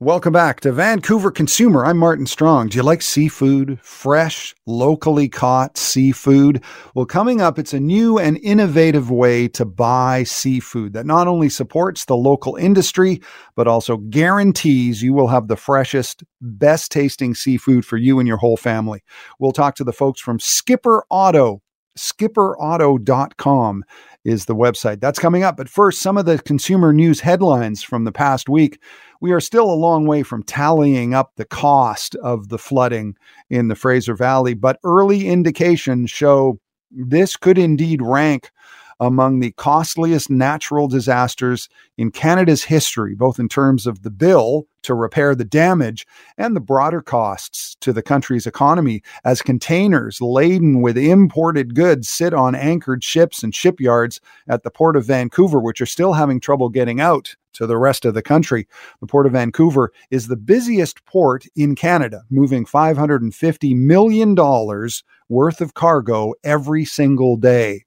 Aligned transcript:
Welcome 0.00 0.32
back 0.32 0.60
to 0.60 0.70
Vancouver 0.70 1.32
Consumer. 1.32 1.84
I'm 1.84 1.98
Martin 1.98 2.26
Strong. 2.26 2.68
Do 2.68 2.76
you 2.76 2.84
like 2.84 3.02
seafood? 3.02 3.80
Fresh, 3.82 4.54
locally 4.64 5.28
caught 5.28 5.76
seafood? 5.76 6.62
Well, 6.94 7.04
coming 7.04 7.40
up, 7.40 7.58
it's 7.58 7.74
a 7.74 7.80
new 7.80 8.16
and 8.16 8.38
innovative 8.44 9.10
way 9.10 9.48
to 9.48 9.64
buy 9.64 10.22
seafood 10.22 10.92
that 10.92 11.04
not 11.04 11.26
only 11.26 11.48
supports 11.48 12.04
the 12.04 12.16
local 12.16 12.54
industry, 12.54 13.20
but 13.56 13.66
also 13.66 13.96
guarantees 13.96 15.02
you 15.02 15.14
will 15.14 15.26
have 15.26 15.48
the 15.48 15.56
freshest, 15.56 16.22
best 16.40 16.92
tasting 16.92 17.34
seafood 17.34 17.84
for 17.84 17.96
you 17.96 18.20
and 18.20 18.28
your 18.28 18.36
whole 18.36 18.56
family. 18.56 19.02
We'll 19.40 19.50
talk 19.50 19.74
to 19.74 19.84
the 19.84 19.92
folks 19.92 20.20
from 20.20 20.38
Skipper 20.38 21.06
Otto 21.10 21.60
skipperotto.com 21.98 23.84
is 24.24 24.44
the 24.46 24.54
website. 24.54 25.00
That's 25.00 25.18
coming 25.18 25.42
up. 25.42 25.56
But 25.56 25.68
first, 25.68 26.00
some 26.00 26.16
of 26.16 26.24
the 26.24 26.38
consumer 26.38 26.92
news 26.92 27.20
headlines 27.20 27.82
from 27.82 28.04
the 28.04 28.12
past 28.12 28.48
week. 28.48 28.80
We 29.20 29.32
are 29.32 29.40
still 29.40 29.70
a 29.70 29.74
long 29.74 30.06
way 30.06 30.22
from 30.22 30.42
tallying 30.42 31.14
up 31.14 31.32
the 31.36 31.44
cost 31.44 32.14
of 32.16 32.48
the 32.48 32.58
flooding 32.58 33.16
in 33.50 33.68
the 33.68 33.74
Fraser 33.74 34.14
Valley, 34.14 34.54
but 34.54 34.78
early 34.84 35.26
indications 35.28 36.10
show 36.10 36.60
this 36.90 37.36
could 37.36 37.58
indeed 37.58 38.00
rank 38.00 38.50
among 39.00 39.40
the 39.40 39.52
costliest 39.52 40.30
natural 40.30 40.88
disasters 40.88 41.68
in 41.96 42.10
Canada's 42.10 42.64
history, 42.64 43.14
both 43.14 43.38
in 43.38 43.48
terms 43.48 43.86
of 43.86 44.02
the 44.02 44.10
bill 44.10 44.66
to 44.82 44.94
repair 44.94 45.34
the 45.34 45.44
damage 45.44 46.06
and 46.36 46.54
the 46.54 46.60
broader 46.60 47.00
costs 47.00 47.76
to 47.80 47.92
the 47.92 48.02
country's 48.02 48.46
economy 48.46 49.02
as 49.24 49.42
containers 49.42 50.20
laden 50.20 50.80
with 50.80 50.96
imported 50.96 51.74
goods 51.74 52.08
sit 52.08 52.32
on 52.32 52.54
anchored 52.54 53.04
ships 53.04 53.42
and 53.42 53.54
shipyards 53.54 54.20
at 54.48 54.62
the 54.62 54.70
Port 54.70 54.96
of 54.96 55.04
Vancouver, 55.04 55.60
which 55.60 55.80
are 55.80 55.86
still 55.86 56.12
having 56.12 56.40
trouble 56.40 56.68
getting 56.68 57.00
out 57.00 57.34
to 57.52 57.66
the 57.66 57.76
rest 57.76 58.04
of 58.04 58.14
the 58.14 58.22
country. 58.22 58.66
The 59.00 59.06
Port 59.06 59.26
of 59.26 59.32
Vancouver 59.32 59.92
is 60.10 60.28
the 60.28 60.36
busiest 60.36 61.04
port 61.04 61.44
in 61.56 61.74
Canada, 61.74 62.22
moving 62.30 62.64
$550 62.64 63.76
million 63.76 64.34
worth 65.28 65.60
of 65.60 65.74
cargo 65.74 66.34
every 66.44 66.84
single 66.84 67.36
day. 67.36 67.84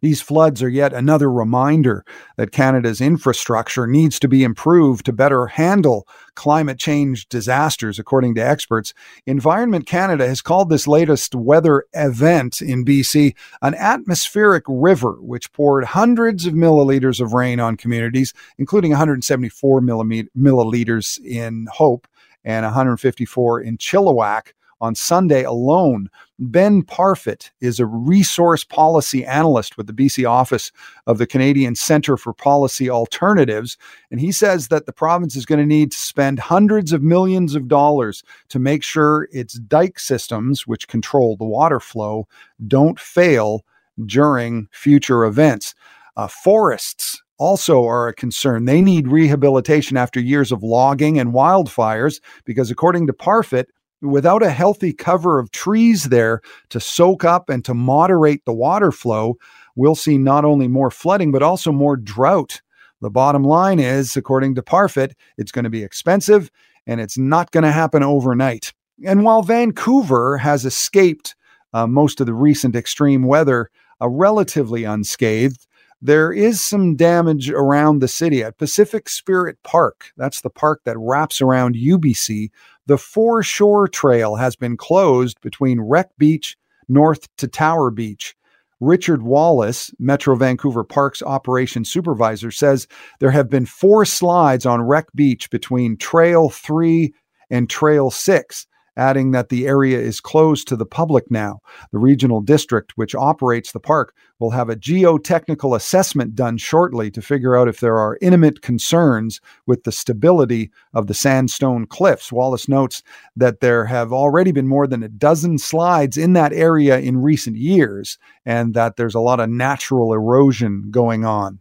These 0.00 0.20
floods 0.20 0.62
are 0.62 0.68
yet 0.68 0.92
another 0.92 1.30
reminder 1.30 2.04
that 2.36 2.52
Canada's 2.52 3.00
infrastructure 3.00 3.86
needs 3.86 4.18
to 4.20 4.28
be 4.28 4.44
improved 4.44 5.06
to 5.06 5.12
better 5.12 5.46
handle 5.46 6.06
climate 6.34 6.78
change 6.78 7.28
disasters, 7.28 7.98
according 7.98 8.34
to 8.34 8.40
experts. 8.40 8.92
Environment 9.26 9.86
Canada 9.86 10.26
has 10.26 10.42
called 10.42 10.68
this 10.68 10.86
latest 10.86 11.34
weather 11.34 11.84
event 11.94 12.60
in 12.60 12.84
BC 12.84 13.34
an 13.62 13.74
atmospheric 13.74 14.64
river, 14.68 15.12
which 15.20 15.52
poured 15.52 15.84
hundreds 15.84 16.46
of 16.46 16.54
milliliters 16.54 17.20
of 17.20 17.32
rain 17.32 17.58
on 17.60 17.76
communities, 17.76 18.34
including 18.58 18.90
174 18.90 19.80
milliliters 19.80 21.18
in 21.24 21.66
Hope 21.72 22.06
and 22.44 22.64
154 22.64 23.60
in 23.60 23.76
Chilliwack 23.78 24.52
on 24.80 24.94
Sunday 24.94 25.42
alone. 25.42 26.10
Ben 26.38 26.82
Parfitt 26.82 27.50
is 27.60 27.80
a 27.80 27.86
resource 27.86 28.62
policy 28.62 29.24
analyst 29.24 29.76
with 29.76 29.86
the 29.86 29.92
BC 29.92 30.28
office 30.28 30.70
of 31.06 31.16
the 31.16 31.26
Canadian 31.26 31.74
Centre 31.74 32.16
for 32.16 32.34
Policy 32.34 32.90
Alternatives. 32.90 33.78
And 34.10 34.20
he 34.20 34.32
says 34.32 34.68
that 34.68 34.84
the 34.84 34.92
province 34.92 35.34
is 35.34 35.46
going 35.46 35.60
to 35.60 35.66
need 35.66 35.92
to 35.92 35.98
spend 35.98 36.38
hundreds 36.38 36.92
of 36.92 37.02
millions 37.02 37.54
of 37.54 37.68
dollars 37.68 38.22
to 38.50 38.58
make 38.58 38.82
sure 38.82 39.28
its 39.32 39.54
dike 39.54 39.98
systems, 39.98 40.66
which 40.66 40.88
control 40.88 41.36
the 41.36 41.44
water 41.44 41.80
flow, 41.80 42.28
don't 42.66 43.00
fail 43.00 43.64
during 44.04 44.68
future 44.72 45.24
events. 45.24 45.74
Uh, 46.18 46.26
forests 46.26 47.22
also 47.38 47.84
are 47.84 48.08
a 48.08 48.14
concern. 48.14 48.64
They 48.64 48.80
need 48.80 49.08
rehabilitation 49.08 49.96
after 49.96 50.20
years 50.20 50.52
of 50.52 50.62
logging 50.62 51.18
and 51.18 51.32
wildfires 51.32 52.20
because, 52.44 52.70
according 52.70 53.06
to 53.06 53.12
Parfitt, 53.12 53.66
without 54.02 54.42
a 54.42 54.50
healthy 54.50 54.92
cover 54.92 55.38
of 55.38 55.50
trees 55.50 56.04
there 56.04 56.40
to 56.70 56.80
soak 56.80 57.24
up 57.24 57.48
and 57.48 57.64
to 57.64 57.74
moderate 57.74 58.44
the 58.44 58.52
water 58.52 58.92
flow, 58.92 59.36
we'll 59.74 59.94
see 59.94 60.18
not 60.18 60.44
only 60.44 60.68
more 60.68 60.90
flooding, 60.90 61.32
but 61.32 61.42
also 61.42 61.72
more 61.72 61.96
drought. 61.96 62.60
The 63.00 63.10
bottom 63.10 63.44
line 63.44 63.78
is, 63.78 64.16
according 64.16 64.54
to 64.54 64.62
Parfitt, 64.62 65.14
it's 65.36 65.52
going 65.52 65.64
to 65.64 65.70
be 65.70 65.82
expensive 65.82 66.50
and 66.86 67.00
it's 67.00 67.18
not 67.18 67.50
going 67.50 67.64
to 67.64 67.72
happen 67.72 68.02
overnight. 68.02 68.72
And 69.04 69.24
while 69.24 69.42
Vancouver 69.42 70.38
has 70.38 70.64
escaped 70.64 71.34
uh, 71.74 71.86
most 71.86 72.20
of 72.20 72.26
the 72.26 72.34
recent 72.34 72.74
extreme 72.74 73.24
weather 73.24 73.70
uh, 74.00 74.08
relatively 74.08 74.84
unscathed, 74.84 75.66
there 76.02 76.32
is 76.32 76.60
some 76.60 76.96
damage 76.96 77.50
around 77.50 78.00
the 78.00 78.08
city 78.08 78.42
at 78.42 78.58
Pacific 78.58 79.08
Spirit 79.08 79.58
Park. 79.62 80.12
That's 80.16 80.40
the 80.40 80.50
park 80.50 80.82
that 80.84 80.98
wraps 80.98 81.40
around 81.40 81.74
UBC. 81.74 82.50
The 82.86 82.98
Foreshore 82.98 83.88
Trail 83.88 84.36
has 84.36 84.56
been 84.56 84.76
closed 84.76 85.40
between 85.40 85.80
Wreck 85.80 86.10
Beach 86.18 86.56
north 86.88 87.34
to 87.36 87.48
Tower 87.48 87.90
Beach. 87.90 88.36
Richard 88.78 89.22
Wallace, 89.22 89.90
Metro 89.98 90.36
Vancouver 90.36 90.84
Parks 90.84 91.22
Operations 91.22 91.90
Supervisor, 91.90 92.50
says 92.50 92.86
there 93.20 93.30
have 93.30 93.48
been 93.48 93.64
four 93.64 94.04
slides 94.04 94.66
on 94.66 94.82
Wreck 94.82 95.06
Beach 95.14 95.48
between 95.48 95.96
Trail 95.96 96.50
3 96.50 97.12
and 97.48 97.70
Trail 97.70 98.10
6 98.10 98.66
adding 98.96 99.30
that 99.30 99.48
the 99.48 99.66
area 99.66 99.98
is 99.98 100.20
closed 100.20 100.68
to 100.68 100.76
the 100.76 100.86
public 100.86 101.30
now. 101.30 101.60
The 101.92 101.98
regional 101.98 102.40
district, 102.40 102.92
which 102.96 103.14
operates 103.14 103.72
the 103.72 103.80
park, 103.80 104.14
will 104.38 104.50
have 104.50 104.68
a 104.68 104.76
geotechnical 104.76 105.74
assessment 105.74 106.34
done 106.34 106.58
shortly 106.58 107.10
to 107.10 107.22
figure 107.22 107.56
out 107.56 107.68
if 107.68 107.80
there 107.80 107.98
are 107.98 108.18
intimate 108.20 108.62
concerns 108.62 109.40
with 109.66 109.84
the 109.84 109.92
stability 109.92 110.70
of 110.94 111.06
the 111.06 111.14
sandstone 111.14 111.86
cliffs. 111.86 112.32
Wallace 112.32 112.68
notes 112.68 113.02
that 113.36 113.60
there 113.60 113.86
have 113.86 114.12
already 114.12 114.52
been 114.52 114.68
more 114.68 114.86
than 114.86 115.02
a 115.02 115.08
dozen 115.08 115.58
slides 115.58 116.16
in 116.16 116.34
that 116.34 116.52
area 116.52 116.98
in 116.98 117.22
recent 117.22 117.56
years, 117.56 118.18
and 118.44 118.74
that 118.74 118.96
there's 118.96 119.14
a 119.14 119.20
lot 119.20 119.40
of 119.40 119.48
natural 119.48 120.12
erosion 120.12 120.90
going 120.90 121.24
on. 121.24 121.60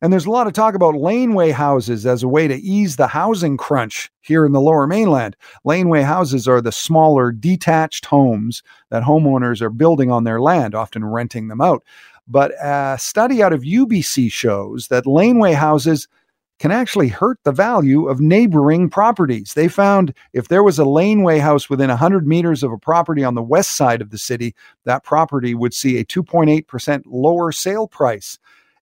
And 0.00 0.12
there's 0.12 0.26
a 0.26 0.30
lot 0.30 0.46
of 0.46 0.52
talk 0.52 0.74
about 0.74 0.94
laneway 0.94 1.50
houses 1.50 2.06
as 2.06 2.22
a 2.22 2.28
way 2.28 2.48
to 2.48 2.54
ease 2.54 2.96
the 2.96 3.08
housing 3.08 3.56
crunch 3.56 4.10
here 4.20 4.44
in 4.44 4.52
the 4.52 4.60
lower 4.60 4.86
mainland. 4.86 5.36
Laneway 5.64 6.02
houses 6.02 6.46
are 6.46 6.60
the 6.60 6.72
smaller, 6.72 7.32
detached 7.32 8.06
homes 8.06 8.62
that 8.90 9.02
homeowners 9.02 9.60
are 9.60 9.70
building 9.70 10.10
on 10.10 10.24
their 10.24 10.40
land, 10.40 10.74
often 10.74 11.04
renting 11.04 11.48
them 11.48 11.60
out. 11.60 11.82
But 12.26 12.52
a 12.62 12.96
study 12.98 13.42
out 13.42 13.52
of 13.52 13.62
UBC 13.62 14.30
shows 14.30 14.88
that 14.88 15.06
laneway 15.06 15.52
houses 15.52 16.08
can 16.58 16.72
actually 16.72 17.08
hurt 17.08 17.38
the 17.44 17.52
value 17.52 18.08
of 18.08 18.20
neighboring 18.20 18.90
properties. 18.90 19.54
They 19.54 19.68
found 19.68 20.12
if 20.32 20.48
there 20.48 20.62
was 20.62 20.78
a 20.78 20.84
laneway 20.84 21.38
house 21.38 21.70
within 21.70 21.88
100 21.88 22.26
meters 22.26 22.62
of 22.62 22.72
a 22.72 22.78
property 22.78 23.22
on 23.22 23.34
the 23.34 23.42
west 23.42 23.76
side 23.76 24.02
of 24.02 24.10
the 24.10 24.18
city, 24.18 24.54
that 24.84 25.04
property 25.04 25.54
would 25.54 25.72
see 25.72 25.98
a 25.98 26.04
2.8% 26.04 27.02
lower 27.06 27.52
sale 27.52 27.86
price. 27.86 28.38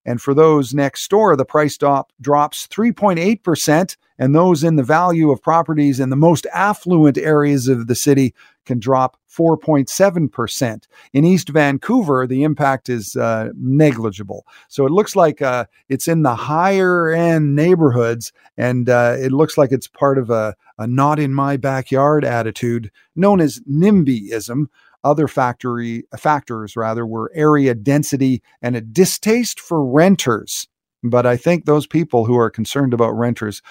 And 0.06 0.22
for 0.22 0.32
those 0.32 0.72
next 0.72 1.10
door, 1.10 1.36
the 1.36 1.44
price 1.44 1.76
drop 1.76 2.12
drops 2.20 2.66
3.8%. 2.68 3.96
And 4.18 4.34
those 4.34 4.64
in 4.64 4.76
the 4.76 4.82
value 4.82 5.30
of 5.30 5.42
properties 5.42 6.00
in 6.00 6.08
the 6.08 6.16
most 6.16 6.46
affluent 6.54 7.18
areas 7.18 7.68
of 7.68 7.86
the 7.86 7.94
city 7.94 8.34
can 8.64 8.78
drop 8.78 9.18
4.7%. 9.30 10.84
In 11.12 11.24
East 11.24 11.50
Vancouver, 11.50 12.26
the 12.26 12.42
impact 12.42 12.88
is 12.88 13.16
uh, 13.16 13.50
negligible. 13.56 14.46
So 14.68 14.86
it 14.86 14.92
looks 14.92 15.16
like 15.16 15.42
uh, 15.42 15.66
it's 15.88 16.08
in 16.08 16.22
the 16.22 16.34
higher 16.34 17.10
end 17.10 17.54
neighborhoods, 17.54 18.32
and 18.56 18.88
uh, 18.88 19.16
it 19.18 19.32
looks 19.32 19.58
like 19.58 19.72
it's 19.72 19.88
part 19.88 20.16
of 20.16 20.30
a, 20.30 20.56
a 20.78 20.86
not 20.86 21.18
in 21.18 21.34
my 21.34 21.58
backyard 21.58 22.24
attitude 22.24 22.90
known 23.14 23.40
as 23.40 23.60
NIMBYism, 23.70 24.66
other 25.06 25.28
factory 25.28 26.04
factors 26.18 26.76
rather 26.76 27.06
were 27.06 27.30
area 27.34 27.74
density 27.74 28.42
and 28.60 28.76
a 28.76 28.80
distaste 28.80 29.60
for 29.60 29.84
renters. 29.84 30.66
But 31.02 31.26
I 31.26 31.36
think 31.36 31.64
those 31.64 31.86
people 31.86 32.24
who 32.24 32.36
are 32.36 32.50
concerned 32.50 32.92
about 32.92 33.12
renters 33.12 33.62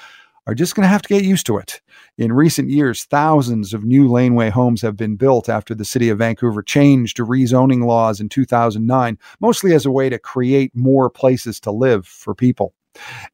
are 0.47 0.55
just 0.55 0.75
going 0.75 0.83
to 0.83 0.89
have 0.89 1.01
to 1.01 1.13
get 1.13 1.23
used 1.23 1.45
to 1.47 1.57
it. 1.57 1.81
In 2.17 2.31
recent 2.31 2.69
years, 2.69 3.03
thousands 3.03 3.73
of 3.73 3.83
new 3.83 4.07
laneway 4.07 4.49
homes 4.49 4.81
have 4.81 4.95
been 4.95 5.15
built 5.15 5.49
after 5.49 5.73
the 5.75 5.83
city 5.83 6.09
of 6.09 6.19
Vancouver 6.19 6.61
changed 6.61 7.17
rezoning 7.17 7.85
laws 7.85 8.21
in 8.21 8.29
2009, 8.29 9.17
mostly 9.39 9.73
as 9.73 9.85
a 9.85 9.91
way 9.91 10.07
to 10.09 10.19
create 10.19 10.71
more 10.75 11.09
places 11.09 11.59
to 11.61 11.71
live 11.71 12.05
for 12.05 12.35
people. 12.35 12.73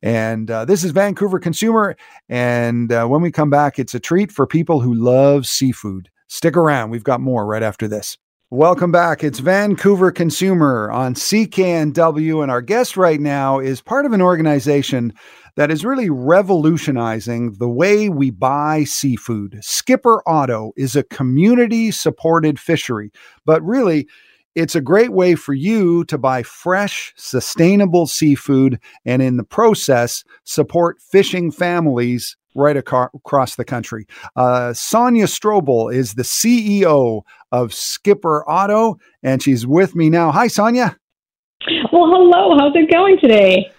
And 0.01 0.49
uh, 0.49 0.65
this 0.65 0.83
is 0.83 0.91
Vancouver 0.91 1.39
Consumer. 1.39 1.95
And 2.29 2.91
uh, 2.91 3.05
when 3.07 3.21
we 3.21 3.31
come 3.31 3.49
back, 3.49 3.77
it's 3.77 3.93
a 3.93 3.99
treat 3.99 4.31
for 4.31 4.47
people 4.47 4.79
who 4.79 4.93
love 4.93 5.45
seafood. 5.45 6.09
Stick 6.33 6.55
around, 6.55 6.91
we've 6.91 7.03
got 7.03 7.19
more 7.19 7.45
right 7.45 7.61
after 7.61 7.89
this. 7.89 8.17
Welcome 8.49 8.89
back. 8.89 9.21
It's 9.21 9.39
Vancouver 9.39 10.13
Consumer 10.13 10.89
on 10.89 11.13
CKNW, 11.13 12.41
and 12.41 12.49
our 12.49 12.61
guest 12.61 12.95
right 12.95 13.19
now 13.19 13.59
is 13.59 13.81
part 13.81 14.05
of 14.05 14.13
an 14.13 14.21
organization 14.21 15.11
that 15.57 15.69
is 15.69 15.83
really 15.83 16.09
revolutionizing 16.09 17.57
the 17.59 17.67
way 17.67 18.07
we 18.07 18.29
buy 18.29 18.85
seafood. 18.85 19.59
Skipper 19.59 20.23
Otto 20.25 20.71
is 20.77 20.95
a 20.95 21.03
community 21.03 21.91
supported 21.91 22.61
fishery, 22.61 23.11
but 23.45 23.61
really, 23.61 24.07
it's 24.55 24.75
a 24.75 24.81
great 24.81 25.11
way 25.11 25.35
for 25.35 25.53
you 25.53 26.05
to 26.05 26.17
buy 26.17 26.43
fresh, 26.43 27.13
sustainable 27.17 28.07
seafood 28.07 28.79
and 29.03 29.21
in 29.21 29.35
the 29.35 29.43
process 29.43 30.23
support 30.45 31.01
fishing 31.01 31.51
families 31.51 32.37
right 32.55 32.77
across 32.77 33.55
the 33.55 33.65
country. 33.65 34.05
Uh, 34.35 34.73
Sonia 34.73 35.25
Strobel 35.25 35.93
is 35.93 36.13
the 36.15 36.23
CEO 36.23 37.21
of 37.51 37.73
Skipper 37.73 38.49
Otto, 38.49 38.97
and 39.23 39.41
she's 39.41 39.65
with 39.65 39.95
me 39.95 40.09
now. 40.09 40.31
Hi, 40.31 40.47
Sonia. 40.47 40.97
Well, 41.91 42.07
hello. 42.07 42.57
How's 42.57 42.75
it 42.75 42.91
going 42.91 43.17
today? 43.19 43.71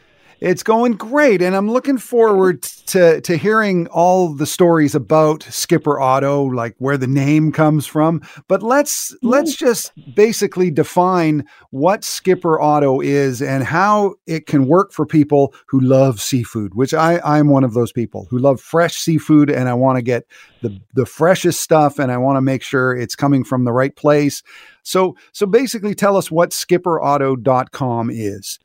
It's 0.43 0.65
going 0.65 0.95
great, 0.95 1.41
and 1.41 1.55
I'm 1.55 1.71
looking 1.71 1.99
forward 1.99 2.63
to 2.87 3.21
to 3.21 3.37
hearing 3.37 3.87
all 3.87 4.35
the 4.35 4.45
stories 4.45 4.93
about 4.93 5.45
Skipper 5.45 6.01
Otto, 6.01 6.43
like 6.47 6.75
where 6.79 6.97
the 6.97 7.07
name 7.07 7.53
comes 7.53 7.87
from. 7.87 8.23
But 8.49 8.61
let's 8.61 9.15
let's 9.23 9.55
just 9.55 9.93
basically 10.17 10.73
define 10.73 11.45
what 11.71 12.03
Skipper 12.03 12.61
Otto 12.61 13.01
is 13.01 13.41
and 13.41 13.63
how 13.63 14.17
it 14.27 14.47
can 14.47 14.67
work 14.67 14.91
for 14.91 15.07
people 15.07 15.55
who 15.67 15.79
love 15.79 16.21
seafood. 16.21 16.75
Which 16.75 16.93
I 16.93 17.21
I'm 17.25 17.49
one 17.49 17.63
of 17.63 17.75
those 17.75 17.93
people 17.93 18.27
who 18.29 18.39
love 18.39 18.61
fresh 18.61 18.97
seafood, 18.97 19.49
and 19.49 19.69
I 19.69 19.75
want 19.75 19.99
to 19.99 20.03
get 20.03 20.27
the 20.61 20.77
the 20.95 21.07
freshest 21.07 21.61
stuff, 21.61 22.01
and 22.01 22.11
I 22.11 22.17
want 22.17 22.37
to 22.37 22.43
make 22.43 22.65
sure 22.65 22.97
it's 22.97 23.15
coming 23.15 23.45
from 23.45 23.63
the 23.63 23.73
right 23.73 23.95
place. 23.95 24.43
So 24.83 25.15
so 25.31 25.47
basically, 25.47 25.95
tell 25.95 26.17
us 26.17 26.33
what 26.33 26.51
SkipperOtto.com 26.51 28.11
is. 28.11 28.59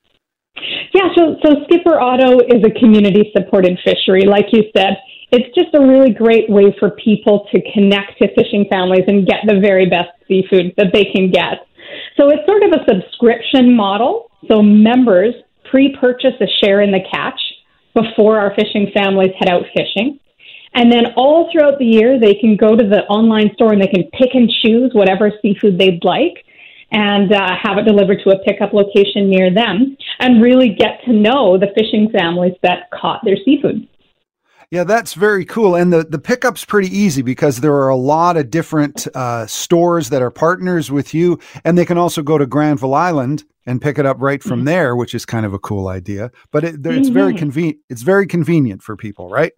Yeah, 0.98 1.14
so, 1.16 1.38
so 1.46 1.64
Skipper 1.66 2.00
Otto 2.00 2.40
is 2.40 2.64
a 2.66 2.72
community 2.80 3.32
supported 3.38 3.78
fishery. 3.86 4.24
Like 4.26 4.48
you 4.52 4.64
said, 4.76 4.98
it's 5.32 5.54
just 5.54 5.76
a 5.76 5.80
really 5.80 6.10
great 6.10 6.50
way 6.50 6.76
for 6.80 6.90
people 6.90 7.46
to 7.52 7.62
connect 7.72 8.18
to 8.18 8.34
fishing 8.34 8.66
families 8.68 9.04
and 9.06 9.28
get 9.28 9.46
the 9.46 9.60
very 9.60 9.88
best 9.88 10.10
seafood 10.28 10.74
that 10.76 10.88
they 10.94 11.06
can 11.06 11.30
get. 11.30 11.68
So 12.20 12.32
it's 12.32 12.42
sort 12.48 12.64
of 12.64 12.72
a 12.72 12.84
subscription 12.90 13.76
model. 13.78 14.32
So 14.48 14.64
members 14.64 15.36
pre 15.70 15.96
purchase 16.02 16.34
a 16.42 16.48
share 16.66 16.82
in 16.82 16.90
the 16.90 17.06
catch 17.12 17.40
before 17.94 18.40
our 18.40 18.56
fishing 18.56 18.90
families 18.92 19.34
head 19.38 19.50
out 19.50 19.66
fishing. 19.76 20.20
And 20.74 20.92
then 20.92 21.14
all 21.16 21.52
throughout 21.52 21.78
the 21.78 21.86
year, 21.86 22.20
they 22.20 22.34
can 22.34 22.58
go 22.58 22.76
to 22.76 22.84
the 22.84 23.06
online 23.06 23.52
store 23.54 23.72
and 23.72 23.80
they 23.80 23.88
can 23.88 24.10
pick 24.18 24.34
and 24.34 24.50
choose 24.50 24.94
whatever 24.96 25.32
seafood 25.44 25.78
they'd 25.78 26.04
like 26.04 26.44
and 26.92 27.34
uh, 27.34 27.56
have 27.62 27.78
it 27.78 27.84
delivered 27.84 28.20
to 28.24 28.30
a 28.32 28.40
pickup 28.44 28.74
location 28.74 29.30
near 29.30 29.54
them 29.54 29.98
and 30.20 30.42
really 30.42 30.70
get 30.70 31.02
to 31.06 31.14
know 31.14 31.58
the 31.58 31.68
fishing 31.76 32.10
families 32.18 32.54
that 32.64 32.90
caught 32.92 33.22
their 33.24 33.38
seafood. 33.44 33.88
Yeah, 34.70 34.84
that's 34.84 35.14
very 35.14 35.46
cool. 35.46 35.76
And 35.76 35.94
the, 35.94 36.04
the 36.04 36.20
pickup's 36.20 36.66
pretty 36.66 36.96
easy 36.96 37.22
because 37.22 37.62
there 37.62 37.74
are 37.74 37.88
a 37.88 37.96
lot 37.96 38.36
of 38.36 38.50
different 38.50 39.08
uh, 39.16 39.48
stores 39.48 40.10
that 40.10 40.22
are 40.22 40.32
partners 40.32 40.92
with 40.92 41.14
you. 41.14 41.40
And 41.64 41.78
they 41.78 41.86
can 41.86 41.98
also 41.98 42.22
go 42.22 42.38
to 42.38 42.46
Granville 42.46 42.94
Island 42.94 43.46
and 43.66 43.82
pick 43.82 43.98
it 43.98 44.06
up 44.06 44.18
right 44.20 44.44
from 44.44 44.60
mm-hmm. 44.60 44.66
there, 44.66 44.96
which 44.96 45.16
is 45.16 45.26
kind 45.26 45.46
of 45.46 45.54
a 45.54 45.60
cool 45.60 45.88
idea. 45.88 46.32
But 46.52 46.66
it, 46.66 46.76
it's 46.76 46.86
mm-hmm. 46.86 47.14
very 47.14 47.34
convenient. 47.34 47.78
It's 47.90 48.02
very 48.02 48.28
convenient 48.28 48.84
for 48.84 48.98
people, 48.98 49.30
right? 49.30 49.54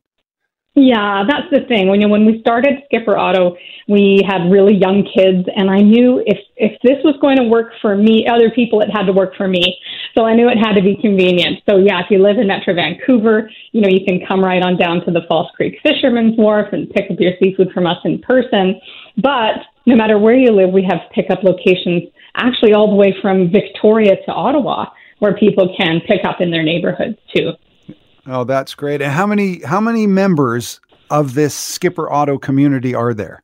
Yeah, 0.81 1.25
that's 1.27 1.51
the 1.51 1.67
thing. 1.67 1.89
When 1.89 1.99
you 1.99 2.07
when 2.07 2.25
we 2.25 2.39
started 2.39 2.79
Skipper 2.85 3.17
Otto, 3.17 3.57
we 3.89 4.23
had 4.25 4.49
really 4.49 4.75
young 4.75 5.03
kids, 5.03 5.45
and 5.53 5.69
I 5.69 5.79
knew 5.79 6.23
if 6.25 6.37
if 6.55 6.79
this 6.83 7.03
was 7.03 7.15
going 7.19 7.35
to 7.35 7.43
work 7.43 7.71
for 7.81 7.97
me, 7.97 8.25
other 8.27 8.49
people, 8.49 8.79
it 8.79 8.89
had 8.89 9.03
to 9.03 9.11
work 9.11 9.35
for 9.35 9.47
me. 9.47 9.77
So 10.15 10.23
I 10.23 10.35
knew 10.35 10.47
it 10.47 10.57
had 10.57 10.75
to 10.75 10.81
be 10.81 10.95
convenient. 10.95 11.59
So 11.69 11.77
yeah, 11.77 11.99
if 11.99 12.05
you 12.09 12.23
live 12.23 12.37
in 12.37 12.47
Metro 12.47 12.73
Vancouver, 12.73 13.51
you 13.73 13.81
know 13.81 13.89
you 13.89 14.05
can 14.05 14.25
come 14.25 14.41
right 14.41 14.63
on 14.63 14.77
down 14.77 15.03
to 15.03 15.11
the 15.11 15.21
False 15.27 15.51
Creek 15.55 15.79
Fisherman's 15.83 16.37
Wharf 16.37 16.71
and 16.71 16.89
pick 16.89 17.11
up 17.11 17.19
your 17.19 17.33
seafood 17.43 17.71
from 17.73 17.85
us 17.85 17.97
in 18.05 18.19
person. 18.19 18.79
But 19.17 19.59
no 19.85 19.97
matter 19.97 20.17
where 20.17 20.35
you 20.35 20.51
live, 20.51 20.71
we 20.71 20.83
have 20.83 21.11
pickup 21.13 21.43
locations 21.43 22.03
actually 22.35 22.73
all 22.73 22.89
the 22.89 22.95
way 22.95 23.13
from 23.21 23.51
Victoria 23.51 24.15
to 24.25 24.31
Ottawa, 24.31 24.85
where 25.19 25.35
people 25.35 25.75
can 25.77 25.99
pick 26.07 26.23
up 26.23 26.39
in 26.39 26.51
their 26.51 26.63
neighborhoods 26.63 27.17
too. 27.35 27.51
Oh, 28.25 28.43
that's 28.43 28.75
great. 28.75 29.01
And 29.01 29.11
how 29.11 29.25
many 29.25 29.61
how 29.63 29.79
many 29.81 30.07
members 30.07 30.79
of 31.09 31.33
this 31.33 31.55
Skipper 31.55 32.11
Otto 32.11 32.37
community 32.37 32.93
are 32.93 33.13
there? 33.13 33.43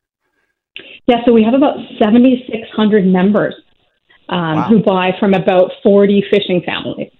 Yeah, 1.06 1.24
so 1.24 1.32
we 1.32 1.42
have 1.44 1.54
about 1.54 1.76
7,600 2.02 3.06
members 3.06 3.54
um, 4.28 4.56
wow. 4.56 4.62
who 4.68 4.82
buy 4.82 5.12
from 5.18 5.34
about 5.34 5.70
40 5.82 6.24
fishing 6.30 6.62
families. 6.66 7.10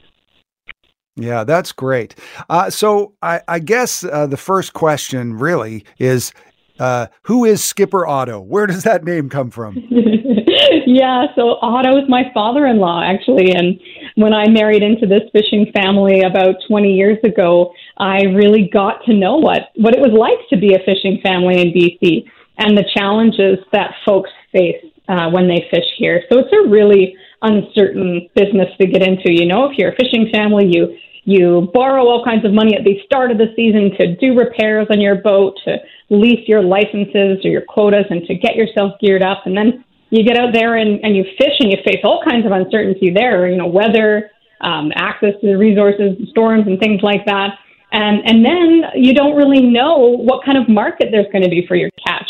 Yeah, 1.14 1.44
that's 1.44 1.73
great. 1.73 2.14
Uh, 2.50 2.69
so 2.69 3.14
I, 3.23 3.41
I 3.49 3.58
guess 3.58 4.05
uh, 4.05 4.26
the 4.26 4.37
first 4.37 4.75
question 4.75 5.35
really 5.35 5.85
is 5.99 6.32
uh, 6.79 7.06
who 7.23 7.44
is 7.44 7.64
Skipper 7.64 8.06
Otto? 8.06 8.41
Where 8.41 8.67
does 8.67 8.82
that 8.82 9.05
name 9.05 9.31
come 9.31 9.50
from? 9.50 9.76
yeah, 10.87 11.26
so 11.35 11.58
Otto 11.62 11.99
is 11.99 12.08
my 12.08 12.31
father 12.32 12.67
in 12.67 12.79
law, 12.79 13.03
actually. 13.03 13.53
And 13.53 13.79
when 14.14 14.32
I 14.32 14.49
married 14.49 14.82
into 14.82 15.06
this 15.06 15.23
fishing 15.32 15.70
family 15.75 16.23
about 16.23 16.56
20 16.69 16.93
years 16.93 17.19
ago, 17.25 17.73
I 17.97 18.23
really 18.23 18.69
got 18.73 19.05
to 19.06 19.14
know 19.14 19.37
what, 19.37 19.70
what 19.76 19.94
it 19.94 20.00
was 20.00 20.12
like 20.12 20.49
to 20.50 20.56
be 20.56 20.75
a 20.75 20.79
fishing 20.85 21.20
family 21.23 21.61
in 21.61 21.69
BC 21.69 22.25
and 22.58 22.76
the 22.76 22.85
challenges 22.94 23.58
that 23.73 23.93
folks 24.05 24.31
face 24.53 24.82
uh, 25.08 25.31
when 25.31 25.49
they 25.49 25.67
fish 25.70 25.87
here. 25.97 26.23
So 26.31 26.38
it's 26.38 26.53
a 26.53 26.69
really 26.69 27.17
uncertain 27.43 28.29
business 28.35 28.69
to 28.81 28.87
get 28.87 29.03
into. 29.03 29.32
You 29.32 29.47
know, 29.47 29.70
if 29.70 29.79
you're 29.79 29.93
a 29.93 29.97
fishing 29.97 30.31
family, 30.32 30.67
you 30.69 30.97
you 31.29 31.69
borrow 31.75 32.06
all 32.06 32.25
kinds 32.25 32.44
of 32.44 32.53
money 32.53 32.76
at 32.76 32.85
the 32.85 33.00
start 33.05 33.32
of 33.32 33.38
the 33.38 33.53
season 33.56 33.91
to 33.99 34.14
do 34.14 34.38
repairs 34.38 34.87
on 34.91 35.00
your 35.00 35.17
boat, 35.17 35.58
to 35.64 35.79
lease 36.08 36.47
your 36.47 36.62
licenses 36.62 37.44
or 37.44 37.50
your 37.50 37.62
quotas, 37.62 38.06
and 38.11 38.25
to 38.29 38.37
get 38.37 38.55
yourself 38.55 38.93
geared 39.00 39.25
up. 39.25 39.43
And 39.44 39.56
then 39.56 39.85
you 40.11 40.25
get 40.25 40.37
out 40.37 40.53
there 40.53 40.76
and, 40.76 41.00
and 41.05 41.17
you 41.17 41.25
fish 41.38 41.55
and 41.61 41.70
you 41.70 41.79
face 41.85 42.00
all 42.05 42.23
kinds 42.29 42.47
of 42.47 42.53
uncertainty 42.53 43.11
there, 43.11 43.49
you 43.49 43.56
know, 43.56 43.67
weather, 43.67 44.31
um, 44.61 44.93
access 44.94 45.35
to 45.41 45.47
the 45.49 45.58
resources, 45.58 46.17
storms, 46.31 46.67
and 46.67 46.79
things 46.79 47.03
like 47.03 47.25
that. 47.26 47.58
And, 47.93 48.23
and 48.26 48.44
then 48.44 48.82
you 48.94 49.14
don't 49.14 49.37
really 49.37 49.62
know 49.62 49.99
what 49.99 50.44
kind 50.44 50.58
of 50.58 50.69
market 50.69 51.08
there's 51.11 51.31
going 51.32 51.44
to 51.44 51.50
be 51.50 51.67
for 51.67 51.76
your 51.76 51.91
catch. 52.06 52.29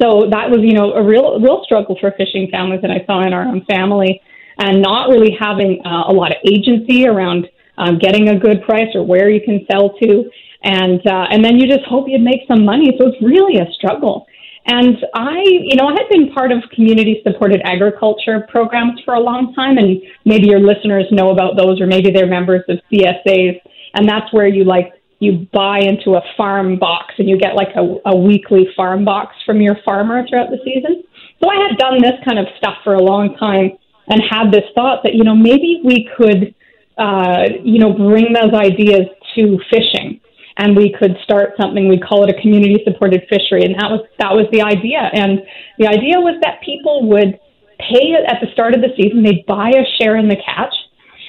So 0.00 0.28
that 0.30 0.50
was, 0.50 0.60
you 0.62 0.72
know, 0.72 0.92
a 0.92 1.02
real, 1.02 1.40
real 1.40 1.62
struggle 1.64 1.96
for 2.00 2.12
fishing 2.16 2.48
families 2.50 2.80
that 2.82 2.90
I 2.90 3.04
saw 3.06 3.22
in 3.26 3.32
our 3.32 3.42
own 3.42 3.64
family 3.66 4.20
and 4.58 4.80
not 4.80 5.08
really 5.08 5.36
having 5.38 5.82
uh, 5.84 6.04
a 6.08 6.12
lot 6.12 6.30
of 6.30 6.38
agency 6.46 7.06
around 7.06 7.48
um, 7.76 7.98
getting 7.98 8.28
a 8.28 8.38
good 8.38 8.62
price 8.62 8.88
or 8.94 9.02
where 9.04 9.28
you 9.28 9.40
can 9.44 9.66
sell 9.70 9.90
to. 10.00 10.30
And, 10.62 11.06
uh, 11.06 11.26
and 11.30 11.44
then 11.44 11.58
you 11.58 11.66
just 11.66 11.84
hope 11.84 12.08
you'd 12.08 12.22
make 12.22 12.40
some 12.48 12.64
money. 12.64 12.96
So 12.98 13.08
it's 13.08 13.22
really 13.22 13.58
a 13.58 13.70
struggle. 13.72 14.26
And 14.66 14.96
I, 15.14 15.42
you 15.44 15.76
know, 15.76 15.88
I 15.88 15.92
had 15.92 16.08
been 16.10 16.32
part 16.32 16.50
of 16.50 16.58
community 16.72 17.20
supported 17.22 17.60
agriculture 17.64 18.46
programs 18.48 19.00
for 19.04 19.14
a 19.14 19.20
long 19.20 19.52
time, 19.54 19.76
and 19.76 20.00
maybe 20.24 20.46
your 20.46 20.60
listeners 20.60 21.04
know 21.10 21.30
about 21.30 21.56
those, 21.56 21.80
or 21.80 21.86
maybe 21.86 22.10
they're 22.10 22.26
members 22.26 22.62
of 22.68 22.78
CSAs. 22.90 23.60
And 23.94 24.08
that's 24.08 24.32
where 24.32 24.48
you 24.48 24.64
like 24.64 24.92
you 25.20 25.46
buy 25.52 25.78
into 25.80 26.16
a 26.16 26.22
farm 26.36 26.78
box 26.78 27.14
and 27.18 27.28
you 27.28 27.38
get 27.38 27.54
like 27.54 27.68
a, 27.76 28.10
a 28.10 28.16
weekly 28.16 28.66
farm 28.76 29.04
box 29.04 29.34
from 29.46 29.60
your 29.60 29.76
farmer 29.84 30.26
throughout 30.28 30.50
the 30.50 30.58
season. 30.64 31.02
So 31.42 31.48
I 31.48 31.68
had 31.68 31.78
done 31.78 32.00
this 32.02 32.18
kind 32.24 32.38
of 32.38 32.46
stuff 32.58 32.74
for 32.82 32.94
a 32.94 33.02
long 33.02 33.36
time 33.36 33.72
and 34.08 34.20
had 34.28 34.50
this 34.50 34.64
thought 34.74 35.02
that, 35.04 35.14
you 35.14 35.24
know, 35.24 35.34
maybe 35.34 35.80
we 35.84 36.08
could, 36.16 36.54
uh, 36.98 37.44
you 37.62 37.78
know, 37.78 37.92
bring 37.92 38.32
those 38.32 38.52
ideas 38.54 39.06
to 39.36 39.58
fishing 39.70 40.20
and 40.56 40.76
we 40.76 40.94
could 40.98 41.16
start 41.24 41.50
something 41.60 41.88
we 41.88 41.98
call 41.98 42.24
it 42.24 42.30
a 42.30 42.40
community 42.40 42.78
supported 42.84 43.22
fishery 43.28 43.64
and 43.64 43.74
that 43.74 43.90
was 43.90 44.06
that 44.18 44.32
was 44.32 44.46
the 44.52 44.62
idea. 44.62 45.10
And 45.12 45.42
the 45.78 45.88
idea 45.88 46.20
was 46.20 46.38
that 46.42 46.62
people 46.62 47.08
would 47.08 47.38
pay 47.78 48.14
at 48.14 48.38
the 48.40 48.46
start 48.52 48.74
of 48.74 48.80
the 48.80 48.94
season 48.96 49.22
they'd 49.22 49.44
buy 49.46 49.70
a 49.70 49.84
share 49.98 50.16
in 50.16 50.28
the 50.28 50.36
catch 50.36 50.74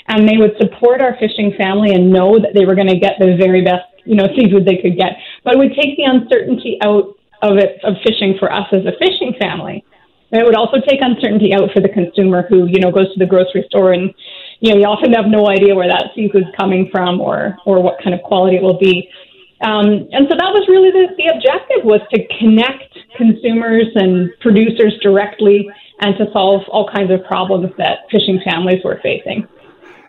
and 0.08 0.30
they 0.30 0.38
would 0.38 0.54
support 0.62 1.02
our 1.02 1.18
fishing 1.18 1.54
family 1.58 1.94
and 1.94 2.12
know 2.12 2.38
that 2.38 2.54
they 2.54 2.66
were 2.66 2.76
going 2.76 2.88
to 2.88 3.00
get 3.00 3.18
the 3.18 3.36
very 3.38 3.64
best 3.64 3.86
you 4.06 4.16
know 4.16 4.28
seafood 4.38 4.66
they 4.66 4.78
could 4.78 4.98
get. 4.98 5.18
But 5.44 5.56
it 5.56 5.58
would 5.58 5.74
take 5.74 5.98
the 5.98 6.06
uncertainty 6.06 6.78
out 6.82 7.18
of 7.42 7.58
it 7.58 7.82
of 7.84 7.96
fishing 8.06 8.38
for 8.40 8.52
us 8.52 8.68
as 8.72 8.86
a 8.86 8.94
fishing 9.02 9.34
family. 9.40 9.84
And 10.32 10.42
it 10.42 10.46
would 10.46 10.56
also 10.56 10.78
take 10.88 11.00
uncertainty 11.02 11.54
out 11.54 11.70
for 11.74 11.82
the 11.82 11.90
consumer 11.90 12.46
who 12.48 12.68
you 12.68 12.80
know 12.80 12.92
goes 12.92 13.12
to 13.14 13.20
the 13.20 13.26
grocery 13.26 13.66
store 13.70 13.94
and 13.94 14.14
you 14.60 14.72
know, 14.74 14.80
you 14.80 14.86
often 14.86 15.14
have 15.14 15.26
no 15.28 15.50
idea 15.50 15.76
where 15.76 15.88
that 15.88 16.12
seafood's 16.16 16.48
coming 16.58 16.90
from 16.92 17.20
or, 17.20 17.58
or 17.66 17.82
what 17.82 18.02
kind 18.04 18.14
of 18.14 18.22
quality 18.24 18.58
it 18.58 18.64
will 18.64 18.80
be. 18.80 19.10
Um, 19.62 20.08
and 20.12 20.28
so 20.30 20.36
that 20.36 20.52
was 20.52 20.66
really 20.68 20.92
the, 20.92 21.16
the 21.18 21.28
objective 21.34 21.84
was 21.84 22.02
to 22.14 22.28
connect 22.40 22.98
consumers 23.18 23.88
and 23.96 24.30
producers 24.42 24.94
directly 25.02 25.70
and 26.02 26.18
to 26.18 26.26
solve 26.34 26.64
all 26.70 26.90
kinds 26.94 27.12
of 27.12 27.24
problems 27.24 27.72
that 27.78 28.00
fishing 28.12 28.42
families 28.44 28.84
were 28.84 29.00
facing. 29.02 29.48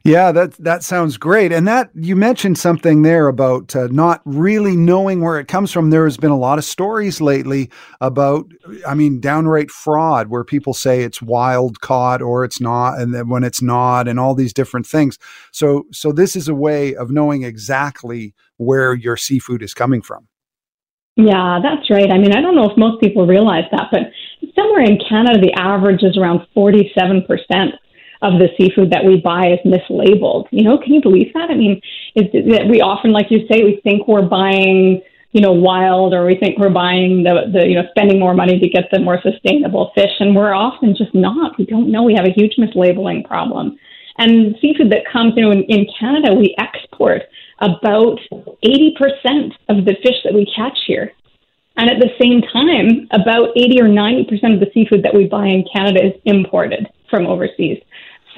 Yeah, 0.07 0.31
that 0.31 0.53
that 0.59 0.85
sounds 0.85 1.17
great. 1.17 1.51
And 1.51 1.67
that 1.67 1.91
you 1.93 2.15
mentioned 2.15 2.59
something 2.59 3.03
there 3.03 3.27
about 3.27 3.75
uh, 3.75 3.89
not 3.89 4.23
really 4.25 4.77
knowing 4.77 5.21
where 5.21 5.41
it 5.41 5.49
comes 5.49 5.73
from. 5.73 5.91
There 5.91 6.05
has 6.05 6.17
been 6.17 6.31
a 6.31 6.39
lot 6.39 6.59
of 6.59 6.65
stories 6.65 7.21
lately 7.21 7.71
about, 8.01 8.47
I 8.87 8.95
mean, 8.95 9.19
downright 9.19 9.69
fraud 9.69 10.29
where 10.29 10.45
people 10.45 10.75
say 10.75 11.03
it's 11.03 11.21
wild 11.21 11.81
caught 11.81 12.23
or 12.23 12.45
it's 12.45 12.61
not, 12.61 13.01
and 13.01 13.13
then 13.13 13.29
when 13.29 13.43
it's 13.43 13.61
not, 13.61 14.07
and 14.07 14.21
all 14.21 14.37
these 14.37 14.53
different 14.53 14.87
things. 14.87 15.19
So, 15.51 15.87
so 15.93 16.13
this 16.13 16.37
is 16.37 16.47
a 16.47 16.55
way 16.55 16.95
of 16.95 17.11
knowing 17.11 17.43
exactly 17.43 18.33
where 18.59 18.95
your 18.95 19.17
seafood 19.17 19.61
is 19.61 19.75
coming 19.75 20.03
from. 20.03 20.29
Yeah, 21.17 21.59
that's 21.61 21.91
right. 21.91 22.13
I 22.13 22.19
mean, 22.19 22.33
I 22.33 22.41
don't 22.41 22.55
know 22.55 22.71
if 22.71 22.79
most 22.79 23.01
people 23.01 23.27
realize 23.27 23.65
that, 23.73 23.89
but 23.91 24.03
somewhere 24.55 24.83
in 24.83 25.01
Canada, 25.09 25.41
the 25.41 25.53
average 25.55 26.05
is 26.05 26.17
around 26.17 26.47
47% 26.57 27.27
of 28.23 28.35
the 28.39 28.49
seafood 28.57 28.91
that 28.91 29.05
we 29.05 29.21
buy 29.21 29.53
is 29.53 29.61
mislabeled. 29.65 30.47
You 30.51 30.65
know, 30.65 30.79
can 30.79 30.95
you 30.95 31.03
believe 31.03 31.33
that? 31.35 31.51
I 31.51 31.55
mean, 31.55 31.81
is 32.15 32.31
that 32.33 32.69
we 32.71 32.81
often, 32.81 33.13
like 33.13 33.31
you 33.31 33.47
say, 33.51 33.63
we 33.63 33.81
think 33.83 34.09
we're 34.09 34.27
buying, 34.27 35.03
you 35.33 35.41
know, 35.41 35.53
wild, 35.53 36.15
or 36.15 36.25
we 36.25 36.37
think 36.37 36.59
we're 36.59 36.71
buying 36.71 37.23
the 37.23 37.51
the 37.53 37.69
you 37.69 37.75
know 37.75 37.85
spending 37.91 38.19
more 38.19 38.35
money 38.35 38.59
to 38.59 38.69
get 38.69 38.85
the 38.91 39.01
more 39.01 39.21
sustainable 39.23 39.93
fish, 39.95 40.13
and 40.21 40.35
we're 40.35 40.55
often 40.55 40.97
just 40.97 41.15
not. 41.15 41.59
We 41.59 41.67
don't 41.67 41.91
know. 41.91 42.03
We 42.03 42.15
have 42.15 42.27
a 42.27 42.35
huge 42.35 42.57
mislabeling 42.59 43.27
problem. 43.27 43.79
And 44.19 44.57
seafood 44.61 44.91
that 44.93 45.05
comes, 45.13 45.35
you 45.37 45.43
know, 45.43 45.51
in, 45.51 45.63
in 45.65 45.87
Canada, 45.99 46.35
we 46.35 46.55
export 46.59 47.23
about 47.61 48.19
80% 48.33 49.53
of 49.69 49.85
the 49.85 49.97
fish 50.03 50.17
that 50.25 50.35
we 50.35 50.51
catch 50.57 50.79
here. 50.87 51.13
And 51.77 51.91
at 51.91 52.01
the 52.01 52.11
same 52.21 52.41
time, 52.41 53.07
about 53.13 53.51
80 53.57 53.83
or 53.83 53.89
90% 53.89 54.55
of 54.55 54.61
the 54.61 54.71
seafood 54.73 55.03
that 55.03 55.15
we 55.15 55.27
buy 55.27 55.47
in 55.47 55.65
Canada 55.73 56.07
is 56.07 56.13
imported 56.25 56.89
from 57.11 57.27
overseas. 57.27 57.83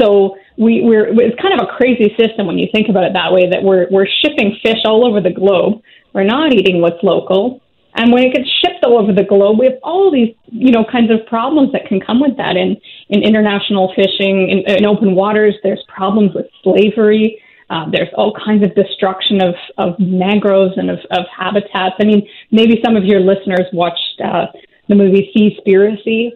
So 0.00 0.36
we, 0.56 0.82
we're 0.82 1.08
it's 1.20 1.40
kind 1.40 1.58
of 1.58 1.66
a 1.68 1.76
crazy 1.76 2.14
system 2.18 2.46
when 2.46 2.58
you 2.58 2.68
think 2.72 2.88
about 2.88 3.04
it 3.04 3.12
that 3.14 3.32
way. 3.32 3.48
That 3.50 3.62
we're 3.62 3.86
we're 3.90 4.06
shipping 4.06 4.56
fish 4.62 4.82
all 4.84 5.06
over 5.06 5.20
the 5.20 5.32
globe. 5.32 5.82
We're 6.12 6.24
not 6.24 6.52
eating 6.52 6.80
what's 6.80 7.02
local, 7.02 7.60
and 7.94 8.12
when 8.12 8.24
it 8.24 8.34
gets 8.34 8.48
shipped 8.60 8.84
all 8.84 8.98
over 8.98 9.12
the 9.12 9.24
globe, 9.24 9.58
we 9.58 9.66
have 9.66 9.78
all 9.82 10.10
these 10.10 10.34
you 10.46 10.72
know 10.72 10.84
kinds 10.84 11.10
of 11.10 11.26
problems 11.26 11.72
that 11.72 11.86
can 11.86 12.00
come 12.00 12.20
with 12.20 12.36
that. 12.36 12.56
In 12.56 12.76
in 13.08 13.22
international 13.22 13.92
fishing, 13.94 14.50
in, 14.50 14.58
in 14.76 14.86
open 14.86 15.14
waters, 15.14 15.54
there's 15.62 15.82
problems 15.88 16.34
with 16.34 16.46
slavery. 16.62 17.42
Uh, 17.70 17.84
there's 17.90 18.08
all 18.14 18.32
kinds 18.32 18.64
of 18.64 18.74
destruction 18.74 19.42
of, 19.42 19.54
of 19.76 19.94
mangroves 19.98 20.78
and 20.78 20.88
of, 20.88 20.98
of 21.10 21.26
habitats. 21.36 21.94
I 22.00 22.04
mean, 22.04 22.26
maybe 22.50 22.80
some 22.82 22.96
of 22.96 23.04
your 23.04 23.20
listeners 23.20 23.66
watched 23.74 24.22
uh, 24.24 24.46
the 24.88 24.94
movie 24.94 25.30
Seaspiracy 25.36 26.30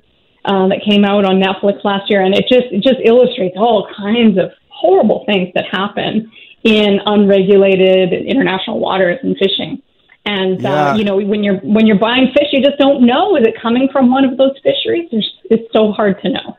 uh, 0.45 0.69
that 0.69 0.83
came 0.85 1.05
out 1.05 1.25
on 1.25 1.41
Netflix 1.41 1.85
last 1.85 2.11
year, 2.11 2.23
and 2.23 2.35
it 2.35 2.47
just 2.49 2.67
it 2.73 2.83
just 2.83 3.01
illustrates 3.05 3.57
all 3.57 3.89
kinds 3.97 4.39
of 4.39 4.51
horrible 4.69 5.25
things 5.27 5.51
that 5.55 5.65
happen 5.71 6.31
in 6.65 7.01
unregulated 7.07 8.13
international 8.13 8.79
waters 8.79 9.19
and 9.23 9.37
fishing. 9.37 9.83
And 10.25 10.65
uh, 10.65 10.69
yeah. 10.69 10.91
uh, 10.91 10.95
you 10.97 11.05
know, 11.05 11.17
when 11.17 11.43
you're 11.43 11.59
when 11.59 11.87
you're 11.87 11.99
buying 11.99 12.29
fish, 12.37 12.49
you 12.53 12.63
just 12.63 12.79
don't 12.79 13.05
know 13.05 13.37
is 13.37 13.47
it 13.47 13.55
coming 13.61 13.89
from 13.93 14.11
one 14.11 14.25
of 14.25 14.37
those 14.37 14.57
fisheries. 14.63 15.09
It's, 15.11 15.27
it's 15.51 15.73
so 15.73 15.93
hard 15.93 16.21
to 16.23 16.29
know. 16.29 16.57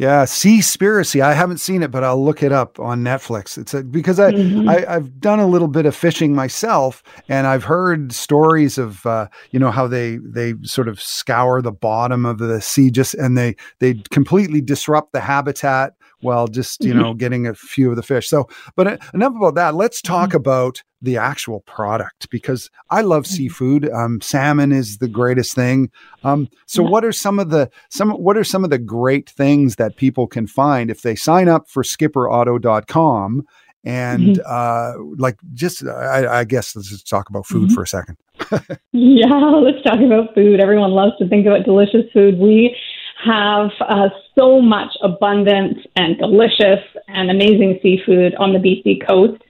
Yeah, 0.00 0.24
Seaspiracy. 0.24 1.20
I 1.20 1.34
haven't 1.34 1.58
seen 1.58 1.82
it, 1.82 1.90
but 1.90 2.04
I'll 2.04 2.24
look 2.24 2.42
it 2.42 2.52
up 2.52 2.80
on 2.80 3.04
Netflix. 3.04 3.58
It's 3.58 3.74
a, 3.74 3.84
because 3.84 4.18
I, 4.18 4.32
mm-hmm. 4.32 4.66
I 4.66 4.80
have 4.90 5.20
done 5.20 5.40
a 5.40 5.46
little 5.46 5.68
bit 5.68 5.84
of 5.84 5.94
fishing 5.94 6.34
myself, 6.34 7.02
and 7.28 7.46
I've 7.46 7.64
heard 7.64 8.10
stories 8.14 8.78
of 8.78 9.04
uh, 9.04 9.28
you 9.50 9.60
know 9.60 9.70
how 9.70 9.86
they 9.86 10.16
they 10.16 10.54
sort 10.62 10.88
of 10.88 11.02
scour 11.02 11.60
the 11.60 11.70
bottom 11.70 12.24
of 12.24 12.38
the 12.38 12.62
sea 12.62 12.90
just 12.90 13.12
and 13.12 13.36
they 13.36 13.56
they 13.80 13.92
completely 14.10 14.62
disrupt 14.62 15.12
the 15.12 15.20
habitat 15.20 15.92
while 16.20 16.46
just 16.46 16.82
you 16.84 16.92
mm-hmm. 16.92 17.02
know 17.02 17.14
getting 17.14 17.46
a 17.46 17.54
few 17.54 17.90
of 17.90 17.96
the 17.96 18.02
fish. 18.02 18.28
So, 18.28 18.48
but 18.76 19.00
enough 19.14 19.34
about 19.36 19.54
that. 19.56 19.74
Let's 19.74 20.02
talk 20.02 20.30
mm-hmm. 20.30 20.36
about 20.36 20.82
the 21.02 21.16
actual 21.16 21.60
product 21.60 22.28
because 22.30 22.70
I 22.90 23.00
love 23.02 23.24
mm-hmm. 23.24 23.34
seafood. 23.34 23.90
Um, 23.90 24.20
salmon 24.20 24.72
is 24.72 24.98
the 24.98 25.08
greatest 25.08 25.54
thing. 25.54 25.90
Um, 26.24 26.48
so, 26.66 26.82
yeah. 26.82 26.90
what 26.90 27.04
are 27.04 27.12
some 27.12 27.38
of 27.38 27.50
the 27.50 27.70
some 27.88 28.10
what 28.10 28.36
are 28.36 28.44
some 28.44 28.64
of 28.64 28.70
the 28.70 28.78
great 28.78 29.30
things 29.30 29.76
that 29.76 29.96
people 29.96 30.26
can 30.26 30.46
find 30.46 30.90
if 30.90 31.02
they 31.02 31.16
sign 31.16 31.48
up 31.48 31.68
for 31.68 31.82
SkipperAuto.com? 31.82 33.46
And 33.82 34.36
mm-hmm. 34.36 34.42
uh, 34.46 35.14
like, 35.16 35.38
just 35.54 35.86
I, 35.86 36.40
I, 36.40 36.44
guess 36.44 36.76
let's 36.76 36.90
just 36.90 37.08
talk 37.08 37.30
about 37.30 37.46
food 37.46 37.68
mm-hmm. 37.68 37.74
for 37.74 37.82
a 37.82 37.86
second. 37.86 38.18
yeah, 38.92 39.26
let's 39.56 39.82
talk 39.82 40.00
about 40.00 40.34
food. 40.34 40.60
Everyone 40.60 40.90
loves 40.90 41.12
to 41.18 41.28
think 41.28 41.46
about 41.46 41.64
delicious 41.64 42.04
food. 42.12 42.38
We 42.38 42.76
have 43.24 43.70
uh, 43.80 44.08
so 44.38 44.60
much 44.60 44.92
abundant 45.02 45.78
and 45.96 46.18
delicious 46.18 46.84
and 47.08 47.30
amazing 47.30 47.78
seafood 47.82 48.34
on 48.36 48.52
the 48.52 48.58
BC 48.58 49.06
coast. 49.06 49.42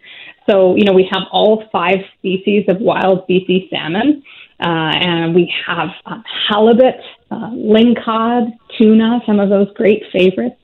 So, 0.49 0.75
you 0.75 0.85
know, 0.85 0.93
we 0.93 1.09
have 1.13 1.23
all 1.31 1.65
five 1.71 1.99
species 2.19 2.65
of 2.69 2.79
wild 2.81 3.29
BC 3.29 3.71
salmon, 3.71 4.23
uh, 4.61 4.67
and 4.67 5.35
we 5.35 5.53
have 5.67 5.91
uh, 6.07 6.21
halibut, 6.49 6.97
uh, 7.31 7.51
lingcod, 7.51 8.53
tuna, 8.77 9.21
some 9.27 9.39
of 9.39 9.49
those 9.49 9.69
great 9.75 10.03
favorites. 10.13 10.57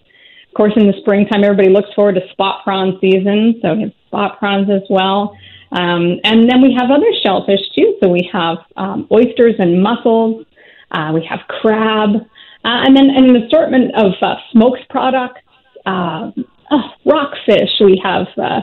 Of 0.48 0.54
course, 0.54 0.72
in 0.76 0.86
the 0.86 0.94
springtime, 1.00 1.44
everybody 1.44 1.68
looks 1.68 1.92
forward 1.94 2.14
to 2.16 2.28
spot 2.30 2.64
prawn 2.64 2.98
season, 3.00 3.60
so 3.62 3.75
we 3.75 3.82
have 3.82 3.92
spot 4.06 4.38
prawns 4.38 4.70
as 4.70 4.82
well. 4.90 5.36
Um, 5.72 6.18
and 6.25 6.48
then 6.48 6.62
we 6.62 6.75
have 6.78 6.90
other 6.90 7.12
shellfish 7.22 7.60
too. 7.76 7.96
So 8.02 8.08
we 8.08 8.28
have 8.32 8.58
um, 8.76 9.06
oysters 9.10 9.54
and 9.58 9.82
mussels. 9.82 10.46
Uh, 10.90 11.12
we 11.14 11.25
have 11.28 11.40
crab. 11.48 12.26
Uh, 12.66 12.82
and 12.82 12.96
then 12.96 13.11
an 13.11 13.37
assortment 13.44 13.94
of 13.94 14.11
uh, 14.20 14.35
smoked 14.50 14.88
products, 14.90 15.40
uh, 15.87 16.32
oh, 16.73 16.82
rockfish. 17.04 17.70
We 17.78 18.00
have 18.02 18.26
uh, 18.37 18.61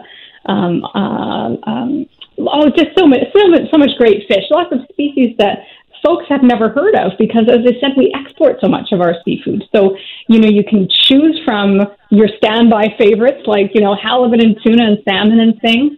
um, 0.52 0.84
uh, 0.84 1.56
um, 1.64 2.06
oh, 2.38 2.70
just 2.76 2.92
so 2.98 3.08
much, 3.08 3.20
so 3.34 3.48
much, 3.48 3.62
so 3.72 3.78
much 3.78 3.92
great 3.98 4.28
fish. 4.28 4.44
Lots 4.52 4.74
of 4.74 4.80
species 4.92 5.38
that 5.38 5.60
folks 6.06 6.26
have 6.28 6.44
never 6.44 6.68
heard 6.68 6.96
of 6.96 7.14
because, 7.18 7.48
as 7.48 7.60
I 7.60 7.80
said, 7.80 7.96
we 7.96 8.14
export 8.14 8.58
so 8.60 8.68
much 8.68 8.92
of 8.92 9.00
our 9.00 9.16
seafood. 9.24 9.64
So 9.74 9.96
you 10.28 10.40
know 10.40 10.50
you 10.50 10.66
can 10.66 10.90
choose 10.90 11.40
from 11.46 11.80
your 12.10 12.28
standby 12.40 12.96
favorites 12.98 13.48
like 13.48 13.72
you 13.74 13.80
know 13.80 13.96
halibut 13.96 14.44
and 14.44 14.58
tuna 14.62 14.84
and 14.84 14.98
salmon 15.08 15.40
and 15.40 15.62
things. 15.62 15.94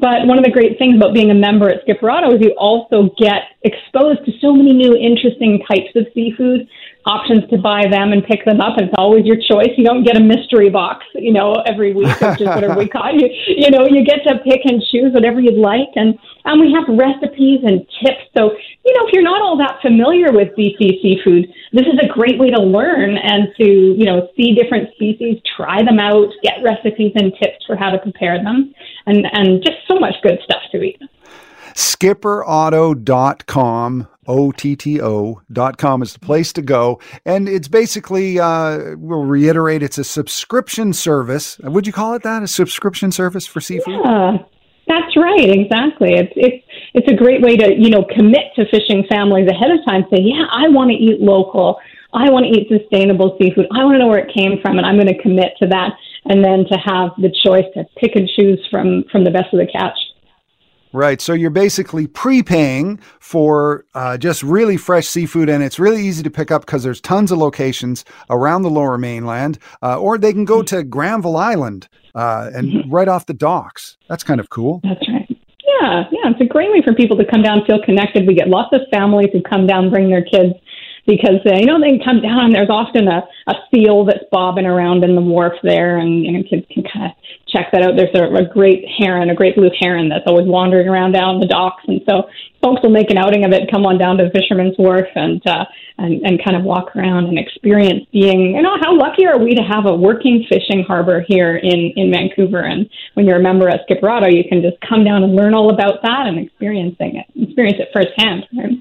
But 0.00 0.28
one 0.28 0.38
of 0.38 0.44
the 0.44 0.50
great 0.52 0.78
things 0.78 0.94
about 0.94 1.12
being 1.12 1.32
a 1.32 1.34
member 1.34 1.68
at 1.68 1.82
Skipper 1.82 2.08
Otto 2.08 2.36
is 2.36 2.40
you 2.40 2.54
also 2.56 3.10
get 3.18 3.58
exposed 3.64 4.24
to 4.26 4.32
so 4.40 4.52
many 4.52 4.72
new 4.72 4.94
interesting 4.94 5.60
types 5.68 5.90
of 5.96 6.06
seafood 6.14 6.68
options 7.06 7.48
to 7.50 7.58
buy 7.58 7.84
them 7.90 8.12
and 8.12 8.24
pick 8.24 8.44
them 8.44 8.60
up. 8.60 8.76
And 8.76 8.88
it's 8.88 8.94
always 8.98 9.24
your 9.24 9.36
choice. 9.36 9.70
You 9.76 9.84
don't 9.84 10.04
get 10.04 10.16
a 10.16 10.20
mystery 10.20 10.70
box, 10.70 11.04
you 11.14 11.32
know, 11.32 11.54
every 11.66 11.94
week, 11.94 12.20
which 12.20 12.40
is 12.40 12.46
whatever 12.46 12.76
we 12.76 12.88
call 12.94 13.12
you. 13.12 13.28
You 13.46 13.70
know, 13.70 13.86
you 13.86 14.04
get 14.04 14.24
to 14.26 14.38
pick 14.44 14.62
and 14.64 14.82
choose 14.90 15.14
whatever 15.14 15.38
you'd 15.40 15.58
like. 15.58 15.88
And, 15.94 16.18
and 16.44 16.60
we 16.60 16.72
have 16.72 16.84
recipes 16.88 17.60
and 17.64 17.86
tips. 18.04 18.24
So, 18.36 18.50
you 18.84 18.92
know, 18.94 19.06
if 19.06 19.12
you're 19.12 19.22
not 19.22 19.40
all 19.42 19.56
that 19.58 19.78
familiar 19.80 20.32
with 20.32 20.48
BC 20.56 21.00
seafood, 21.00 21.46
this 21.72 21.86
is 21.86 21.98
a 22.02 22.08
great 22.08 22.38
way 22.38 22.50
to 22.50 22.60
learn 22.60 23.16
and 23.16 23.48
to, 23.56 23.64
you 23.64 24.04
know, 24.04 24.28
see 24.36 24.54
different 24.54 24.92
species, 24.94 25.40
try 25.56 25.82
them 25.82 25.98
out, 25.98 26.28
get 26.42 26.62
recipes 26.62 27.12
and 27.16 27.32
tips 27.42 27.64
for 27.66 27.74
how 27.76 27.88
to 27.90 27.98
prepare 27.98 28.42
them, 28.42 28.74
and, 29.06 29.26
and 29.32 29.64
just 29.64 29.78
so 29.86 29.98
much 29.98 30.14
good 30.22 30.38
stuff 30.44 30.62
to 30.72 30.82
eat. 30.82 31.00
SkipperOtto.com 31.74 34.08
OTTO.com 34.28 36.02
is 36.02 36.12
the 36.12 36.18
place 36.20 36.52
to 36.52 36.62
go. 36.62 37.00
And 37.24 37.48
it's 37.48 37.68
basically, 37.68 38.38
uh, 38.38 38.96
we'll 38.96 39.24
reiterate, 39.24 39.82
it's 39.82 39.98
a 39.98 40.04
subscription 40.04 40.92
service. 40.92 41.58
Would 41.58 41.86
you 41.86 41.92
call 41.92 42.14
it 42.14 42.22
that? 42.22 42.42
A 42.42 42.48
subscription 42.48 43.10
service 43.10 43.46
for 43.46 43.60
seafood? 43.60 44.00
Yeah, 44.04 44.36
that's 44.86 45.16
right. 45.16 45.48
Exactly. 45.48 46.14
It's, 46.14 46.32
it's, 46.36 46.64
it's 46.94 47.10
a 47.10 47.16
great 47.16 47.42
way 47.42 47.56
to, 47.56 47.74
you 47.74 47.90
know, 47.90 48.04
commit 48.14 48.54
to 48.56 48.64
fishing 48.70 49.04
families 49.10 49.48
ahead 49.48 49.70
of 49.70 49.84
time. 49.86 50.04
Say, 50.10 50.20
yeah, 50.20 50.44
I 50.50 50.68
want 50.68 50.90
to 50.90 50.96
eat 50.96 51.20
local. 51.20 51.78
I 52.12 52.30
want 52.30 52.46
to 52.46 52.50
eat 52.50 52.68
sustainable 52.68 53.36
seafood. 53.40 53.66
I 53.72 53.84
want 53.84 53.96
to 53.96 53.98
know 53.98 54.08
where 54.08 54.24
it 54.24 54.32
came 54.34 54.60
from, 54.62 54.78
and 54.78 54.86
I'm 54.86 54.96
going 54.96 55.08
to 55.08 55.22
commit 55.22 55.52
to 55.60 55.66
that. 55.68 55.92
And 56.24 56.44
then 56.44 56.64
to 56.70 56.78
have 56.84 57.10
the 57.16 57.32
choice 57.44 57.64
to 57.74 57.84
pick 57.96 58.16
and 58.16 58.28
choose 58.28 58.60
from, 58.70 59.04
from 59.10 59.24
the 59.24 59.30
best 59.30 59.52
of 59.52 59.60
the 59.60 59.66
catch. 59.66 59.96
Right. 60.92 61.20
So 61.20 61.32
you're 61.34 61.50
basically 61.50 62.06
prepaying 62.06 63.00
for 63.20 63.84
uh, 63.94 64.16
just 64.16 64.42
really 64.42 64.76
fresh 64.76 65.06
seafood, 65.06 65.48
and 65.48 65.62
it's 65.62 65.78
really 65.78 66.06
easy 66.06 66.22
to 66.22 66.30
pick 66.30 66.50
up 66.50 66.64
because 66.64 66.82
there's 66.82 67.00
tons 67.00 67.30
of 67.30 67.38
locations 67.38 68.04
around 68.30 68.62
the 68.62 68.70
lower 68.70 68.96
mainland, 68.96 69.58
uh, 69.82 69.98
or 69.98 70.16
they 70.16 70.32
can 70.32 70.44
go 70.44 70.62
to 70.62 70.82
Granville 70.82 71.36
Island 71.36 71.88
uh, 72.14 72.50
and 72.54 72.68
mm-hmm. 72.68 72.90
right 72.90 73.08
off 73.08 73.26
the 73.26 73.34
docks. 73.34 73.96
That's 74.08 74.24
kind 74.24 74.40
of 74.40 74.48
cool. 74.50 74.80
That's 74.82 75.06
right. 75.08 75.28
Yeah, 75.80 76.04
yeah. 76.10 76.30
It's 76.30 76.40
a 76.40 76.46
great 76.46 76.70
way 76.72 76.82
for 76.82 76.94
people 76.94 77.16
to 77.18 77.24
come 77.24 77.42
down, 77.42 77.64
feel 77.66 77.82
connected. 77.84 78.26
We 78.26 78.34
get 78.34 78.48
lots 78.48 78.70
of 78.72 78.80
families 78.90 79.28
who 79.32 79.42
come 79.42 79.66
down, 79.66 79.90
bring 79.90 80.08
their 80.08 80.24
kids 80.24 80.54
because 81.08 81.40
uh, 81.46 81.56
you 81.56 81.64
know 81.64 81.80
they 81.80 81.98
come 82.04 82.20
down 82.20 82.52
there's 82.52 82.68
often 82.68 83.08
a, 83.08 83.24
a 83.48 83.54
seal 83.72 84.04
that's 84.04 84.28
bobbing 84.30 84.66
around 84.66 85.02
in 85.02 85.16
the 85.16 85.22
wharf 85.22 85.54
there, 85.62 85.96
and 85.96 86.22
you 86.24 86.32
know 86.32 86.42
kids 86.48 86.66
can 86.70 86.84
kind 86.84 87.06
of 87.06 87.12
check 87.48 87.72
that 87.72 87.82
out. 87.82 87.96
There's 87.96 88.14
a, 88.14 88.28
a 88.28 88.46
great 88.46 88.84
heron, 88.98 89.30
a 89.30 89.34
great 89.34 89.56
blue 89.56 89.70
heron 89.80 90.10
that's 90.10 90.26
always 90.26 90.46
wandering 90.46 90.86
around 90.86 91.12
down 91.12 91.40
the 91.40 91.46
docks, 91.46 91.82
and 91.88 92.02
so 92.08 92.28
folks 92.62 92.82
will 92.82 92.90
make 92.90 93.10
an 93.10 93.16
outing 93.16 93.44
of 93.44 93.52
it, 93.52 93.70
come 93.72 93.86
on 93.86 93.96
down 93.96 94.18
to 94.18 94.24
the 94.24 94.38
Fisherman's 94.38 94.76
Wharf, 94.78 95.08
and 95.14 95.40
uh, 95.48 95.64
and 95.96 96.20
and 96.26 96.44
kind 96.44 96.56
of 96.56 96.62
walk 96.62 96.94
around 96.94 97.24
and 97.24 97.38
experience 97.38 98.04
being. 98.12 98.54
You 98.54 98.62
know, 98.62 98.76
how 98.82 98.94
lucky 98.94 99.24
are 99.26 99.38
we 99.38 99.54
to 99.54 99.62
have 99.62 99.86
a 99.86 99.96
working 99.96 100.44
fishing 100.46 100.84
harbor 100.86 101.24
here 101.26 101.56
in 101.56 101.92
in 101.96 102.12
Vancouver? 102.12 102.68
And 102.68 102.88
when 103.14 103.24
you're 103.24 103.40
a 103.40 103.42
member 103.42 103.68
at 103.70 103.80
Skipper 103.84 104.10
Otto, 104.10 104.28
you 104.28 104.44
can 104.46 104.60
just 104.60 104.76
come 104.86 105.04
down 105.04 105.24
and 105.24 105.34
learn 105.34 105.54
all 105.54 105.72
about 105.72 106.02
that 106.02 106.26
and 106.28 106.38
experiencing 106.38 107.16
it, 107.16 107.26
experience 107.34 107.80
it 107.80 107.88
firsthand. 107.96 108.44
Right? 108.52 108.76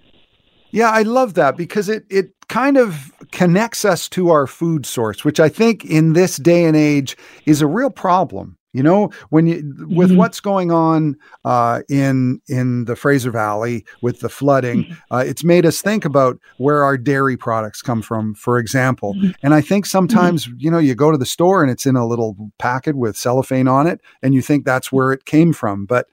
Yeah, 0.71 0.89
I 0.89 1.03
love 1.03 1.33
that 1.35 1.57
because 1.57 1.89
it 1.89 2.05
it 2.09 2.31
kind 2.49 2.77
of 2.77 3.11
connects 3.31 3.85
us 3.85 4.07
to 4.09 4.29
our 4.29 4.47
food 4.47 4.85
source, 4.85 5.25
which 5.25 5.39
I 5.39 5.49
think 5.49 5.85
in 5.85 6.13
this 6.13 6.37
day 6.37 6.65
and 6.65 6.75
age 6.75 7.17
is 7.45 7.61
a 7.61 7.67
real 7.67 7.89
problem. 7.89 8.57
You 8.73 8.83
know, 8.83 9.09
when 9.29 9.47
you 9.47 9.73
with 9.87 10.09
mm-hmm. 10.09 10.17
what's 10.17 10.39
going 10.39 10.71
on 10.71 11.15
uh, 11.43 11.81
in 11.89 12.41
in 12.47 12.85
the 12.85 12.95
Fraser 12.95 13.31
Valley 13.31 13.85
with 14.03 14.19
the 14.19 14.29
flooding, 14.29 14.83
mm-hmm. 14.83 14.93
uh, 15.09 15.23
it's 15.25 15.43
made 15.43 15.65
us 15.65 15.81
think 15.81 16.05
about 16.05 16.37
where 16.57 16.83
our 16.83 16.95
dairy 16.95 17.37
products 17.37 17.81
come 17.81 18.03
from, 18.03 18.35
for 18.35 18.59
example. 18.59 19.15
Mm-hmm. 19.15 19.31
And 19.41 19.55
I 19.55 19.61
think 19.61 19.87
sometimes 19.87 20.45
mm-hmm. 20.45 20.57
you 20.59 20.69
know 20.69 20.77
you 20.77 20.93
go 20.93 21.11
to 21.11 21.17
the 21.17 21.25
store 21.25 21.63
and 21.63 21.71
it's 21.71 21.87
in 21.87 21.95
a 21.95 22.05
little 22.05 22.51
packet 22.59 22.95
with 22.95 23.17
cellophane 23.17 23.67
on 23.67 23.87
it, 23.87 23.99
and 24.21 24.35
you 24.35 24.43
think 24.43 24.63
that's 24.63 24.91
where 24.91 25.11
it 25.11 25.25
came 25.25 25.53
from, 25.53 25.87
but 25.87 26.07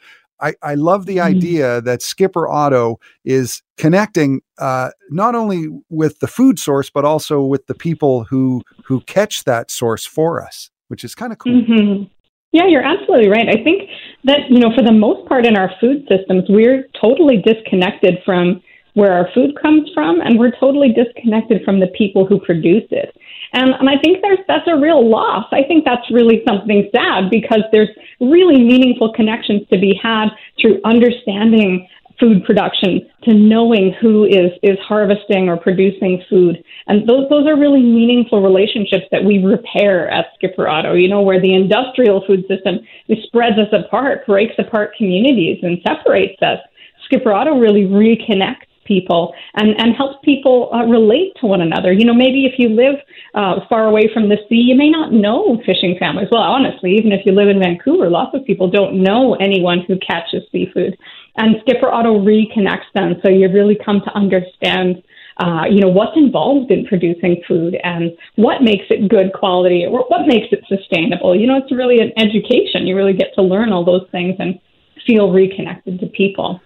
I, 0.44 0.54
I 0.62 0.74
love 0.74 1.06
the 1.06 1.16
mm-hmm. 1.16 1.36
idea 1.36 1.80
that 1.80 2.02
Skipper 2.02 2.46
Otto 2.48 3.00
is 3.24 3.62
connecting 3.78 4.42
uh, 4.58 4.90
not 5.10 5.34
only 5.34 5.68
with 5.88 6.18
the 6.20 6.26
food 6.26 6.58
source 6.58 6.90
but 6.90 7.04
also 7.04 7.42
with 7.42 7.66
the 7.66 7.74
people 7.74 8.24
who 8.24 8.62
who 8.84 9.00
catch 9.02 9.44
that 9.44 9.70
source 9.70 10.04
for 10.04 10.42
us, 10.42 10.70
which 10.88 11.02
is 11.02 11.14
kind 11.14 11.32
of 11.32 11.38
cool. 11.38 11.52
Mm-hmm. 11.52 12.04
Yeah, 12.52 12.66
you're 12.68 12.84
absolutely 12.84 13.28
right. 13.28 13.48
I 13.48 13.64
think 13.64 13.90
that, 14.24 14.48
you 14.48 14.60
know, 14.60 14.70
for 14.76 14.84
the 14.84 14.92
most 14.92 15.26
part 15.28 15.44
in 15.44 15.56
our 15.56 15.72
food 15.80 16.06
systems, 16.08 16.44
we're 16.48 16.86
totally 17.00 17.42
disconnected 17.44 18.18
from 18.24 18.62
where 18.94 19.12
our 19.12 19.28
food 19.34 19.50
comes 19.60 19.90
from 19.92 20.20
and 20.20 20.38
we're 20.38 20.52
totally 20.58 20.92
disconnected 20.92 21.62
from 21.64 21.80
the 21.80 21.88
people 21.88 22.26
who 22.26 22.40
produce 22.40 22.86
it. 22.90 23.14
And, 23.52 23.70
and 23.74 23.88
I 23.88 23.98
think 24.02 24.22
there's, 24.22 24.38
that's 24.48 24.66
a 24.66 24.76
real 24.76 25.08
loss. 25.08 25.46
I 25.52 25.62
think 25.62 25.84
that's 25.84 26.10
really 26.10 26.42
something 26.48 26.88
sad 26.94 27.30
because 27.30 27.62
there's 27.72 27.90
really 28.20 28.62
meaningful 28.62 29.12
connections 29.12 29.62
to 29.70 29.78
be 29.78 29.98
had 30.00 30.28
through 30.60 30.80
understanding 30.84 31.88
food 32.20 32.44
production 32.44 33.00
to 33.24 33.34
knowing 33.34 33.92
who 34.00 34.24
is 34.24 34.52
is 34.62 34.78
harvesting 34.86 35.48
or 35.48 35.56
producing 35.56 36.22
food 36.30 36.62
and 36.86 37.08
those 37.08 37.28
those 37.28 37.44
are 37.46 37.58
really 37.58 37.82
meaningful 37.82 38.40
relationships 38.40 39.04
that 39.10 39.24
we 39.24 39.38
repair 39.38 40.08
at 40.10 40.26
skipper 40.36 40.68
otto 40.68 40.94
you 40.94 41.08
know 41.08 41.22
where 41.22 41.40
the 41.40 41.52
industrial 41.52 42.24
food 42.24 42.44
system 42.46 42.78
spreads 43.24 43.58
us 43.58 43.66
apart 43.72 44.24
breaks 44.26 44.54
apart 44.58 44.94
communities 44.96 45.58
and 45.62 45.78
separates 45.84 46.40
us 46.40 46.58
skipper 47.04 47.32
otto 47.32 47.58
really 47.58 47.82
reconnects 47.82 48.68
people 48.84 49.34
and, 49.54 49.70
and 49.78 49.94
helps 49.96 50.18
people 50.24 50.70
uh, 50.72 50.84
relate 50.84 51.32
to 51.40 51.46
one 51.46 51.60
another. 51.60 51.92
You 51.92 52.04
know, 52.04 52.14
maybe 52.14 52.46
if 52.46 52.54
you 52.58 52.68
live 52.68 52.96
uh, 53.34 53.60
far 53.68 53.84
away 53.84 54.08
from 54.12 54.28
the 54.28 54.36
sea, 54.48 54.62
you 54.62 54.76
may 54.76 54.90
not 54.90 55.12
know 55.12 55.60
fishing 55.66 55.96
families. 55.98 56.28
Well, 56.30 56.42
honestly, 56.42 56.92
even 56.92 57.12
if 57.12 57.20
you 57.26 57.32
live 57.32 57.48
in 57.48 57.58
Vancouver, 57.58 58.08
lots 58.08 58.34
of 58.34 58.44
people 58.44 58.70
don't 58.70 59.02
know 59.02 59.34
anyone 59.34 59.80
who 59.86 59.98
catches 59.98 60.42
seafood 60.52 60.96
and 61.36 61.56
Skipper 61.62 61.90
Otto 61.90 62.20
reconnects 62.20 62.92
them. 62.94 63.14
So 63.22 63.30
you 63.30 63.50
really 63.50 63.76
come 63.84 64.00
to 64.04 64.14
understand, 64.14 65.02
uh, 65.38 65.64
you 65.68 65.80
know, 65.80 65.88
what's 65.88 66.16
involved 66.16 66.70
in 66.70 66.86
producing 66.86 67.42
food 67.48 67.76
and 67.82 68.12
what 68.36 68.62
makes 68.62 68.84
it 68.90 69.08
good 69.08 69.32
quality 69.32 69.84
or 69.86 70.04
what 70.08 70.26
makes 70.26 70.52
it 70.52 70.64
sustainable. 70.68 71.34
You 71.34 71.46
know, 71.46 71.56
it's 71.56 71.72
really 71.72 71.98
an 71.98 72.12
education. 72.16 72.86
You 72.86 72.96
really 72.96 73.14
get 73.14 73.34
to 73.34 73.42
learn 73.42 73.72
all 73.72 73.84
those 73.84 74.06
things 74.12 74.36
and 74.38 74.60
feel 75.06 75.32
reconnected 75.32 76.00
to 76.00 76.06
people. 76.06 76.60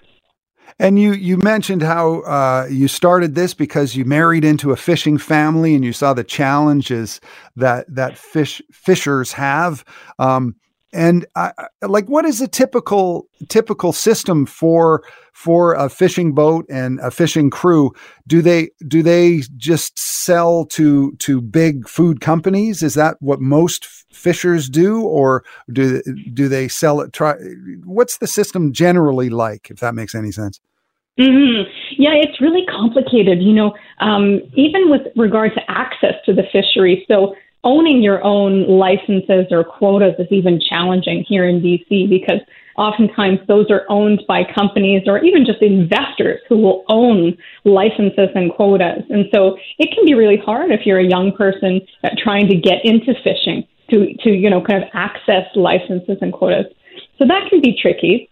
And 0.79 0.99
you 0.99 1.13
you 1.13 1.39
mentioned 1.39 1.83
how 1.83 2.21
uh, 2.21 2.69
you 2.71 2.87
started 2.87 3.35
this 3.35 3.53
because 3.53 3.97
you 3.97 4.05
married 4.05 4.45
into 4.45 4.71
a 4.71 4.77
fishing 4.77 5.19
family 5.19 5.75
and 5.75 5.85
you 5.85 5.93
saw 5.93 6.15
the 6.15 6.25
challenges 6.25 7.21
that 7.57 7.93
that 7.93 8.17
fish 8.17 8.63
fishers 8.71 9.33
have. 9.33 9.85
Um, 10.19 10.55
and 10.93 11.27
I, 11.37 11.53
like, 11.83 12.09
what 12.09 12.25
is 12.25 12.41
a 12.41 12.49
typical 12.49 13.29
typical 13.49 13.93
system 13.93 14.47
for 14.47 15.03
for 15.33 15.75
a 15.75 15.89
fishing 15.91 16.33
boat 16.33 16.65
and 16.71 16.99
a 17.01 17.11
fishing 17.11 17.51
crew? 17.51 17.93
Do 18.27 18.41
they 18.41 18.71
do 18.87 19.03
they 19.03 19.43
just 19.57 19.99
sell 19.99 20.65
to 20.67 21.13
to 21.13 21.41
big 21.41 21.89
food 21.89 22.21
companies? 22.21 22.83
Is 22.83 22.95
that 22.95 23.17
what 23.21 23.41
most 23.41 23.87
fishers 24.13 24.69
do, 24.69 25.03
or 25.03 25.45
do 25.71 26.03
do 26.33 26.49
they 26.49 26.69
sell 26.69 27.01
it? 27.01 27.13
Try 27.13 27.35
what's 27.85 28.19
the 28.19 28.27
system 28.27 28.73
generally 28.73 29.29
like? 29.29 29.71
If 29.71 29.81
that 29.81 29.95
makes 29.95 30.15
any 30.15 30.33
sense. 30.33 30.59
Mm-hmm. 31.19 31.69
Yeah, 31.99 32.15
it's 32.15 32.41
really 32.41 32.65
complicated. 32.67 33.43
You 33.43 33.53
know, 33.53 33.75
um, 34.01 34.41
even 34.55 34.89
with 34.89 35.03
regard 35.17 35.53
to 35.55 35.61
access 35.69 36.15
to 36.27 36.33
the 36.33 36.45
fishery. 36.53 37.05
So 37.09 37.35
owning 37.65 38.03
your 38.03 38.23
own 38.25 38.67
licenses 38.69 39.47
or 39.51 39.65
quotas 39.65 40.15
is 40.19 40.29
even 40.31 40.61
challenging 40.61 41.25
here 41.29 41.47
in 41.47 41.61
BC 41.61 42.09
because 42.09 42.41
oftentimes 42.77 43.41
those 43.49 43.67
are 43.71 43.85
owned 43.89 44.23
by 44.29 44.43
companies 44.45 45.03
or 45.07 45.19
even 45.25 45.45
just 45.45 45.61
investors 45.61 46.41
who 46.49 46.59
will 46.59 46.85
own 46.89 47.37
licenses 47.65 48.29
and 48.35 48.53
quotas. 48.53 49.03
And 49.11 49.27
so 49.35 49.59
it 49.79 49.93
can 49.93 50.05
be 50.07 50.15
really 50.15 50.37
hard 50.37 50.71
if 50.71 50.87
you're 50.87 51.01
a 51.01 51.09
young 51.09 51.33
person 51.33 51.81
trying 52.17 52.49
to 52.49 52.57
get 52.57 52.85
into 52.85 53.13
fishing 53.25 53.67
to, 53.91 54.15
to 54.23 54.31
you 54.31 54.49
know, 54.49 54.63
kind 54.63 54.83
of 54.83 54.89
access 54.95 55.45
licenses 55.57 56.19
and 56.21 56.33
quotas. 56.33 56.67
So 57.19 57.27
that 57.27 57.49
can 57.51 57.61
be 57.61 57.77
tricky. 57.81 58.31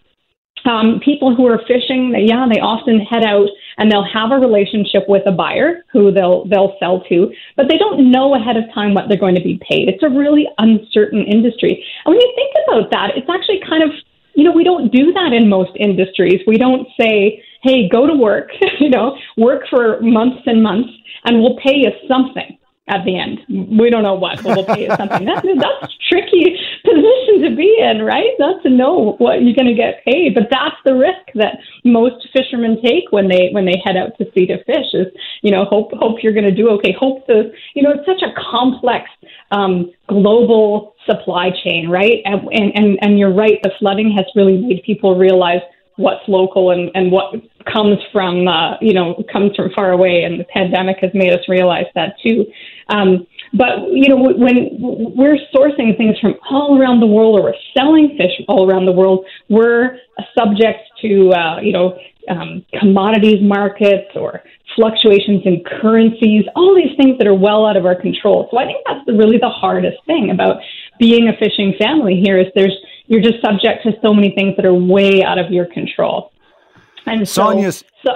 Um, 0.64 1.00
people 1.04 1.34
who 1.34 1.46
are 1.46 1.60
fishing, 1.66 2.14
yeah, 2.26 2.46
they 2.52 2.60
often 2.60 3.00
head 3.00 3.24
out 3.24 3.48
and 3.78 3.90
they'll 3.90 4.06
have 4.06 4.32
a 4.32 4.36
relationship 4.36 5.04
with 5.08 5.22
a 5.26 5.32
buyer 5.32 5.84
who 5.92 6.10
they'll 6.12 6.46
they'll 6.46 6.76
sell 6.78 7.02
to, 7.08 7.32
but 7.56 7.66
they 7.68 7.78
don't 7.78 8.10
know 8.10 8.34
ahead 8.34 8.56
of 8.56 8.64
time 8.74 8.94
what 8.94 9.08
they're 9.08 9.18
going 9.18 9.34
to 9.34 9.42
be 9.42 9.60
paid. 9.68 9.88
It's 9.88 10.02
a 10.02 10.08
really 10.08 10.46
uncertain 10.58 11.24
industry. 11.24 11.84
And 12.04 12.14
when 12.14 12.20
you 12.20 12.32
think 12.36 12.54
about 12.66 12.90
that, 12.90 13.16
it's 13.16 13.28
actually 13.28 13.60
kind 13.68 13.82
of 13.82 13.90
you 14.34 14.44
know, 14.44 14.52
we 14.52 14.64
don't 14.64 14.92
do 14.92 15.14
that 15.14 15.32
in 15.32 15.48
most 15.48 15.70
industries. 15.76 16.42
We 16.46 16.58
don't 16.58 16.86
say, 17.00 17.42
"Hey, 17.62 17.88
go 17.88 18.06
to 18.06 18.12
work," 18.12 18.50
you 18.80 18.90
know, 18.90 19.16
work 19.38 19.62
for 19.70 19.98
months 20.02 20.42
and 20.46 20.62
months 20.62 20.90
and 21.26 21.40
we'll 21.40 21.56
pay 21.56 21.76
you 21.76 21.90
something 22.08 22.56
at 22.88 23.04
the 23.04 23.18
end. 23.18 23.40
We 23.78 23.90
don't 23.90 24.04
know 24.04 24.14
what, 24.14 24.42
but 24.42 24.56
we'll 24.56 24.64
pay 24.64 24.84
you 24.84 24.94
something. 24.96 25.24
That's 25.24 25.42
that's 25.42 25.94
tricky 26.08 26.56
position 26.84 27.42
to 27.42 27.56
be 27.56 27.76
in, 27.80 28.02
right? 28.02 28.30
Not 28.38 28.62
to 28.62 28.70
know 28.70 29.16
what 29.18 29.42
you're 29.42 29.56
going 29.56 29.66
to 29.66 29.74
get 29.74 30.04
paid, 30.04 30.34
but 30.34 30.44
that's 30.50 30.76
the 30.84 30.94
risk 30.94 31.34
that 31.34 31.58
most 31.84 32.28
fishermen 32.32 32.78
take 32.82 33.10
when 33.10 33.28
they 33.28 33.50
when 33.52 33.66
they 33.66 33.82
head 33.84 33.96
out 33.96 34.16
to 34.18 34.30
sea 34.32 34.46
to 34.46 34.62
fish. 34.64 34.94
Is 34.94 35.06
you 35.42 35.50
know 35.50 35.64
hope 35.64 35.90
hope 35.94 36.22
you're 36.22 36.32
going 36.32 36.44
to 36.44 36.54
do 36.54 36.68
okay. 36.78 36.94
Hope 36.98 37.26
the 37.26 37.52
you 37.74 37.82
know 37.82 37.90
it's 37.90 38.06
such 38.06 38.22
a 38.22 38.32
complex 38.50 39.10
um, 39.50 39.90
global 40.08 40.94
supply 41.06 41.50
chain, 41.64 41.88
right? 41.88 42.22
And, 42.24 42.48
and 42.52 42.98
and 43.00 43.18
you're 43.18 43.34
right. 43.34 43.58
The 43.62 43.72
flooding 43.78 44.12
has 44.16 44.26
really 44.36 44.58
made 44.58 44.82
people 44.84 45.18
realize 45.18 45.60
what's 45.96 46.26
local 46.28 46.70
and, 46.70 46.90
and 46.94 47.10
what 47.10 47.34
comes 47.72 47.98
from 48.12 48.46
uh, 48.46 48.76
you 48.80 48.94
know 48.94 49.22
comes 49.32 49.54
from 49.56 49.70
far 49.74 49.92
away. 49.92 50.22
And 50.24 50.38
the 50.40 50.44
pandemic 50.44 50.98
has 51.00 51.10
made 51.14 51.32
us 51.32 51.40
realize 51.48 51.86
that 51.94 52.14
too. 52.22 52.46
Um, 52.88 53.26
but 53.52 53.88
you 53.90 54.08
know 54.08 54.16
when 54.16 54.68
we're 55.16 55.38
sourcing 55.54 55.96
things 55.96 56.18
from 56.20 56.34
all 56.50 56.78
around 56.78 57.00
the 57.00 57.06
world 57.06 57.38
or 57.38 57.44
we're 57.44 57.54
selling 57.76 58.16
fish 58.18 58.32
all 58.48 58.70
around 58.70 58.86
the 58.86 58.92
world 58.92 59.24
we're 59.48 59.98
subject 60.36 60.80
to 61.00 61.30
uh, 61.30 61.60
you 61.60 61.72
know 61.72 61.98
um, 62.28 62.64
commodities 62.78 63.40
markets 63.40 64.10
or 64.16 64.42
fluctuations 64.74 65.42
in 65.44 65.62
currencies 65.80 66.44
all 66.54 66.74
these 66.74 66.96
things 66.96 67.16
that 67.18 67.26
are 67.26 67.34
well 67.34 67.66
out 67.66 67.76
of 67.76 67.86
our 67.86 67.94
control. 67.94 68.48
So 68.50 68.58
i 68.58 68.66
think 68.66 68.78
that's 68.86 69.06
really 69.08 69.38
the 69.38 69.48
hardest 69.48 69.98
thing 70.06 70.30
about 70.30 70.56
being 70.98 71.28
a 71.28 71.36
fishing 71.36 71.74
family 71.78 72.20
here 72.22 72.38
is 72.38 72.46
there's 72.54 72.76
you're 73.06 73.22
just 73.22 73.40
subject 73.40 73.84
to 73.84 73.92
so 74.02 74.12
many 74.12 74.34
things 74.34 74.56
that 74.56 74.66
are 74.66 74.74
way 74.74 75.22
out 75.22 75.38
of 75.38 75.50
your 75.50 75.66
control. 75.66 76.32
And 77.06 77.28
so, 77.28 77.50
Sonia's. 77.50 77.84
So, 78.04 78.10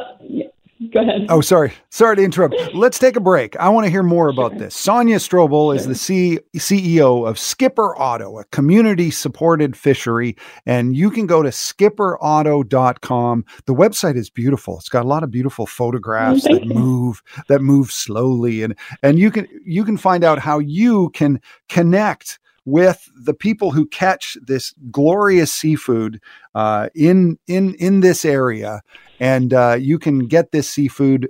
go 0.93 1.03
ahead. 1.03 1.27
Oh, 1.29 1.41
sorry. 1.41 1.73
Sorry 1.91 2.17
to 2.17 2.23
interrupt. 2.23 2.57
Let's 2.75 2.99
take 2.99 3.15
a 3.15 3.21
break. 3.21 3.55
I 3.57 3.69
want 3.69 3.85
to 3.85 3.91
hear 3.91 4.03
more 4.03 4.29
about 4.29 4.59
this. 4.59 4.75
Sonia 4.75 5.17
Strobel 5.17 5.71
sure. 5.71 5.77
is 5.77 5.87
the 5.87 5.95
C- 5.95 6.41
CEO 6.57 7.29
of 7.29 7.39
Skipper 7.39 7.97
Otto, 8.01 8.39
a 8.39 8.45
community 8.47 9.11
supported 9.11 9.77
fishery. 9.77 10.37
And 10.67 10.97
you 10.97 11.11
can 11.11 11.27
go 11.27 11.43
to 11.43 11.51
skipperotto.com. 11.51 13.45
The 13.67 13.75
website 13.75 14.17
is 14.17 14.31
beautiful. 14.31 14.79
It's 14.79 14.89
got 14.89 15.05
a 15.05 15.09
lot 15.09 15.23
of 15.23 15.31
beautiful 15.31 15.67
photographs 15.67 16.45
that 16.45 16.65
you. 16.65 16.75
move, 16.75 17.23
that 17.49 17.61
move 17.61 17.93
slowly. 17.93 18.63
And, 18.63 18.75
and 19.03 19.19
you 19.19 19.31
can, 19.31 19.47
you 19.65 19.85
can 19.85 19.97
find 19.97 20.25
out 20.25 20.39
how 20.41 20.59
you 20.59 21.11
can 21.11 21.41
connect 21.69 22.41
with 22.71 23.11
the 23.15 23.35
people 23.35 23.73
who 23.73 23.87
catch 23.87 24.37
this 24.43 24.73
glorious 24.91 25.53
seafood 25.53 26.21
uh, 26.55 26.89
in 26.95 27.39
in 27.47 27.75
in 27.75 28.01
this 28.01 28.25
area, 28.25 28.83
and 29.19 29.53
uh, 29.53 29.77
you 29.79 29.99
can 29.99 30.21
get 30.21 30.53
this 30.53 30.69
seafood 30.69 31.29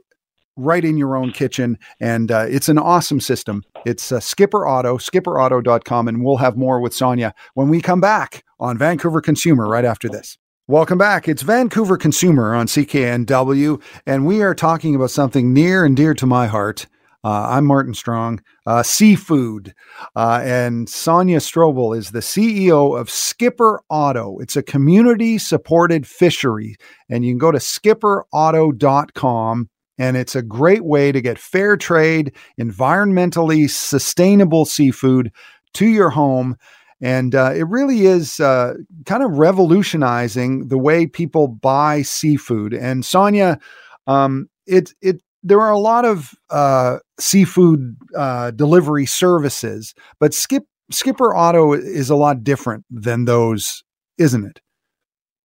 right 0.57 0.85
in 0.85 0.96
your 0.96 1.16
own 1.16 1.33
kitchen. 1.33 1.79
And 2.00 2.31
uh, 2.31 2.46
it's 2.48 2.68
an 2.68 2.79
awesome 2.79 3.20
system. 3.20 3.62
It's 3.87 4.12
uh, 4.12 4.20
Skipper 4.20 4.66
Otto, 4.66 4.98
skipperotto.com. 4.98 6.09
And 6.09 6.24
we'll 6.24 6.37
have 6.37 6.57
more 6.57 6.81
with 6.81 6.94
Sonia 6.94 7.35
when 7.55 7.68
we 7.68 7.81
come 7.81 8.00
back 8.00 8.44
on 8.59 8.76
Vancouver 8.76 9.20
Consumer 9.20 9.66
right 9.66 9.85
after 9.85 10.09
this. 10.09 10.38
Welcome 10.68 10.98
back. 10.98 11.26
It's 11.26 11.42
Vancouver 11.42 11.96
Consumer 11.96 12.55
on 12.55 12.66
CKNW, 12.66 13.83
and 14.07 14.24
we 14.24 14.40
are 14.40 14.55
talking 14.55 14.94
about 14.94 15.11
something 15.11 15.53
near 15.53 15.85
and 15.85 15.96
dear 15.96 16.14
to 16.14 16.26
my 16.26 16.46
heart. 16.46 16.87
Uh, 17.23 17.49
I'm 17.51 17.67
Martin 17.67 17.93
Strong, 17.93 18.41
uh, 18.67 18.83
seafood. 18.83 19.75
Uh, 20.17 20.41
and 20.43 20.89
Sonia 20.89 21.37
Strobel 21.39 21.95
is 21.97 22.13
the 22.13 22.21
CEO 22.21 22.99
of 22.99 23.11
Skipper 23.11 23.83
Otto. 23.91 24.39
It's 24.39 24.57
a 24.57 24.63
community 24.63 25.37
supported 25.37 26.07
fishery, 26.07 26.77
and 27.11 27.23
you 27.25 27.33
can 27.33 27.39
go 27.39 27.53
to 27.53 27.59
skipperotto.com. 27.59 29.69
And 29.99 30.17
it's 30.17 30.35
a 30.35 30.41
great 30.41 30.87
way 30.87 31.13
to 31.13 31.21
get 31.21 31.39
fair 31.39 31.77
trade, 31.77 32.35
environmentally 32.59 33.69
sustainable 33.69 34.65
seafood 34.65 35.31
to 35.75 35.87
your 35.87 36.09
home. 36.09 36.57
And 37.03 37.35
uh, 37.35 37.53
it 37.55 37.69
really 37.69 38.07
is 38.07 38.41
uh, 38.41 38.77
kind 39.05 39.23
of 39.23 39.33
revolutionizing 39.33 40.69
the 40.69 40.79
way 40.79 41.07
people 41.07 41.49
buy 41.49 42.01
seafood. 42.01 42.73
And 42.73 43.05
Sonia, 43.05 43.59
um, 44.07 44.49
it 44.67 44.95
it 45.03 45.21
there 45.42 45.61
are 45.61 45.70
a 45.70 45.79
lot 45.79 46.05
of 46.05 46.35
uh, 46.50 46.98
seafood 47.18 47.96
uh, 48.16 48.50
delivery 48.53 49.07
services, 49.07 49.94
but 50.18 50.35
Skip 50.35 50.64
Skipper 50.90 51.35
Otto 51.35 51.72
is 51.72 52.11
a 52.11 52.16
lot 52.16 52.42
different 52.42 52.85
than 52.90 53.24
those, 53.24 53.83
isn't 54.18 54.44
it? 54.44 54.61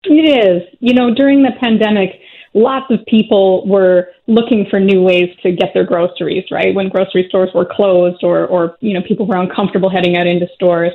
It 0.04 0.12
is. 0.28 0.62
You 0.80 0.94
know, 0.94 1.14
during 1.14 1.42
the 1.42 1.52
pandemic, 1.60 2.20
lots 2.54 2.86
of 2.90 3.00
people 3.06 3.66
were 3.66 4.08
looking 4.26 4.66
for 4.70 4.80
new 4.80 5.02
ways 5.02 5.28
to 5.42 5.52
get 5.52 5.70
their 5.74 5.84
groceries. 5.84 6.44
Right 6.50 6.74
when 6.74 6.88
grocery 6.88 7.26
stores 7.28 7.50
were 7.54 7.66
closed, 7.70 8.22
or 8.22 8.46
or 8.46 8.76
you 8.80 8.94
know 8.94 9.02
people 9.06 9.26
were 9.26 9.36
uncomfortable 9.36 9.90
heading 9.90 10.16
out 10.16 10.26
into 10.26 10.46
stores 10.54 10.92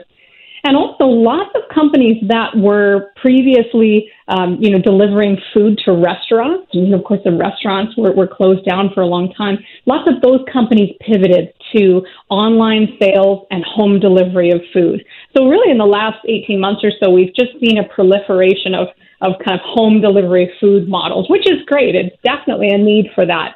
and 0.64 0.76
also 0.76 1.06
lots 1.06 1.50
of 1.56 1.64
companies 1.74 2.22
that 2.28 2.56
were 2.56 3.12
previously, 3.16 4.12
um, 4.28 4.58
you 4.60 4.70
know, 4.70 4.80
delivering 4.80 5.38
food 5.54 5.80
to 5.86 5.92
restaurants. 5.94 6.68
And 6.74 6.94
of 6.94 7.04
course, 7.04 7.22
the 7.24 7.32
restaurants 7.32 7.96
were, 7.98 8.14
were 8.14 8.28
closed 8.28 8.66
down 8.66 8.92
for 8.94 9.02
a 9.02 9.08
long 9.08 9.34
time. 9.34 9.58
Lots 9.86 10.10
of 10.10 10.22
those 10.22 10.42
companies 10.52 10.96
pivoted 11.02 11.54
to 11.76 12.02
online 12.30 12.98
sales 13.02 13.48
and 13.52 13.64
home 13.64 14.00
delivery 14.00 14.52
of 14.52 14.62
food. 14.74 15.04
So 15.36 15.48
really, 15.48 15.72
in 15.72 15.78
the 15.78 15.86
last 15.86 16.18
18 16.28 16.60
months 16.60 16.84
or 16.84 16.92
so, 17.02 17.10
we've 17.10 17.34
just 17.36 17.52
seen 17.60 17.78
a 17.78 17.88
proliferation 17.88 18.76
of 18.76 18.88
of 19.22 19.34
kind 19.46 19.60
of 19.60 19.66
home 19.66 20.00
delivery 20.00 20.50
food 20.62 20.88
models, 20.88 21.30
which 21.30 21.46
is 21.46 21.60
great. 21.68 21.94
It's 21.94 22.16
definitely 22.24 22.70
a 22.70 22.78
need 22.78 23.08
for 23.14 23.26
that. 23.26 23.56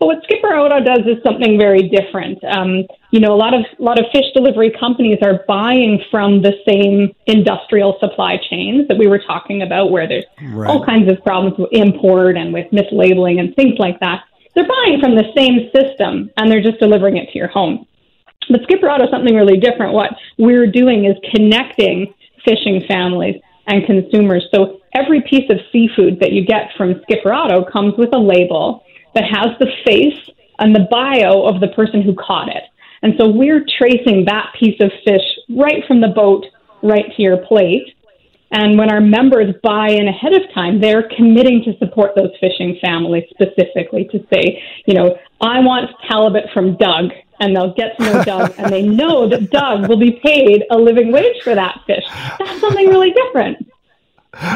But 0.00 0.06
what 0.06 0.24
Skipper 0.24 0.54
Otto 0.54 0.80
does 0.82 1.06
is 1.06 1.22
something 1.22 1.58
very 1.58 1.88
different. 1.88 2.42
Um, 2.44 2.84
you 3.12 3.20
know, 3.20 3.34
a 3.34 3.36
lot 3.36 3.52
of 3.52 3.60
a 3.78 3.82
lot 3.82 3.98
of 3.98 4.06
fish 4.10 4.24
delivery 4.34 4.72
companies 4.80 5.18
are 5.22 5.44
buying 5.46 6.02
from 6.10 6.40
the 6.40 6.54
same 6.66 7.14
industrial 7.26 7.98
supply 8.00 8.38
chains 8.50 8.88
that 8.88 8.96
we 8.96 9.06
were 9.06 9.18
talking 9.18 9.60
about, 9.60 9.90
where 9.90 10.08
there's 10.08 10.24
right. 10.50 10.68
all 10.68 10.84
kinds 10.84 11.12
of 11.12 11.22
problems 11.22 11.58
with 11.58 11.68
import 11.72 12.38
and 12.38 12.54
with 12.54 12.66
mislabeling 12.72 13.38
and 13.38 13.54
things 13.54 13.78
like 13.78 14.00
that. 14.00 14.24
They're 14.54 14.66
buying 14.66 14.98
from 14.98 15.14
the 15.14 15.30
same 15.36 15.70
system 15.76 16.30
and 16.38 16.50
they're 16.50 16.62
just 16.62 16.78
delivering 16.80 17.18
it 17.18 17.30
to 17.32 17.38
your 17.38 17.48
home. 17.48 17.86
But 18.48 18.62
Skipper 18.64 18.88
Otto 18.88 19.04
is 19.04 19.10
something 19.10 19.34
really 19.34 19.58
different. 19.58 19.92
What 19.92 20.12
we're 20.38 20.66
doing 20.66 21.04
is 21.04 21.16
connecting 21.34 22.14
fishing 22.46 22.82
families 22.88 23.40
and 23.66 23.84
consumers. 23.84 24.48
So 24.54 24.80
every 24.94 25.20
piece 25.20 25.50
of 25.50 25.58
seafood 25.70 26.18
that 26.20 26.32
you 26.32 26.46
get 26.46 26.70
from 26.78 27.00
Skipper 27.02 27.32
Otto 27.32 27.64
comes 27.70 27.94
with 27.98 28.14
a 28.14 28.18
label 28.18 28.84
that 29.14 29.24
has 29.24 29.48
the 29.60 29.70
face 29.84 30.30
and 30.58 30.74
the 30.74 30.86
bio 30.90 31.42
of 31.44 31.60
the 31.60 31.68
person 31.68 32.00
who 32.00 32.14
caught 32.14 32.48
it. 32.48 32.62
And 33.02 33.14
so 33.18 33.28
we're 33.28 33.64
tracing 33.78 34.24
that 34.26 34.52
piece 34.58 34.80
of 34.80 34.90
fish 35.04 35.22
right 35.50 35.82
from 35.86 36.00
the 36.00 36.08
boat 36.08 36.44
right 36.82 37.04
to 37.16 37.22
your 37.22 37.38
plate. 37.38 37.94
And 38.52 38.78
when 38.78 38.90
our 38.90 39.00
members 39.00 39.54
buy 39.62 39.88
in 39.88 40.08
ahead 40.08 40.34
of 40.34 40.42
time, 40.54 40.80
they're 40.80 41.08
committing 41.16 41.62
to 41.64 41.76
support 41.78 42.12
those 42.14 42.30
fishing 42.38 42.78
families 42.82 43.24
specifically 43.30 44.04
to 44.12 44.18
say, 44.32 44.62
you 44.86 44.94
know, 44.94 45.16
I 45.40 45.60
want 45.60 45.90
halibut 46.06 46.44
from 46.52 46.76
Doug. 46.76 47.10
And 47.40 47.56
they'll 47.56 47.74
get 47.74 47.98
to 47.98 48.04
know 48.04 48.24
Doug 48.24 48.54
and 48.58 48.72
they 48.72 48.82
know 48.82 49.28
that 49.28 49.50
Doug 49.50 49.88
will 49.88 49.98
be 49.98 50.20
paid 50.22 50.64
a 50.70 50.76
living 50.76 51.10
wage 51.10 51.42
for 51.42 51.54
that 51.54 51.80
fish. 51.86 52.04
That's 52.38 52.60
something 52.60 52.88
really 52.88 53.10
different. 53.10 53.66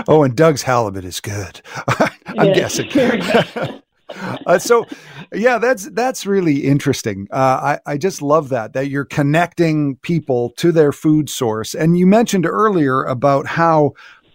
Oh, 0.07 0.23
and 0.23 0.37
Doug's 0.37 0.63
halibut 0.63 1.05
is 1.05 1.21
good. 1.21 1.61
I'm 2.27 2.53
guessing. 2.53 2.91
uh, 4.47 4.59
so 4.59 4.87
yeah 5.33 5.59
that's 5.59 5.90
that's 5.90 6.27
really 6.27 6.64
interesting. 6.64 7.27
Uh, 7.33 7.79
I, 7.87 7.92
I 7.92 7.99
just 7.99 8.23
love 8.23 8.51
that 8.51 8.73
that 8.73 8.88
you're 8.88 9.05
connecting 9.05 9.97
people 9.97 10.51
to 10.59 10.71
their 10.73 10.92
food 10.92 11.29
source. 11.29 11.75
And 11.75 11.99
you 11.99 12.07
mentioned 12.07 12.47
earlier 12.47 13.03
about 13.03 13.47
how 13.47 13.95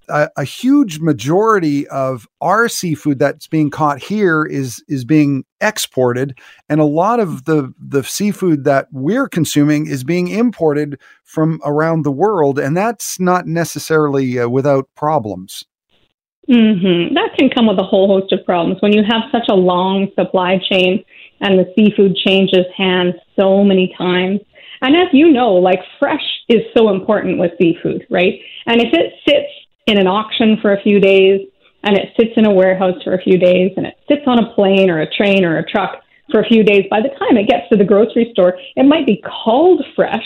a, 0.09 0.29
a, 0.37 0.43
huge 0.43 0.99
majority 0.99 1.87
of 1.87 2.27
our 2.41 2.67
seafood 2.67 3.19
that's 3.19 3.47
being 3.47 3.69
caught 3.69 3.99
here 3.99 4.43
is 4.43 4.83
is 4.87 5.05
being 5.05 5.45
exported. 5.61 6.37
And 6.69 6.81
a 6.81 6.85
lot 6.85 7.19
of 7.19 7.45
the 7.45 7.73
the 7.79 8.03
seafood 8.03 8.65
that 8.65 8.87
we're 8.91 9.29
consuming 9.29 9.87
is 9.87 10.03
being 10.03 10.27
imported 10.27 10.99
from 11.23 11.61
around 11.63 12.03
the 12.03 12.11
world. 12.11 12.59
And 12.59 12.75
that's 12.75 13.19
not 13.19 13.47
necessarily 13.47 14.39
uh, 14.39 14.49
without 14.49 14.89
problems 14.95 15.63
Mm-hmm. 16.49 17.13
That 17.13 17.37
can 17.37 17.49
come 17.49 17.67
with 17.67 17.79
a 17.79 17.83
whole 17.83 18.07
host 18.07 18.33
of 18.33 18.45
problems. 18.45 18.81
When 18.81 18.93
you 18.93 19.03
have 19.03 19.31
such 19.31 19.47
a 19.49 19.55
long 19.55 20.07
supply 20.15 20.59
chain 20.69 21.03
and 21.39 21.57
the 21.57 21.71
seafood 21.75 22.15
changes 22.15 22.65
hands 22.75 23.15
so 23.39 23.63
many 23.63 23.93
times. 23.97 24.41
And 24.81 24.95
as 24.95 25.07
you 25.13 25.31
know, 25.31 25.53
like 25.53 25.79
fresh 25.99 26.23
is 26.49 26.61
so 26.75 26.89
important 26.89 27.37
with 27.37 27.51
seafood, 27.59 28.05
right? 28.09 28.39
And 28.65 28.81
if 28.81 28.93
it 28.93 29.13
sits 29.27 29.51
in 29.87 29.99
an 29.99 30.07
auction 30.07 30.57
for 30.61 30.73
a 30.73 30.81
few 30.81 30.99
days 30.99 31.47
and 31.83 31.95
it 31.95 32.09
sits 32.19 32.31
in 32.35 32.45
a 32.45 32.53
warehouse 32.53 33.01
for 33.03 33.13
a 33.13 33.21
few 33.21 33.37
days 33.37 33.71
and 33.77 33.85
it 33.85 33.95
sits 34.07 34.23
on 34.25 34.39
a 34.39 34.53
plane 34.53 34.89
or 34.89 35.01
a 35.01 35.11
train 35.11 35.45
or 35.45 35.57
a 35.57 35.65
truck 35.65 36.01
for 36.31 36.41
a 36.41 36.47
few 36.47 36.63
days, 36.63 36.85
by 36.89 37.01
the 37.01 37.09
time 37.09 37.37
it 37.37 37.47
gets 37.47 37.67
to 37.69 37.77
the 37.77 37.83
grocery 37.83 38.29
store, 38.31 38.57
it 38.75 38.85
might 38.85 39.05
be 39.05 39.21
called 39.21 39.83
fresh, 39.95 40.25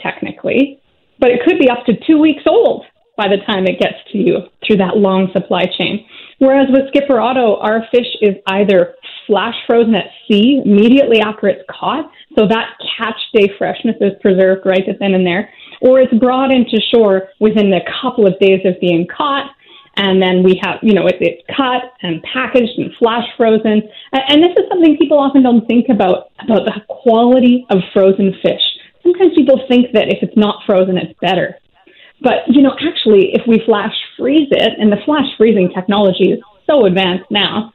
technically, 0.00 0.80
but 1.18 1.30
it 1.30 1.40
could 1.44 1.58
be 1.58 1.68
up 1.68 1.84
to 1.86 1.92
two 2.06 2.18
weeks 2.18 2.42
old 2.46 2.86
by 3.22 3.28
the 3.28 3.42
time 3.46 3.66
it 3.66 3.78
gets 3.78 4.02
to 4.10 4.18
you 4.18 4.38
through 4.66 4.78
that 4.78 4.96
long 4.96 5.30
supply 5.32 5.62
chain. 5.78 6.04
Whereas 6.38 6.66
with 6.70 6.88
Skipper 6.88 7.20
Otto, 7.20 7.56
our 7.60 7.86
fish 7.94 8.10
is 8.20 8.34
either 8.48 8.96
flash 9.28 9.54
frozen 9.64 9.94
at 9.94 10.06
sea 10.26 10.60
immediately 10.64 11.20
after 11.20 11.46
it's 11.46 11.62
caught, 11.70 12.10
so 12.36 12.48
that 12.48 12.74
catch 12.98 13.20
day 13.32 13.48
freshness 13.56 13.94
is 14.00 14.12
preserved 14.20 14.66
right 14.66 14.82
then 14.98 15.14
and 15.14 15.24
there, 15.24 15.50
or 15.80 16.00
it's 16.00 16.12
brought 16.14 16.52
into 16.52 16.80
shore 16.92 17.28
within 17.38 17.72
a 17.72 17.84
couple 18.02 18.26
of 18.26 18.36
days 18.40 18.60
of 18.64 18.74
being 18.80 19.06
caught. 19.06 19.52
And 19.94 20.20
then 20.20 20.42
we 20.42 20.58
have, 20.64 20.78
you 20.82 20.94
know, 20.94 21.06
it's, 21.06 21.18
it's 21.20 21.42
cut 21.54 21.92
and 22.02 22.22
packaged 22.22 22.76
and 22.78 22.90
flash 22.98 23.26
frozen. 23.36 23.82
And 24.12 24.42
this 24.42 24.50
is 24.56 24.64
something 24.68 24.96
people 24.96 25.20
often 25.20 25.44
don't 25.44 25.66
think 25.68 25.86
about, 25.90 26.32
about 26.42 26.64
the 26.64 26.80
quality 26.88 27.66
of 27.70 27.78
frozen 27.92 28.34
fish. 28.42 28.62
Sometimes 29.02 29.34
people 29.36 29.60
think 29.68 29.92
that 29.92 30.08
if 30.08 30.22
it's 30.22 30.36
not 30.36 30.64
frozen, 30.66 30.96
it's 30.96 31.14
better. 31.20 31.56
But, 32.22 32.46
you 32.48 32.62
know, 32.62 32.74
actually, 32.80 33.34
if 33.34 33.42
we 33.46 33.62
flash 33.66 33.94
freeze 34.16 34.48
it, 34.50 34.78
and 34.78 34.92
the 34.92 34.98
flash 35.04 35.26
freezing 35.36 35.70
technology 35.74 36.30
is 36.32 36.40
so 36.68 36.86
advanced 36.86 37.30
now, 37.30 37.72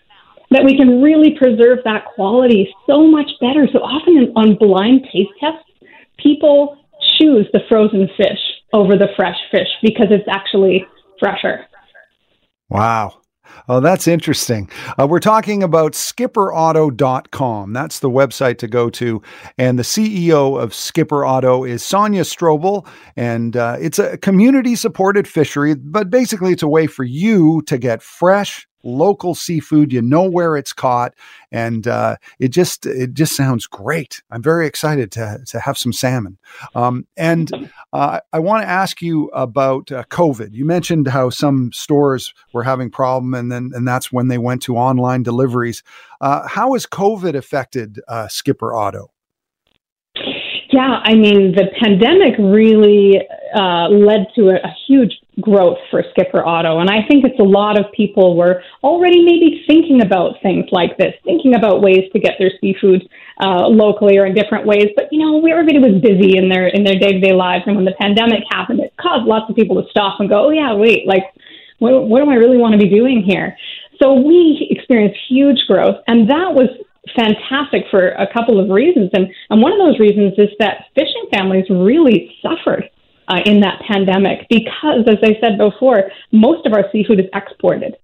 that 0.51 0.63
we 0.63 0.77
can 0.77 1.01
really 1.01 1.37
preserve 1.37 1.79
that 1.83 2.05
quality 2.15 2.73
so 2.87 3.05
much 3.05 3.29
better. 3.41 3.67
So 3.73 3.79
often 3.79 4.31
on 4.35 4.55
blind 4.55 5.05
taste 5.11 5.31
tests, 5.39 5.69
people 6.17 6.77
choose 7.17 7.47
the 7.51 7.59
frozen 7.67 8.07
fish 8.15 8.39
over 8.73 8.95
the 8.95 9.09
fresh 9.15 9.37
fish 9.51 9.67
because 9.81 10.07
it's 10.09 10.27
actually 10.29 10.85
fresher. 11.19 11.65
Wow. 12.69 13.21
Oh, 13.69 13.79
that's 13.79 14.07
interesting. 14.07 14.69
Uh, 14.99 15.07
we're 15.07 15.19
talking 15.19 15.63
about 15.63 15.93
skipperotto.com. 15.93 17.73
That's 17.73 17.99
the 17.99 18.09
website 18.09 18.57
to 18.59 18.67
go 18.67 18.89
to. 18.91 19.21
And 19.57 19.77
the 19.77 19.83
CEO 19.83 20.61
of 20.61 20.73
Skipper 20.73 21.25
Otto 21.25 21.63
is 21.63 21.83
Sonia 21.83 22.23
Strobel. 22.23 22.87
And 23.15 23.57
uh, 23.57 23.77
it's 23.79 23.99
a 23.99 24.17
community 24.17 24.75
supported 24.75 25.27
fishery, 25.27 25.75
but 25.75 26.09
basically 26.09 26.51
it's 26.51 26.63
a 26.63 26.67
way 26.67 26.87
for 26.87 27.03
you 27.03 27.61
to 27.63 27.77
get 27.77 28.01
fresh, 28.01 28.66
local 28.83 29.35
seafood. 29.35 29.91
You 29.91 30.01
know 30.01 30.23
where 30.29 30.55
it's 30.55 30.73
caught, 30.73 31.13
and 31.51 31.87
uh, 31.87 32.17
it 32.39 32.49
just 32.49 32.85
it 32.85 33.13
just 33.13 33.35
sounds 33.35 33.67
great. 33.67 34.21
I'm 34.31 34.41
very 34.41 34.67
excited 34.67 35.11
to 35.13 35.39
to 35.47 35.59
have 35.59 35.77
some 35.77 35.93
salmon. 35.93 36.37
Um, 36.75 37.07
and 37.15 37.69
uh, 37.93 38.19
I 38.33 38.39
want 38.39 38.63
to 38.63 38.69
ask 38.69 39.01
you 39.01 39.27
about 39.29 39.91
uh, 39.91 40.03
COVID. 40.09 40.53
You 40.53 40.65
mentioned 40.65 41.07
how 41.07 41.29
some 41.29 41.71
stores 41.73 42.33
were 42.53 42.63
having 42.63 42.89
problem, 42.89 43.33
and 43.33 43.51
then 43.51 43.71
and 43.73 43.87
that's 43.87 44.11
when 44.11 44.27
they 44.27 44.37
went 44.37 44.61
to 44.63 44.77
online 44.77 45.23
deliveries. 45.23 45.83
Uh, 46.21 46.47
how 46.47 46.73
has 46.73 46.85
COVID 46.85 47.35
affected 47.35 47.99
uh, 48.07 48.27
Skipper 48.27 48.73
Otto? 48.73 49.11
Yeah, 50.77 51.01
I 51.01 51.15
mean, 51.15 51.55
the 51.55 51.73
pandemic 51.81 52.37
really 52.37 53.17
uh, 53.55 53.89
led 53.89 54.27
to 54.35 54.49
a, 54.49 54.57
a, 54.61 54.75
huge 54.85 55.11
growth 55.41 55.79
for 55.89 56.03
Skipper 56.11 56.45
Otto. 56.45 56.77
And 56.77 56.87
I 56.87 57.01
think 57.07 57.25
it's 57.25 57.39
a 57.39 57.49
lot 57.59 57.79
of 57.79 57.91
people 57.93 58.37
were 58.37 58.61
already 58.83 59.25
maybe 59.25 59.63
thinking 59.65 60.03
about 60.03 60.35
things 60.43 60.65
like 60.71 60.95
this, 60.99 61.15
thinking 61.23 61.55
about 61.55 61.81
ways 61.81 62.03
to 62.13 62.19
get 62.19 62.33
their 62.37 62.51
seafood 62.61 63.09
uh, 63.41 63.67
locally 63.67 64.19
or 64.19 64.27
in 64.27 64.35
different 64.35 64.67
ways. 64.67 64.89
But 64.95 65.05
you 65.11 65.17
know, 65.17 65.43
everybody 65.47 65.79
was 65.79 65.99
busy 65.99 66.37
in 66.37 66.47
their 66.47 66.67
in 66.67 66.83
their 66.83 66.99
day 66.99 67.13
to 67.13 67.19
day 67.19 67.33
lives, 67.33 67.63
and 67.65 67.75
when 67.75 67.85
the 67.85 67.97
pandemic 67.99 68.43
happened, 68.51 68.79
it 68.81 68.93
caused 69.01 69.25
lots 69.25 69.49
of 69.49 69.55
people 69.55 69.81
to 69.81 69.89
stop 69.89 70.19
and 70.19 70.29
go, 70.29 70.45
"Oh 70.45 70.51
yeah, 70.51 70.75
wait, 70.75 71.07
like, 71.07 71.25
what, 71.79 72.07
what 72.07 72.23
do 72.23 72.29
I 72.29 72.35
really 72.35 72.57
want 72.57 72.73
to 72.73 72.77
be 72.77 72.89
doing 72.89 73.23
here?" 73.25 73.57
So 73.99 74.13
we 74.13 74.67
experienced 74.69 75.17
huge 75.27 75.65
growth, 75.65 75.97
and 76.05 76.29
that 76.29 76.53
was 76.53 76.69
fantastic 77.15 77.83
for 77.91 78.09
a 78.09 78.27
couple 78.33 78.59
of 78.59 78.69
reasons. 78.69 79.09
And, 79.13 79.27
and 79.49 79.61
one 79.61 79.71
of 79.71 79.79
those 79.79 79.99
reasons 79.99 80.33
is 80.37 80.49
that 80.59 80.85
fishing 80.95 81.27
families 81.31 81.65
really 81.69 82.35
suffered 82.41 82.89
uh, 83.27 83.41
in 83.45 83.59
that 83.61 83.81
pandemic 83.87 84.47
because, 84.49 85.03
as 85.07 85.17
I 85.23 85.39
said 85.41 85.57
before, 85.57 86.11
most 86.31 86.65
of 86.65 86.73
our 86.73 86.85
seafood 86.91 87.19
is 87.19 87.27
exported. 87.33 87.95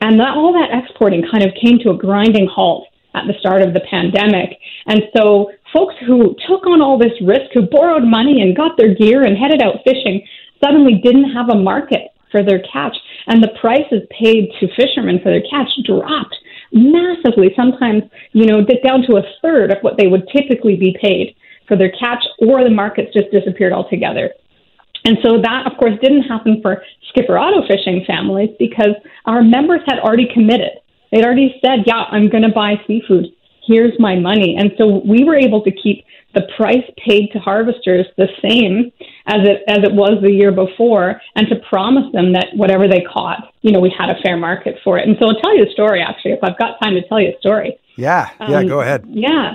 And 0.00 0.18
that, 0.20 0.36
all 0.36 0.52
that 0.52 0.70
exporting 0.70 1.24
kind 1.30 1.44
of 1.44 1.50
came 1.60 1.78
to 1.80 1.90
a 1.90 1.96
grinding 1.96 2.46
halt 2.46 2.86
at 3.14 3.26
the 3.26 3.34
start 3.40 3.62
of 3.62 3.74
the 3.74 3.82
pandemic. 3.90 4.58
And 4.86 5.02
so 5.16 5.50
folks 5.74 5.94
who 6.06 6.36
took 6.46 6.66
on 6.66 6.80
all 6.80 6.98
this 6.98 7.14
risk, 7.24 7.50
who 7.52 7.66
borrowed 7.66 8.04
money 8.04 8.42
and 8.42 8.56
got 8.56 8.76
their 8.76 8.94
gear 8.94 9.24
and 9.24 9.36
headed 9.36 9.62
out 9.62 9.82
fishing, 9.84 10.24
suddenly 10.62 11.00
didn't 11.02 11.32
have 11.32 11.48
a 11.50 11.58
market 11.58 12.12
for 12.30 12.42
their 12.42 12.60
catch. 12.72 12.96
And 13.26 13.42
the 13.42 13.54
prices 13.60 14.02
paid 14.10 14.50
to 14.60 14.68
fishermen 14.76 15.18
for 15.22 15.30
their 15.30 15.44
catch 15.50 15.70
dropped 15.84 16.36
massively, 16.72 17.52
sometimes, 17.56 18.02
you 18.32 18.46
know, 18.46 18.64
down 18.84 19.02
to 19.02 19.16
a 19.16 19.22
third 19.42 19.70
of 19.70 19.78
what 19.82 19.96
they 19.98 20.06
would 20.06 20.28
typically 20.34 20.76
be 20.76 20.96
paid 21.00 21.34
for 21.66 21.76
their 21.76 21.92
catch, 21.92 22.24
or 22.40 22.64
the 22.64 22.70
markets 22.70 23.12
just 23.12 23.30
disappeared 23.30 23.72
altogether. 23.72 24.32
And 25.04 25.18
so 25.22 25.40
that, 25.40 25.70
of 25.70 25.78
course, 25.78 25.94
didn't 26.02 26.22
happen 26.22 26.60
for 26.62 26.82
skipper 27.08 27.38
Otto 27.38 27.66
fishing 27.66 28.04
families 28.06 28.50
because 28.58 28.94
our 29.26 29.42
members 29.42 29.80
had 29.86 29.98
already 29.98 30.28
committed. 30.32 30.72
They'd 31.12 31.24
already 31.24 31.58
said, 31.64 31.84
yeah, 31.86 32.04
I'm 32.10 32.28
going 32.28 32.42
to 32.42 32.50
buy 32.50 32.74
seafood. 32.86 33.26
Here's 33.66 33.92
my 33.98 34.16
money. 34.16 34.56
And 34.58 34.72
so 34.78 35.02
we 35.04 35.24
were 35.24 35.36
able 35.36 35.62
to 35.62 35.70
keep 35.70 36.04
the 36.34 36.42
price 36.56 36.84
paid 37.04 37.30
to 37.32 37.38
harvesters 37.38 38.06
the 38.16 38.28
same 38.42 38.92
as 39.26 39.46
it 39.48 39.62
as 39.68 39.78
it 39.82 39.92
was 39.92 40.18
the 40.22 40.32
year 40.32 40.52
before 40.52 41.20
and 41.36 41.48
to 41.48 41.56
promise 41.68 42.10
them 42.12 42.32
that 42.32 42.48
whatever 42.54 42.86
they 42.86 43.02
caught 43.12 43.52
you 43.62 43.72
know 43.72 43.80
we 43.80 43.92
had 43.96 44.10
a 44.10 44.20
fair 44.22 44.36
market 44.36 44.76
for 44.84 44.98
it 44.98 45.08
and 45.08 45.16
so 45.18 45.26
i'll 45.26 45.40
tell 45.40 45.56
you 45.56 45.64
a 45.64 45.72
story 45.72 46.02
actually 46.02 46.32
if 46.32 46.40
i've 46.42 46.58
got 46.58 46.78
time 46.82 46.94
to 46.94 47.06
tell 47.08 47.20
you 47.20 47.32
a 47.34 47.38
story 47.38 47.78
yeah 47.96 48.30
yeah 48.40 48.58
um, 48.58 48.66
go 48.66 48.80
ahead 48.80 49.04
yeah 49.08 49.54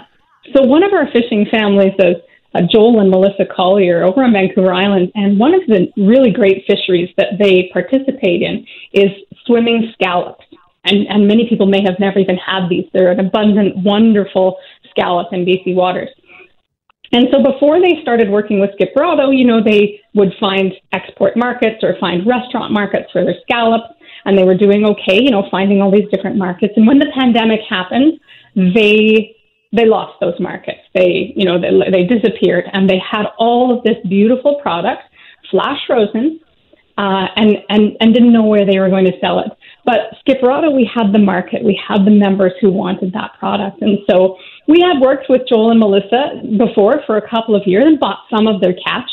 so 0.54 0.62
one 0.64 0.84
of 0.84 0.92
our 0.94 1.10
fishing 1.12 1.46
families 1.50 1.94
is 2.00 2.16
uh, 2.56 2.62
Joel 2.70 3.00
and 3.00 3.10
Melissa 3.10 3.46
Collier 3.46 4.04
over 4.04 4.24
on 4.24 4.34
Vancouver 4.34 4.74
Island. 4.74 5.12
And 5.16 5.40
one 5.40 5.54
of 5.54 5.62
the 5.68 5.88
really 5.98 6.32
great 6.32 6.64
fisheries 6.68 7.10
that 7.18 7.40
they 7.40 7.70
participate 7.74 8.42
in 8.42 8.66
is 8.92 9.10
swimming 9.46 9.92
scallops. 9.94 10.46
And, 10.86 11.08
and 11.08 11.28
many 11.28 11.48
people 11.48 11.66
may 11.66 11.82
have 11.84 11.98
never 12.00 12.20
even 12.20 12.38
had 12.38 12.68
these. 12.70 12.86
They're 12.94 13.12
an 13.12 13.20
abundant, 13.20 13.78
wonderful 13.78 14.58
scallop 14.90 15.32
in 15.32 15.46
BC 15.46 15.74
waters. 15.76 16.10
And 17.14 17.28
so 17.32 17.44
before 17.44 17.80
they 17.80 18.02
started 18.02 18.30
working 18.30 18.60
with 18.60 18.72
Skipper 18.74 19.04
Otto, 19.04 19.30
you 19.30 19.46
know, 19.46 19.64
they 19.64 20.02
would 20.16 20.34
find 20.40 20.74
export 20.92 21.38
markets 21.38 21.84
or 21.84 21.96
find 22.00 22.26
restaurant 22.26 22.74
markets 22.74 23.12
for 23.14 23.24
their 23.24 23.36
scallops, 23.44 23.94
and 24.26 24.36
they 24.36 24.44
were 24.44 24.58
doing 24.58 24.84
okay, 24.84 25.22
you 25.22 25.30
know, 25.30 25.48
finding 25.52 25.80
all 25.80 25.92
these 25.92 26.10
different 26.10 26.38
markets. 26.38 26.74
And 26.76 26.88
when 26.88 26.98
the 26.98 27.12
pandemic 27.14 27.60
happened, 27.70 28.20
they 28.56 29.36
they 29.76 29.86
lost 29.86 30.20
those 30.22 30.40
markets. 30.40 30.82
They, 30.94 31.34
you 31.36 31.46
know, 31.46 31.60
they, 31.60 31.90
they 31.92 32.04
disappeared, 32.04 32.66
and 32.74 32.90
they 32.90 33.00
had 33.00 33.26
all 33.40 33.76
of 33.76 33.84
this 33.84 33.98
beautiful 34.08 34.60
product, 34.62 35.02
flash 35.50 35.80
frozen, 35.88 36.40
uh, 36.98 37.28
and 37.36 37.58
and 37.70 37.98
and 38.00 38.14
didn't 38.14 38.34
know 38.34 38.44
where 38.44 38.66
they 38.66 38.80
were 38.80 38.90
going 38.90 39.06
to 39.06 39.20
sell 39.20 39.40
it. 39.40 39.52
But 39.86 40.16
Skipper 40.20 40.50
Otto, 40.50 40.72
we 40.72 40.90
had 40.92 41.12
the 41.12 41.20
market, 41.20 41.64
we 41.64 41.80
had 41.88 42.06
the 42.06 42.12
members 42.12 42.54
who 42.60 42.72
wanted 42.72 43.14
that 43.14 43.32
product, 43.38 43.82
and 43.82 44.00
so 44.10 44.38
we 44.68 44.82
had 44.82 45.02
worked 45.02 45.30
with 45.30 45.42
Joel 45.48 45.72
and 45.72 45.80
Melissa 45.80 46.42
before 46.58 47.02
for 47.06 47.18
a 47.18 47.30
couple 47.30 47.56
of 47.56 47.64
years 47.66 47.86
and 47.86 48.00
bought 48.00 48.20
some 48.30 48.48
of 48.48 48.62
their 48.62 48.74
catch. 48.74 49.10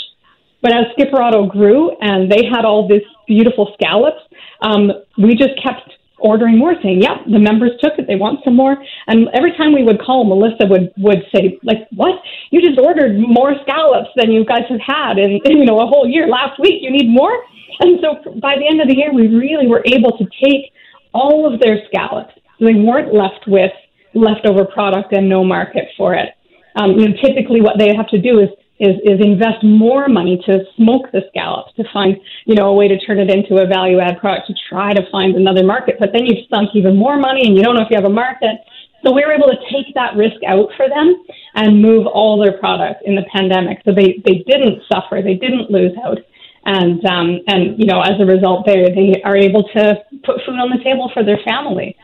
But 0.63 0.73
as 0.73 0.87
Skipper 0.93 1.21
Otto 1.21 1.47
grew 1.47 1.97
and 2.01 2.31
they 2.31 2.45
had 2.45 2.65
all 2.65 2.87
these 2.87 3.03
beautiful 3.27 3.73
scallops, 3.75 4.21
um, 4.63 4.93
we 5.17 5.35
just 5.35 5.61
kept 5.63 5.91
ordering 6.19 6.59
more, 6.59 6.75
saying, 6.83 7.01
"Yep, 7.03 7.27
the 7.27 7.39
members 7.39 7.73
took 7.81 7.99
it. 7.99 8.07
They 8.07 8.17
want 8.17 8.45
some 8.45 8.55
more." 8.55 8.77
And 9.07 9.29
every 9.33 9.53
time 9.53 9.73
we 9.73 9.83
would 9.83 10.01
call, 10.01 10.25
Melissa 10.25 10.67
would 10.67 10.93
would 10.99 11.25
say, 11.35 11.59
"Like, 11.63 11.89
what? 11.97 12.21
You 12.51 12.61
just 12.61 12.79
ordered 12.79 13.19
more 13.19 13.59
scallops 13.63 14.11
than 14.17 14.31
you 14.31 14.45
guys 14.45 14.65
have 14.69 14.81
had 14.81 15.19
in 15.19 15.41
you 15.45 15.65
know 15.65 15.81
a 15.81 15.87
whole 15.87 16.07
year. 16.07 16.29
Last 16.29 16.61
week, 16.61 16.83
you 16.83 16.91
need 16.91 17.09
more." 17.09 17.33
And 17.81 17.99
so 18.03 18.33
by 18.41 18.57
the 18.57 18.67
end 18.67 18.81
of 18.83 18.89
the 18.89 18.97
year, 18.97 19.13
we 19.13 19.29
really 19.29 19.67
were 19.67 19.83
able 19.87 20.17
to 20.19 20.27
take 20.43 20.73
all 21.15 21.51
of 21.51 21.61
their 21.61 21.83
scallops. 21.87 22.35
They 22.61 22.75
weren't 22.75 23.15
left 23.15 23.47
with 23.47 23.73
leftover 24.15 24.65
product 24.65 25.13
and 25.13 25.29
no 25.29 25.45
market 25.45 25.87
for 25.97 26.15
it. 26.15 26.31
Um, 26.77 26.93
you 26.93 27.09
know, 27.09 27.15
typically 27.23 27.61
what 27.61 27.79
they 27.79 27.95
have 27.95 28.09
to 28.09 28.21
do 28.21 28.39
is, 28.39 28.49
is 28.79 28.97
is 29.05 29.21
invest 29.21 29.63
more 29.63 30.09
money 30.09 30.41
to 30.47 30.61
smoke 30.77 31.13
the 31.13 31.21
scallops 31.29 31.75
to 31.77 31.85
find 31.93 32.17
you 32.47 32.55
know 32.55 32.69
a 32.69 32.75
way 32.75 32.89
to 32.89 32.99
turn 32.99 33.19
it 33.19 33.29
into 33.29 33.63
a 33.63 33.67
value 33.67 34.01
add 34.01 34.19
product 34.19 34.47
to 34.47 34.55
try 34.71 34.93
to 34.95 35.03
find 35.11 35.37
another 35.37 35.65
market. 35.65 35.97
But 36.01 36.11
then 36.15 36.25
you've 36.25 36.49
sunk 36.49 36.71
even 36.75 36.97
more 36.97 37.19
money 37.19 37.47
and 37.47 37.57
you 37.57 37.63
don't 37.63 37.75
know 37.75 37.83
if 37.83 37.91
you 37.91 37.97
have 37.97 38.07
a 38.07 38.15
market. 38.15 38.57
So 39.05 39.13
we 39.13 39.25
were 39.25 39.33
able 39.33 39.49
to 39.49 39.61
take 39.73 39.95
that 39.95 40.17
risk 40.17 40.37
out 40.47 40.69
for 40.77 40.89
them 40.89 41.25
and 41.55 41.81
move 41.81 42.07
all 42.07 42.43
their 42.43 42.59
products 42.59 43.01
in 43.05 43.15
the 43.15 43.25
pandemic. 43.35 43.79
So 43.85 43.93
they, 43.95 44.21
they 44.27 44.45
didn't 44.47 44.83
suffer, 44.93 45.23
they 45.23 45.35
didn't 45.35 45.71
lose 45.71 45.93
out. 46.05 46.19
And 46.67 47.05
um, 47.07 47.41
and 47.47 47.79
you 47.79 47.87
know, 47.87 48.03
as 48.03 48.21
a 48.21 48.27
result, 48.27 48.67
they 48.67 48.85
they 48.95 49.23
are 49.25 49.37
able 49.37 49.65
to 49.75 49.95
put 50.25 50.45
food 50.45 50.61
on 50.61 50.69
the 50.69 50.83
table 50.85 51.11
for 51.15 51.25
their 51.25 51.41
family. 51.43 51.97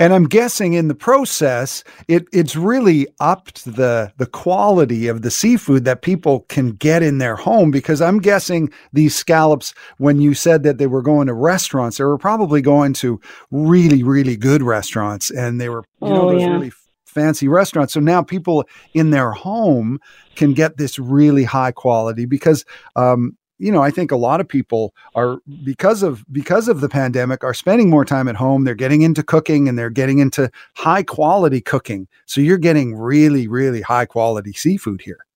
And 0.00 0.14
I'm 0.14 0.24
guessing 0.24 0.72
in 0.72 0.88
the 0.88 0.94
process, 0.94 1.84
it, 2.08 2.26
it's 2.32 2.56
really 2.56 3.06
upped 3.20 3.66
the 3.66 4.10
the 4.16 4.24
quality 4.24 5.08
of 5.08 5.20
the 5.20 5.30
seafood 5.30 5.84
that 5.84 6.00
people 6.00 6.46
can 6.48 6.70
get 6.70 7.02
in 7.02 7.18
their 7.18 7.36
home. 7.36 7.70
Because 7.70 8.00
I'm 8.00 8.18
guessing 8.18 8.72
these 8.94 9.14
scallops, 9.14 9.74
when 9.98 10.18
you 10.18 10.32
said 10.32 10.62
that 10.62 10.78
they 10.78 10.86
were 10.86 11.02
going 11.02 11.26
to 11.26 11.34
restaurants, 11.34 11.98
they 11.98 12.04
were 12.04 12.16
probably 12.16 12.62
going 12.62 12.94
to 12.94 13.20
really, 13.50 14.02
really 14.02 14.38
good 14.38 14.62
restaurants, 14.62 15.30
and 15.30 15.60
they 15.60 15.68
were 15.68 15.84
you 16.00 16.08
oh, 16.08 16.14
know 16.14 16.32
those 16.32 16.42
yeah. 16.42 16.52
really 16.52 16.72
fancy 17.04 17.46
restaurants. 17.46 17.92
So 17.92 18.00
now 18.00 18.22
people 18.22 18.64
in 18.94 19.10
their 19.10 19.32
home 19.32 20.00
can 20.34 20.54
get 20.54 20.78
this 20.78 20.98
really 20.98 21.44
high 21.44 21.72
quality 21.72 22.24
because 22.24 22.64
um, 22.96 23.36
you 23.60 23.70
know, 23.70 23.82
I 23.82 23.90
think 23.90 24.10
a 24.10 24.16
lot 24.16 24.40
of 24.40 24.48
people 24.48 24.94
are 25.14 25.38
because 25.62 26.02
of 26.02 26.24
because 26.32 26.66
of 26.66 26.80
the 26.80 26.88
pandemic 26.88 27.44
are 27.44 27.52
spending 27.52 27.90
more 27.90 28.06
time 28.06 28.26
at 28.26 28.34
home. 28.36 28.64
They're 28.64 28.74
getting 28.74 29.02
into 29.02 29.22
cooking 29.22 29.68
and 29.68 29.78
they're 29.78 29.90
getting 29.90 30.18
into 30.18 30.50
high 30.74 31.02
quality 31.02 31.60
cooking. 31.60 32.08
So 32.24 32.40
you're 32.40 32.58
getting 32.58 32.96
really, 32.96 33.46
really 33.46 33.82
high 33.82 34.06
quality 34.06 34.54
seafood 34.54 35.02
here. 35.02 35.26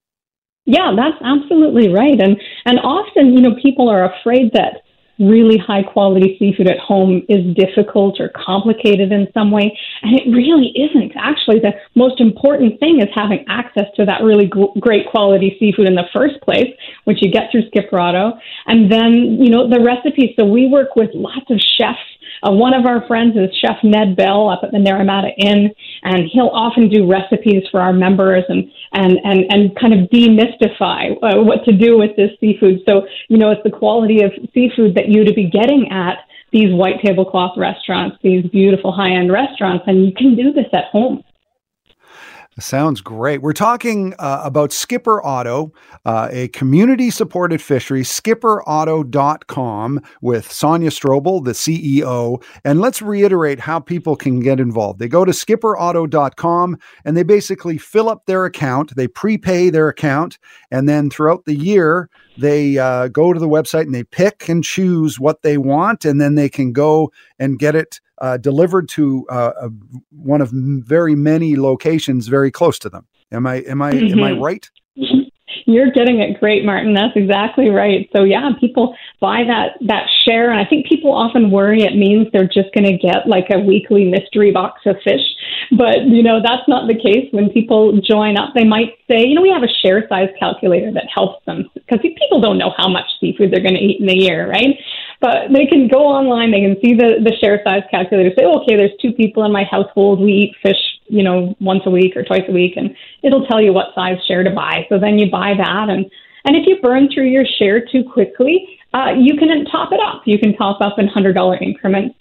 Yeah, 0.65 0.95
that's 0.97 1.21
absolutely 1.23 1.93
right. 1.93 2.19
And 2.19 2.41
and 2.65 2.81
often, 2.81 3.35
you 3.35 3.43
know, 3.43 3.55
people 3.61 3.91
are 3.91 4.11
afraid 4.11 4.53
that 4.55 4.84
really 5.19 5.59
high 5.59 5.83
quality 5.83 6.37
seafood 6.39 6.69
at 6.69 6.79
home 6.79 7.23
is 7.29 7.55
difficult 7.55 8.21
or 8.21 8.31
complicated 8.31 9.13
in 9.13 9.29
some 9.33 9.51
way. 9.51 9.77
And 10.03 10.19
it 10.19 10.31
really 10.31 10.73
isn't. 10.77 11.13
Actually, 11.17 11.61
the 11.61 11.73
most 11.95 12.21
important 12.21 12.81
thing 12.81 13.01
is 13.01 13.09
having 13.15 13.45
access 13.49 13.87
to 13.97 14.05
that 14.05 14.23
really 14.23 14.47
g- 14.47 14.81
great 14.81 15.09
quality 15.11 15.57
seafood 15.59 15.87
in 15.87 15.95
the 15.95 16.09
first 16.13 16.41
place, 16.43 16.69
which 17.05 17.19
you 17.23 17.31
get 17.31 17.51
through 17.51 17.67
Skipper 17.69 17.99
Otto. 17.99 18.33
And 18.67 18.91
then, 18.91 19.39
you 19.41 19.51
know, 19.51 19.69
the 19.69 19.81
recipes. 19.81 20.35
So 20.39 20.45
we 20.45 20.69
work 20.69 20.97
with 20.97 21.11
lots 21.15 21.51
of 21.51 21.61
chefs 21.61 21.99
uh, 22.43 22.51
one 22.51 22.75
of 22.75 22.87
our 22.87 23.07
friends 23.07 23.37
is 23.37 23.55
Chef 23.59 23.77
Ned 23.83 24.17
Bell 24.17 24.49
up 24.49 24.61
at 24.63 24.71
the 24.71 24.79
Naramata 24.79 25.31
Inn, 25.39 25.71
and 26.03 26.29
he'll 26.33 26.53
often 26.53 26.89
do 26.89 27.09
recipes 27.09 27.63
for 27.71 27.81
our 27.81 27.93
members 27.93 28.45
and 28.49 28.71
and 28.93 29.19
and, 29.25 29.45
and 29.51 29.77
kind 29.79 29.95
of 29.95 30.11
demystify 30.11 31.13
uh, 31.23 31.43
what 31.43 31.65
to 31.65 31.73
do 31.73 31.99
with 31.99 32.17
this 32.17 32.31
seafood. 32.41 32.81
So 32.87 33.07
you 33.29 33.39
know, 33.39 33.51
it's 33.51 33.63
the 33.65 33.71
quality 33.71 34.23
of 34.23 34.33
seafood 34.53 34.95
that 34.97 35.09
you 35.09 35.25
to 35.25 35.33
be 35.33 35.49
getting 35.49 35.91
at 35.91 36.19
these 36.53 36.73
white 36.73 37.01
tablecloth 37.05 37.59
restaurants, 37.59 38.17
these 38.23 38.47
beautiful 38.47 38.93
high 38.93 39.11
end 39.11 39.33
restaurants, 39.33 39.85
and 39.87 40.07
you 40.07 40.13
can 40.17 40.37
do 40.37 40.53
this 40.53 40.67
at 40.73 40.85
home. 40.93 41.23
Sounds 42.61 43.01
great. 43.01 43.43
We're 43.43 43.53
talking 43.53 44.15
uh, 44.21 44.43
about 44.45 44.73
Skipper 44.73 45.21
Otto, 45.25 45.73
uh, 46.05 46.29
a 46.31 46.47
community 46.49 47.11
supported 47.11 47.61
fishery, 47.61 48.03
skipperotto.com 48.03 50.01
with 50.21 50.53
Sonia 50.53 50.91
Strobel, 50.91 51.45
the 51.45 51.51
CEO. 51.51 52.41
And 52.65 52.81
let's 52.81 53.03
reiterate 53.03 53.59
how 53.59 53.81
people 53.81 54.15
can 54.15 54.39
get 54.39 54.61
involved. 54.61 55.01
They 55.01 55.09
go 55.09 55.25
to 55.25 55.33
skipperotto.com 55.33 56.79
and 57.05 57.17
they 57.17 57.25
basically 57.25 57.77
fill 57.77 58.09
up 58.09 58.27
their 58.27 58.45
account, 58.45 58.95
they 58.95 59.09
prepay 59.09 59.71
their 59.71 59.89
account, 59.89 60.39
and 60.71 60.89
then 60.89 61.11
throughout 61.11 61.47
the 61.47 61.57
year, 61.57 62.09
they 62.39 62.79
uh, 62.79 63.09
go 63.09 63.33
to 63.33 63.41
the 63.41 63.49
website 63.49 63.83
and 63.83 63.95
they 63.95 64.05
pick 64.05 64.49
and 64.49 64.63
choose 64.63 65.19
what 65.19 65.43
they 65.43 65.59
want, 65.59 66.05
and 66.05 66.21
then 66.21 66.37
they 66.37 66.49
can 66.49 66.73
go 66.73 67.11
and 67.41 67.59
get 67.59 67.75
it 67.75 68.01
uh, 68.25 68.39
delivered 68.39 68.89
to 68.89 69.27
uh, 69.29 69.53
a, 69.61 69.69
one 70.11 70.41
of 70.41 70.49
very 70.51 71.15
many 71.15 71.57
locations 71.57 72.27
very 72.27 72.51
close 72.51 72.79
to 72.79 72.89
them. 72.89 73.07
Am 73.31 73.47
I 73.47 73.57
am 73.57 73.83
I 73.83 73.93
mm-hmm. 73.93 74.19
am 74.19 74.25
I 74.25 74.31
mm-hmm. 74.31 75.24
You're 75.67 75.91
getting 75.91 76.21
it 76.21 76.39
great, 76.39 76.65
Martin. 76.65 76.93
That's 76.93 77.17
exactly 77.17 77.71
right. 77.71 78.09
So 78.15 78.25
yeah, 78.25 78.51
people 78.61 78.95
buy 79.21 79.45
that 79.47 79.79
that 79.89 80.09
share, 80.25 80.51
and 80.51 80.61
I 80.61 80.65
think 80.69 80.87
people 80.87 81.13
often 81.13 81.51
worry 81.51 81.83
it 81.83 81.97
means 81.97 82.29
they're 82.33 82.45
just 82.45 82.75
going 82.75 82.85
to 82.85 82.99
get 82.99 83.27
like 83.27 83.47
a 83.51 83.59
weekly 83.59 84.11
mystery 84.11 84.51
box 84.51 84.83
of 84.85 84.97
fish. 85.03 85.25
But 85.77 86.05
you 86.07 86.23
know 86.23 86.41
that's 86.43 86.69
not 86.69 86.87
the 86.87 86.95
case. 86.95 87.29
When 87.33 87.49
people 87.49 87.99
join 88.01 88.37
up, 88.37 88.55
they 88.55 88.65
might 88.65 88.99
say, 89.11 89.25
you 89.25 89.35
know, 89.35 89.43
we 89.43 89.51
have 89.51 89.63
a 89.63 89.73
share 89.83 90.07
size 90.09 90.29
calculator 90.39 90.93
that 90.93 91.07
helps 91.13 91.45
them 91.47 91.71
because 91.75 92.01
people 92.01 92.41
don't 92.41 92.59
know 92.59 92.75
how 92.77 92.89
much 92.89 93.07
seafood 93.21 93.51
they're 93.51 93.63
going 93.63 93.75
to 93.75 93.81
eat 93.81 94.01
in 94.01 94.11
a 94.11 94.15
year, 94.15 94.49
right? 94.51 94.77
But 95.21 95.53
they 95.53 95.65
can 95.67 95.89
go 95.89 96.05
online, 96.05 96.51
they 96.51 96.61
can 96.61 96.77
see 96.85 96.95
the 96.95 97.25
the 97.25 97.35
share 97.41 97.63
size 97.65 97.85
calculator, 97.91 98.31
say, 98.37 98.45
okay, 98.45 98.77
there's 98.77 98.97
two 99.01 99.13
people 99.13 99.45
in 99.45 99.53
my 99.53 99.65
household, 99.65 100.21
we 100.21 100.33
eat 100.33 100.57
fish 100.63 100.94
you 101.15 101.23
know, 101.23 101.55
once 101.61 101.83
a 101.87 101.91
week 101.91 102.17
or 102.17 102.25
twice 102.25 102.43
a 102.49 102.53
week, 102.53 102.75
and 102.77 102.95
it'll 103.23 103.47
tell 103.47 103.63
you 103.63 103.73
what 103.73 103.95
size 103.95 104.19
share 104.27 104.43
to 104.43 104.51
buy. 104.51 104.85
So 104.89 104.99
then 104.99 105.19
you 105.19 105.31
buy 105.31 105.55
that, 105.57 105.87
and 105.89 106.05
and 106.45 106.57
if 106.57 106.67
you 106.67 106.81
burn 106.83 107.09
through 107.13 107.29
your 107.29 107.45
share 107.59 107.87
too 107.87 108.03
quickly, 108.03 108.79
uh, 108.93 109.13
you 109.17 109.37
can 109.37 109.49
top 109.67 109.93
it 109.93 110.01
up. 110.01 110.23
You 110.27 110.39
can 110.39 110.57
top 110.57 110.81
up 110.81 110.99
in 110.99 111.07
hundred 111.07 111.35
dollar 111.35 111.57
increments, 111.57 112.17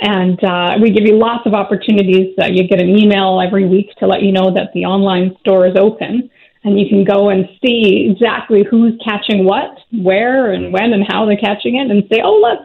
and 0.00 0.42
uh, 0.44 0.78
we 0.80 0.90
give 0.90 1.04
you 1.04 1.16
lots 1.18 1.44
of 1.46 1.54
opportunities. 1.54 2.34
Uh, 2.40 2.46
you 2.46 2.68
get 2.68 2.80
an 2.80 2.88
email 2.88 3.40
every 3.44 3.66
week 3.66 3.88
to 3.98 4.06
let 4.06 4.22
you 4.22 4.30
know 4.30 4.54
that 4.54 4.70
the 4.74 4.84
online 4.84 5.36
store 5.40 5.66
is 5.66 5.74
open. 5.78 6.30
And 6.64 6.80
you 6.80 6.88
can 6.88 7.04
go 7.04 7.28
and 7.28 7.48
see 7.64 8.10
exactly 8.10 8.64
who's 8.68 8.94
catching 9.04 9.44
what, 9.44 9.78
where, 9.92 10.50
and 10.50 10.72
when, 10.72 10.92
and 10.94 11.04
how 11.06 11.24
they're 11.24 11.36
catching 11.36 11.76
it, 11.76 11.88
and 11.92 12.02
say, 12.10 12.20
"Oh, 12.24 12.40
look, 12.40 12.58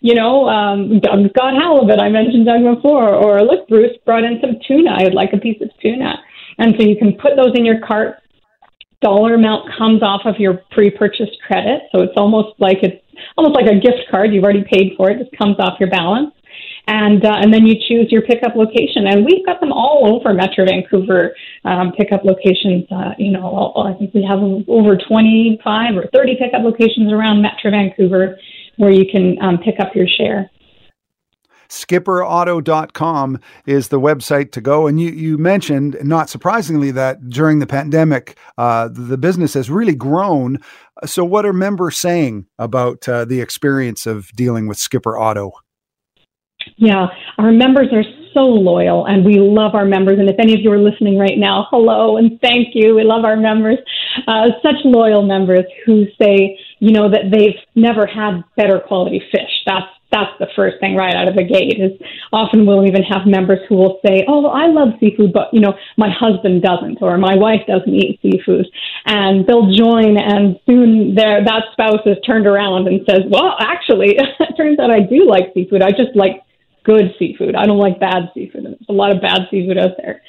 you 0.00 0.14
know, 0.14 0.48
um, 0.48 1.00
Doug's 1.00 1.32
got 1.36 1.54
halibut. 1.54 1.98
I 1.98 2.08
mentioned 2.08 2.46
Doug 2.46 2.76
before. 2.76 3.14
Or 3.14 3.42
look, 3.42 3.68
Bruce 3.68 3.96
brought 4.04 4.24
in 4.24 4.38
some 4.40 4.58
tuna. 4.66 4.96
I'd 4.98 5.14
like 5.14 5.32
a 5.32 5.38
piece 5.38 5.60
of 5.60 5.70
tuna. 5.80 6.18
And 6.58 6.74
so 6.78 6.86
you 6.86 6.96
can 6.96 7.14
put 7.14 7.36
those 7.36 7.52
in 7.54 7.64
your 7.64 7.80
cart. 7.80 8.16
Dollar 9.00 9.34
amount 9.34 9.70
comes 9.78 10.02
off 10.02 10.22
of 10.24 10.36
your 10.38 10.62
pre-purchased 10.72 11.38
credit, 11.46 11.82
so 11.92 12.02
it's 12.02 12.14
almost 12.16 12.58
like 12.58 12.78
it's 12.82 13.00
almost 13.36 13.54
like 13.54 13.70
a 13.70 13.78
gift 13.78 14.10
card. 14.10 14.34
You've 14.34 14.42
already 14.42 14.64
paid 14.64 14.94
for 14.96 15.08
it; 15.08 15.20
it 15.20 15.24
just 15.24 15.38
comes 15.38 15.54
off 15.60 15.78
your 15.78 15.88
balance. 15.88 16.34
And 16.88 17.24
uh, 17.24 17.36
and 17.38 17.54
then 17.54 17.64
you 17.64 17.76
choose 17.76 18.10
your 18.10 18.22
pickup 18.22 18.56
location, 18.56 19.06
and 19.06 19.24
we've 19.24 19.46
got 19.46 19.60
them 19.60 19.70
all 19.70 20.16
over 20.16 20.34
Metro 20.34 20.64
Vancouver 20.64 21.32
um, 21.64 21.92
pickup 21.92 22.24
locations. 22.24 22.90
Uh, 22.90 23.12
you 23.18 23.30
know, 23.30 23.72
I 23.76 23.92
think 23.92 24.14
we 24.14 24.24
have 24.24 24.40
over 24.66 24.96
25 24.96 25.96
or 25.96 26.08
30 26.12 26.36
pickup 26.40 26.62
locations 26.64 27.12
around 27.12 27.40
Metro 27.40 27.70
Vancouver 27.70 28.36
where 28.78 28.90
you 28.90 29.04
can 29.10 29.36
um, 29.42 29.58
pick 29.58 29.78
up 29.78 29.94
your 29.94 30.06
share. 30.06 30.50
skipperotto.com 31.68 33.38
is 33.66 33.88
the 33.88 34.00
website 34.00 34.52
to 34.52 34.60
go. 34.60 34.86
And 34.86 35.00
you, 35.00 35.10
you 35.10 35.36
mentioned, 35.36 35.98
not 36.02 36.30
surprisingly, 36.30 36.90
that 36.92 37.28
during 37.28 37.58
the 37.58 37.66
pandemic, 37.66 38.38
uh, 38.56 38.88
the 38.90 39.18
business 39.18 39.54
has 39.54 39.70
really 39.70 39.94
grown. 39.94 40.58
So, 41.04 41.24
what 41.24 41.44
are 41.44 41.52
members 41.52 41.98
saying 41.98 42.46
about 42.58 43.08
uh, 43.08 43.24
the 43.24 43.40
experience 43.40 44.06
of 44.06 44.30
dealing 44.32 44.66
with 44.66 44.78
Skipper 44.78 45.18
Otto? 45.18 45.52
Yeah, 46.76 47.06
our 47.38 47.52
members 47.52 47.88
are 47.92 48.04
so 48.34 48.40
loyal 48.40 49.06
and 49.06 49.24
we 49.24 49.38
love 49.38 49.74
our 49.74 49.84
members. 49.84 50.18
And 50.18 50.28
if 50.28 50.36
any 50.38 50.54
of 50.54 50.60
you 50.60 50.70
are 50.72 50.78
listening 50.78 51.18
right 51.18 51.38
now, 51.38 51.66
hello 51.70 52.16
and 52.16 52.40
thank 52.40 52.68
you. 52.74 52.94
We 52.94 53.04
love 53.04 53.24
our 53.24 53.36
members. 53.36 53.78
Uh, 54.26 54.48
such 54.62 54.76
loyal 54.84 55.22
members 55.22 55.64
who 55.84 56.06
say, 56.20 56.58
you 56.80 56.92
know, 56.92 57.10
that 57.10 57.30
they've 57.30 57.58
never 57.74 58.06
had 58.06 58.44
better 58.56 58.80
quality 58.80 59.22
fish. 59.32 59.62
That's 59.66 59.86
that's 60.10 60.32
the 60.38 60.48
first 60.56 60.80
thing 60.80 60.96
right 60.96 61.14
out 61.14 61.28
of 61.28 61.36
the 61.36 61.44
gate 61.44 61.76
is 61.78 61.92
often 62.32 62.64
we'll 62.64 62.86
even 62.86 63.02
have 63.02 63.26
members 63.26 63.58
who 63.68 63.76
will 63.76 64.00
say, 64.04 64.24
Oh, 64.26 64.40
well, 64.40 64.52
I 64.52 64.66
love 64.66 64.94
seafood, 65.00 65.32
but 65.34 65.52
you 65.52 65.60
know, 65.60 65.74
my 65.98 66.08
husband 66.08 66.62
doesn't 66.62 67.02
or 67.02 67.18
my 67.18 67.36
wife 67.36 67.60
doesn't 67.66 67.92
eat 67.92 68.18
seafood. 68.22 68.66
And 69.04 69.46
they'll 69.46 69.70
join 69.74 70.16
and 70.16 70.58
soon 70.64 71.14
their 71.14 71.44
that 71.44 71.64
spouse 71.72 72.00
is 72.06 72.16
turned 72.24 72.46
around 72.46 72.88
and 72.88 73.00
says, 73.08 73.20
Well, 73.28 73.56
actually 73.60 74.16
it 74.18 74.56
turns 74.56 74.78
out 74.78 74.90
I 74.90 75.00
do 75.00 75.28
like 75.28 75.52
seafood. 75.52 75.82
I 75.82 75.90
just 75.90 76.16
like 76.16 76.42
good 76.84 77.14
seafood. 77.18 77.54
I 77.54 77.66
don't 77.66 77.78
like 77.78 78.00
bad 78.00 78.30
seafood. 78.32 78.64
There's 78.64 78.76
a 78.88 78.92
lot 78.92 79.14
of 79.14 79.20
bad 79.20 79.42
seafood 79.50 79.76
out 79.76 79.96
there. 79.98 80.22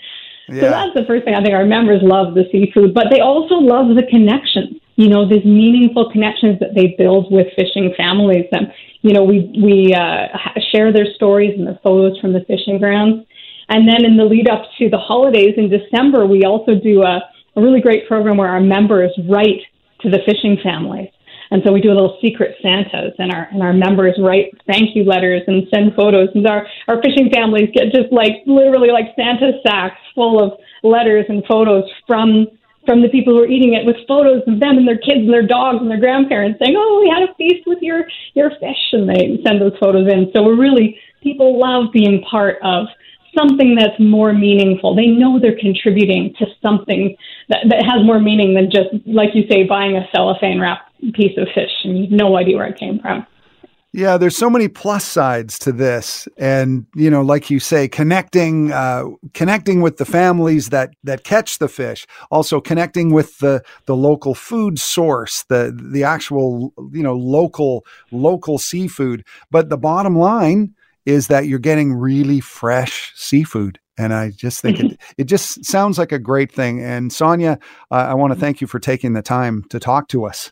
Yeah. 0.49 0.61
So 0.61 0.69
that's 0.69 0.93
the 0.95 1.05
first 1.07 1.23
thing. 1.23 1.35
I 1.35 1.41
think 1.41 1.53
our 1.53 1.65
members 1.65 2.01
love 2.01 2.33
the 2.33 2.43
seafood, 2.51 2.93
but 2.93 3.07
they 3.11 3.21
also 3.21 3.55
love 3.55 3.95
the 3.95 4.03
connections. 4.09 4.81
You 4.99 5.07
know, 5.07 5.27
these 5.27 5.45
meaningful 5.45 6.11
connections 6.11 6.59
that 6.59 6.75
they 6.75 6.95
build 6.97 7.31
with 7.31 7.47
fishing 7.55 7.93
families. 7.95 8.45
And 8.51 8.67
you 9.01 9.13
know, 9.13 9.23
we 9.23 9.49
we 9.55 9.93
uh, 9.93 10.27
share 10.71 10.91
their 10.91 11.07
stories 11.15 11.55
and 11.57 11.65
the 11.65 11.79
photos 11.81 12.19
from 12.19 12.33
the 12.33 12.43
fishing 12.51 12.79
grounds. 12.79 13.25
And 13.69 13.87
then 13.87 14.03
in 14.03 14.17
the 14.17 14.25
lead 14.25 14.49
up 14.49 14.63
to 14.79 14.89
the 14.89 14.97
holidays 14.97 15.53
in 15.55 15.69
December, 15.69 16.25
we 16.25 16.43
also 16.43 16.75
do 16.75 17.03
a, 17.03 17.21
a 17.55 17.61
really 17.61 17.81
great 17.81 18.07
program 18.07 18.35
where 18.37 18.49
our 18.49 18.59
members 18.59 19.11
write 19.29 19.61
to 20.01 20.09
the 20.09 20.19
fishing 20.25 20.57
families 20.61 21.09
and 21.51 21.63
so 21.65 21.73
we 21.73 21.81
do 21.81 21.91
a 21.91 21.97
little 21.97 22.17
secret 22.21 22.55
Santas, 22.61 23.13
and 23.17 23.31
our 23.31 23.47
and 23.51 23.63
our 23.63 23.73
members 23.73 24.15
write 24.19 24.51
thank 24.67 24.95
you 24.95 25.03
letters 25.03 25.41
and 25.47 25.67
send 25.73 25.95
photos. 25.95 26.29
And 26.35 26.45
our 26.47 26.67
our 26.87 27.01
fishing 27.01 27.31
families 27.33 27.69
get 27.73 27.85
just 27.93 28.11
like 28.11 28.43
literally 28.45 28.91
like 28.91 29.15
Santa 29.15 29.53
sacks 29.65 29.99
full 30.13 30.43
of 30.43 30.59
letters 30.83 31.25
and 31.27 31.43
photos 31.45 31.85
from 32.05 32.47
from 32.89 33.03
the 33.03 33.09
people 33.09 33.35
who 33.35 33.43
are 33.43 33.47
eating 33.47 33.75
it 33.75 33.85
with 33.85 33.95
photos 34.07 34.41
of 34.47 34.59
them 34.59 34.79
and 34.79 34.87
their 34.87 34.97
kids 34.97 35.21
and 35.21 35.31
their 35.31 35.45
dogs 35.45 35.77
and 35.79 35.91
their 35.91 35.99
grandparents 35.99 36.57
saying, 36.57 36.73
"Oh, 36.75 36.99
we 36.99 37.07
had 37.07 37.21
a 37.21 37.31
feast 37.35 37.67
with 37.67 37.77
your 37.83 38.07
your 38.33 38.49
fish," 38.59 38.81
and 38.93 39.07
they 39.07 39.37
send 39.45 39.61
those 39.61 39.77
photos 39.79 40.11
in. 40.11 40.31
So 40.33 40.41
we're 40.41 40.55
really 40.55 40.97
people 41.21 41.59
love 41.59 41.91
being 41.93 42.23
part 42.23 42.57
of 42.63 42.87
something 43.37 43.75
that's 43.75 43.99
more 43.99 44.33
meaningful. 44.33 44.95
They 44.95 45.05
know 45.05 45.37
they're 45.37 45.59
contributing 45.59 46.33
to 46.39 46.47
something 46.63 47.15
that, 47.49 47.59
that 47.69 47.83
has 47.85 48.03
more 48.03 48.19
meaning 48.19 48.55
than 48.55 48.71
just, 48.71 48.89
like 49.05 49.35
you 49.35 49.45
say, 49.47 49.65
buying 49.65 49.95
a 49.95 50.07
cellophane 50.11 50.59
wrap 50.59 50.91
piece 51.13 51.37
of 51.37 51.47
fish 51.53 51.69
and 51.83 51.95
you 51.95 52.03
have 52.05 52.11
no 52.11 52.37
idea 52.37 52.57
where 52.57 52.65
it 52.65 52.79
came 52.79 52.97
from. 52.97 53.27
Yeah, 53.91 54.17
there's 54.17 54.37
so 54.37 54.51
many 54.51 54.67
plus 54.67 55.03
sides 55.03 55.57
to 55.59 55.71
this, 55.71 56.27
and 56.37 56.85
you 56.93 57.09
know, 57.09 57.23
like 57.23 57.49
you 57.49 57.59
say, 57.59 57.87
connecting, 57.87 58.71
uh, 58.71 59.05
connecting 59.33 59.81
with 59.81 59.97
the 59.97 60.05
families 60.05 60.69
that 60.69 60.91
that 61.03 61.23
catch 61.23 61.57
the 61.57 61.67
fish, 61.67 62.05
also 62.29 62.61
connecting 62.61 63.11
with 63.11 63.39
the 63.39 63.63
the 63.87 63.95
local 63.95 64.35
food 64.35 64.77
source, 64.77 65.43
the 65.49 65.75
the 65.91 66.03
actual 66.03 66.71
you 66.91 67.01
know 67.01 67.15
local 67.15 67.83
local 68.11 68.59
seafood. 68.59 69.25
But 69.49 69.69
the 69.69 69.77
bottom 69.77 70.15
line 70.15 70.75
is 71.07 71.27
that 71.27 71.47
you're 71.47 71.57
getting 71.57 71.93
really 71.93 72.39
fresh 72.39 73.11
seafood. 73.15 73.79
And 73.97 74.13
I 74.13 74.29
just 74.29 74.61
think 74.61 74.79
it, 74.79 74.99
it 75.17 75.23
just 75.23 75.65
sounds 75.65 75.97
like 75.97 76.11
a 76.11 76.19
great 76.19 76.51
thing. 76.51 76.83
And 76.83 77.11
Sonia, 77.11 77.57
uh, 77.89 77.95
I 77.95 78.13
want 78.13 78.33
to 78.33 78.39
thank 78.39 78.61
you 78.61 78.67
for 78.67 78.79
taking 78.79 79.13
the 79.13 79.23
time 79.23 79.63
to 79.69 79.79
talk 79.79 80.07
to 80.09 80.25
us. 80.25 80.51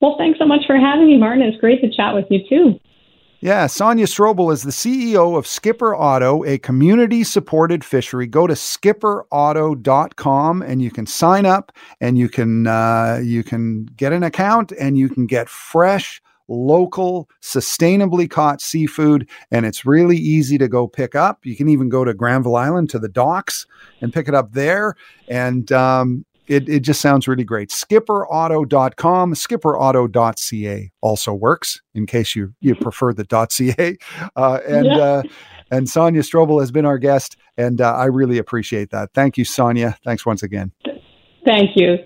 Well, 0.00 0.16
thanks 0.18 0.38
so 0.38 0.46
much 0.46 0.66
for 0.66 0.76
having 0.76 1.06
me, 1.06 1.18
Martin. 1.18 1.42
It's 1.42 1.60
great 1.60 1.80
to 1.82 1.90
chat 1.90 2.14
with 2.14 2.26
you 2.30 2.40
too. 2.48 2.80
Yeah, 3.42 3.68
Sonia 3.68 4.04
Strobel 4.04 4.52
is 4.52 4.64
the 4.64 4.70
CEO 4.70 5.38
of 5.38 5.46
Skipper 5.46 5.94
Otto, 5.94 6.44
a 6.44 6.58
community 6.58 7.24
supported 7.24 7.82
fishery. 7.82 8.26
Go 8.26 8.46
to 8.46 8.52
skipperotto.com 8.52 10.62
and 10.62 10.82
you 10.82 10.90
can 10.90 11.06
sign 11.06 11.46
up 11.46 11.72
and 12.02 12.18
you 12.18 12.28
can 12.28 12.66
uh, 12.66 13.18
you 13.22 13.42
can 13.42 13.86
get 13.96 14.12
an 14.12 14.24
account 14.24 14.72
and 14.72 14.98
you 14.98 15.08
can 15.08 15.26
get 15.26 15.48
fresh 15.48 16.20
local, 16.50 17.30
sustainably 17.40 18.28
caught 18.28 18.60
seafood, 18.60 19.28
and 19.50 19.64
it's 19.64 19.86
really 19.86 20.16
easy 20.16 20.58
to 20.58 20.68
go 20.68 20.86
pick 20.86 21.14
up. 21.14 21.46
You 21.46 21.56
can 21.56 21.68
even 21.68 21.88
go 21.88 22.04
to 22.04 22.12
Granville 22.12 22.56
Island 22.56 22.90
to 22.90 22.98
the 22.98 23.08
docks 23.08 23.66
and 24.02 24.12
pick 24.12 24.28
it 24.28 24.34
up 24.34 24.52
there. 24.52 24.96
And 25.28 25.70
um, 25.72 26.26
it, 26.50 26.68
it 26.68 26.80
just 26.80 27.00
sounds 27.00 27.28
really 27.28 27.44
great. 27.44 27.70
SkipperOtto.com, 27.70 29.34
skipperotto.ca 29.34 30.92
also 31.00 31.32
works 31.32 31.80
in 31.94 32.06
case 32.06 32.34
you, 32.34 32.52
you 32.60 32.74
prefer 32.74 33.12
the 33.12 33.24
.ca. 33.48 33.96
Uh, 34.36 34.60
and 34.66 34.86
yeah. 34.86 34.98
uh, 34.98 35.22
and 35.70 35.88
Sonia 35.88 36.22
Strobel 36.22 36.60
has 36.60 36.70
been 36.70 36.84
our 36.84 36.98
guest, 36.98 37.36
and 37.56 37.80
uh, 37.80 37.94
I 37.94 38.06
really 38.06 38.38
appreciate 38.38 38.90
that. 38.90 39.10
Thank 39.14 39.36
you, 39.36 39.44
Sonia. 39.44 39.96
Thanks 40.04 40.24
once 40.26 40.42
again. 40.42 40.72
Thank 41.44 41.76
you. 41.76 41.96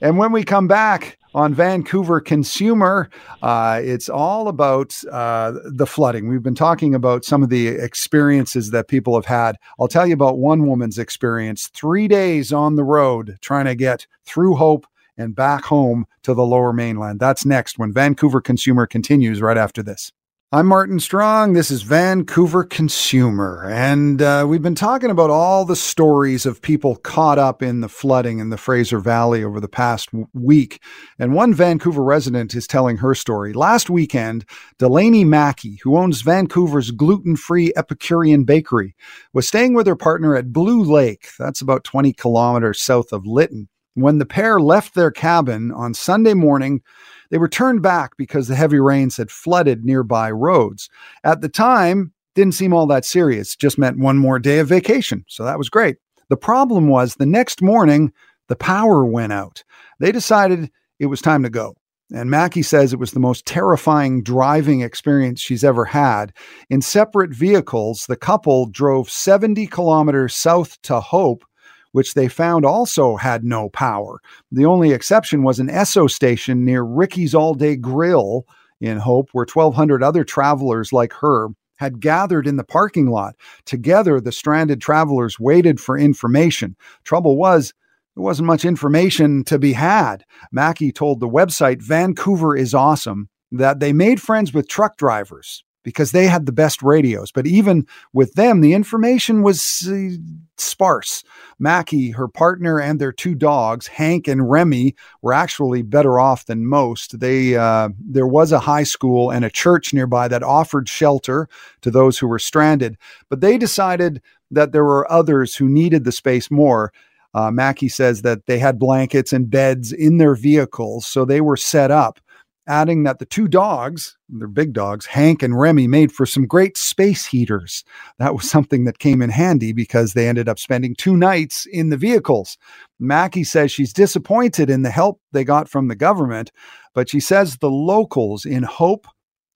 And 0.00 0.18
when 0.18 0.32
we 0.32 0.44
come 0.44 0.66
back, 0.66 1.18
on 1.34 1.54
Vancouver 1.54 2.20
Consumer. 2.20 3.10
Uh, 3.42 3.80
it's 3.82 4.08
all 4.08 4.48
about 4.48 5.00
uh, 5.10 5.52
the 5.64 5.86
flooding. 5.86 6.28
We've 6.28 6.42
been 6.42 6.54
talking 6.54 6.94
about 6.94 7.24
some 7.24 7.42
of 7.42 7.48
the 7.48 7.68
experiences 7.68 8.70
that 8.70 8.88
people 8.88 9.14
have 9.14 9.26
had. 9.26 9.56
I'll 9.78 9.88
tell 9.88 10.06
you 10.06 10.14
about 10.14 10.38
one 10.38 10.66
woman's 10.66 10.98
experience 10.98 11.68
three 11.68 12.08
days 12.08 12.52
on 12.52 12.76
the 12.76 12.84
road 12.84 13.38
trying 13.40 13.66
to 13.66 13.74
get 13.74 14.06
through 14.24 14.56
Hope 14.56 14.86
and 15.16 15.34
back 15.34 15.64
home 15.64 16.06
to 16.22 16.34
the 16.34 16.44
lower 16.44 16.72
mainland. 16.72 17.20
That's 17.20 17.44
next 17.44 17.78
when 17.78 17.92
Vancouver 17.92 18.40
Consumer 18.40 18.86
continues 18.86 19.40
right 19.40 19.58
after 19.58 19.82
this. 19.82 20.12
I'm 20.52 20.66
Martin 20.66 20.98
Strong. 20.98 21.52
This 21.52 21.70
is 21.70 21.82
Vancouver 21.82 22.64
Consumer. 22.64 23.70
And 23.70 24.20
uh, 24.20 24.46
we've 24.48 24.60
been 24.60 24.74
talking 24.74 25.08
about 25.08 25.30
all 25.30 25.64
the 25.64 25.76
stories 25.76 26.44
of 26.44 26.60
people 26.60 26.96
caught 26.96 27.38
up 27.38 27.62
in 27.62 27.82
the 27.82 27.88
flooding 27.88 28.40
in 28.40 28.50
the 28.50 28.56
Fraser 28.56 28.98
Valley 28.98 29.44
over 29.44 29.60
the 29.60 29.68
past 29.68 30.08
week. 30.34 30.82
And 31.20 31.34
one 31.34 31.54
Vancouver 31.54 32.02
resident 32.02 32.52
is 32.56 32.66
telling 32.66 32.96
her 32.96 33.14
story. 33.14 33.52
Last 33.52 33.90
weekend, 33.90 34.44
Delaney 34.80 35.22
Mackey, 35.22 35.78
who 35.84 35.96
owns 35.96 36.22
Vancouver's 36.22 36.90
gluten 36.90 37.36
free 37.36 37.72
Epicurean 37.76 38.42
Bakery, 38.42 38.96
was 39.32 39.46
staying 39.46 39.74
with 39.74 39.86
her 39.86 39.94
partner 39.94 40.34
at 40.34 40.52
Blue 40.52 40.82
Lake. 40.82 41.28
That's 41.38 41.60
about 41.60 41.84
20 41.84 42.12
kilometers 42.14 42.80
south 42.80 43.12
of 43.12 43.24
Lytton 43.24 43.68
When 43.94 44.18
the 44.18 44.26
pair 44.26 44.60
left 44.60 44.96
their 44.96 45.12
cabin 45.12 45.70
on 45.70 45.94
Sunday 45.94 46.34
morning, 46.34 46.82
they 47.30 47.38
were 47.38 47.48
turned 47.48 47.82
back 47.82 48.16
because 48.16 48.48
the 48.48 48.56
heavy 48.56 48.80
rains 48.80 49.16
had 49.16 49.30
flooded 49.30 49.84
nearby 49.84 50.30
roads. 50.30 50.88
At 51.24 51.40
the 51.40 51.48
time, 51.48 52.12
didn't 52.34 52.54
seem 52.54 52.72
all 52.72 52.86
that 52.86 53.04
serious, 53.04 53.56
just 53.56 53.78
meant 53.78 53.98
one 53.98 54.18
more 54.18 54.38
day 54.38 54.58
of 54.58 54.68
vacation. 54.68 55.24
So 55.28 55.44
that 55.44 55.58
was 55.58 55.68
great. 55.68 55.96
The 56.28 56.36
problem 56.36 56.88
was 56.88 57.14
the 57.14 57.26
next 57.26 57.60
morning, 57.60 58.12
the 58.48 58.56
power 58.56 59.04
went 59.04 59.32
out. 59.32 59.64
They 59.98 60.12
decided 60.12 60.70
it 60.98 61.06
was 61.06 61.20
time 61.20 61.42
to 61.42 61.50
go. 61.50 61.74
And 62.12 62.30
Mackie 62.30 62.62
says 62.62 62.92
it 62.92 62.98
was 62.98 63.12
the 63.12 63.20
most 63.20 63.46
terrifying 63.46 64.22
driving 64.22 64.80
experience 64.80 65.40
she's 65.40 65.62
ever 65.62 65.84
had. 65.84 66.32
In 66.68 66.82
separate 66.82 67.32
vehicles, 67.32 68.06
the 68.06 68.16
couple 68.16 68.66
drove 68.66 69.08
70 69.08 69.66
kilometers 69.68 70.34
south 70.34 70.80
to 70.82 71.00
Hope, 71.00 71.44
which 71.92 72.14
they 72.14 72.28
found 72.28 72.64
also 72.64 73.16
had 73.16 73.44
no 73.44 73.68
power. 73.70 74.20
The 74.50 74.64
only 74.64 74.92
exception 74.92 75.42
was 75.42 75.58
an 75.58 75.68
Esso 75.68 76.10
station 76.10 76.64
near 76.64 76.82
Ricky's 76.82 77.34
All 77.34 77.54
Day 77.54 77.76
Grill 77.76 78.46
in 78.80 78.98
Hope, 78.98 79.30
where 79.32 79.46
1,200 79.52 80.02
other 80.02 80.24
travelers 80.24 80.92
like 80.92 81.12
her 81.14 81.48
had 81.76 82.00
gathered 82.00 82.46
in 82.46 82.56
the 82.56 82.64
parking 82.64 83.10
lot. 83.10 83.34
Together, 83.64 84.20
the 84.20 84.32
stranded 84.32 84.80
travelers 84.80 85.40
waited 85.40 85.80
for 85.80 85.98
information. 85.98 86.76
Trouble 87.04 87.36
was, 87.36 87.72
there 88.14 88.22
wasn't 88.22 88.46
much 88.46 88.64
information 88.64 89.44
to 89.44 89.58
be 89.58 89.72
had. 89.72 90.24
Mackie 90.52 90.92
told 90.92 91.20
the 91.20 91.28
website 91.28 91.80
Vancouver 91.80 92.56
is 92.56 92.74
awesome 92.74 93.28
that 93.52 93.80
they 93.80 93.92
made 93.92 94.20
friends 94.20 94.52
with 94.52 94.68
truck 94.68 94.96
drivers 94.96 95.64
because 95.82 96.12
they 96.12 96.26
had 96.26 96.46
the 96.46 96.52
best 96.52 96.82
radios. 96.82 97.32
But 97.32 97.46
even 97.46 97.86
with 98.12 98.34
them, 98.34 98.60
the 98.60 98.74
information 98.74 99.42
was 99.42 99.88
uh, 99.90 100.16
sparse. 100.56 101.24
Mackie, 101.58 102.10
her 102.10 102.28
partner, 102.28 102.78
and 102.80 102.98
their 102.98 103.12
two 103.12 103.34
dogs, 103.34 103.86
Hank 103.86 104.28
and 104.28 104.50
Remy, 104.50 104.94
were 105.22 105.32
actually 105.32 105.82
better 105.82 106.18
off 106.18 106.46
than 106.46 106.66
most. 106.66 107.20
They 107.20 107.56
uh, 107.56 107.90
there 107.98 108.26
was 108.26 108.52
a 108.52 108.60
high 108.60 108.84
school 108.84 109.30
and 109.30 109.44
a 109.44 109.50
church 109.50 109.92
nearby 109.92 110.28
that 110.28 110.42
offered 110.42 110.88
shelter 110.88 111.48
to 111.82 111.90
those 111.90 112.18
who 112.18 112.26
were 112.28 112.38
stranded, 112.38 112.96
but 113.28 113.40
they 113.40 113.58
decided 113.58 114.22
that 114.50 114.72
there 114.72 114.84
were 114.84 115.10
others 115.10 115.54
who 115.54 115.68
needed 115.68 116.04
the 116.04 116.12
space 116.12 116.50
more. 116.50 116.92
Uh, 117.32 117.50
Mackie 117.50 117.88
says 117.88 118.22
that 118.22 118.46
they 118.46 118.58
had 118.58 118.78
blankets 118.78 119.32
and 119.32 119.48
beds 119.48 119.92
in 119.92 120.18
their 120.18 120.34
vehicles, 120.34 121.06
so 121.06 121.24
they 121.24 121.40
were 121.40 121.56
set 121.56 121.90
up. 121.90 122.18
Adding 122.66 123.02
that 123.04 123.18
the 123.18 123.26
two 123.26 123.48
dogs, 123.48 124.16
they're 124.28 124.46
big 124.46 124.72
dogs, 124.72 125.06
Hank 125.06 125.42
and 125.42 125.58
Remy, 125.58 125.88
made 125.88 126.12
for 126.12 126.26
some 126.26 126.46
great 126.46 126.76
space 126.76 127.26
heaters. 127.26 127.82
That 128.18 128.34
was 128.34 128.48
something 128.48 128.84
that 128.84 128.98
came 128.98 129.22
in 129.22 129.30
handy 129.30 129.72
because 129.72 130.12
they 130.12 130.28
ended 130.28 130.48
up 130.48 130.58
spending 130.58 130.94
two 130.94 131.16
nights 131.16 131.66
in 131.72 131.88
the 131.88 131.96
vehicles. 131.96 132.58
Mackie 133.00 133.44
says 133.44 133.72
she's 133.72 133.92
disappointed 133.92 134.70
in 134.70 134.82
the 134.82 134.90
help 134.90 135.20
they 135.32 135.42
got 135.42 135.68
from 135.68 135.88
the 135.88 135.96
government, 135.96 136.52
but 136.94 137.08
she 137.08 137.18
says 137.18 137.56
the 137.56 137.70
locals 137.70 138.44
in 138.44 138.62
Hope 138.62 139.06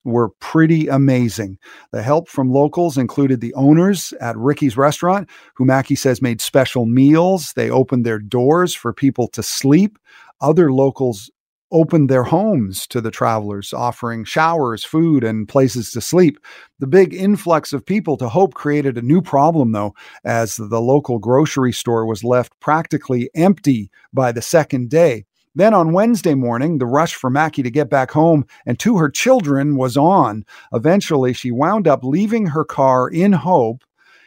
were 0.04 0.30
pretty 0.40 0.88
amazing. 0.88 1.58
The 1.92 2.02
help 2.02 2.28
from 2.28 2.50
locals 2.50 2.98
included 2.98 3.40
the 3.40 3.54
owners 3.54 4.12
at 4.20 4.36
Ricky's 4.36 4.76
restaurant, 4.76 5.28
who 5.54 5.64
Mackie 5.64 5.96
says 5.96 6.22
made 6.22 6.40
special 6.40 6.86
meals. 6.86 7.52
They 7.54 7.70
opened 7.70 8.04
their 8.04 8.18
doors 8.18 8.74
for 8.74 8.92
people 8.92 9.28
to 9.28 9.42
sleep. 9.42 9.98
Other 10.40 10.72
locals 10.72 11.30
opened 11.74 12.08
their 12.08 12.22
homes 12.22 12.86
to 12.86 13.00
the 13.00 13.10
travelers, 13.10 13.72
offering 13.72 14.24
showers, 14.24 14.84
food, 14.84 15.24
and 15.24 15.48
places 15.48 15.90
to 15.90 16.00
sleep. 16.00 16.38
The 16.78 16.86
big 16.86 17.12
influx 17.12 17.72
of 17.72 17.84
people 17.84 18.16
to 18.18 18.28
Hope 18.28 18.54
created 18.54 18.96
a 18.96 19.02
new 19.02 19.20
problem, 19.20 19.72
though, 19.72 19.94
as 20.24 20.56
the 20.56 20.80
local 20.80 21.18
grocery 21.18 21.72
store 21.72 22.06
was 22.06 22.22
left 22.22 22.58
practically 22.60 23.28
empty 23.34 23.90
by 24.12 24.30
the 24.30 24.40
second 24.40 24.88
day. 24.88 25.24
Then 25.56 25.74
on 25.74 25.92
Wednesday 25.92 26.34
morning, 26.34 26.78
the 26.78 26.86
rush 26.86 27.14
for 27.14 27.28
Mackie 27.28 27.64
to 27.64 27.70
get 27.70 27.90
back 27.90 28.12
home 28.12 28.46
and 28.66 28.78
to 28.78 28.96
her 28.98 29.10
children 29.10 29.76
was 29.76 29.96
on. 29.96 30.44
Eventually, 30.72 31.32
she 31.32 31.50
wound 31.50 31.88
up 31.88 32.04
leaving 32.04 32.46
her 32.46 32.64
car 32.64 33.08
in 33.08 33.32
Hope 33.32 33.82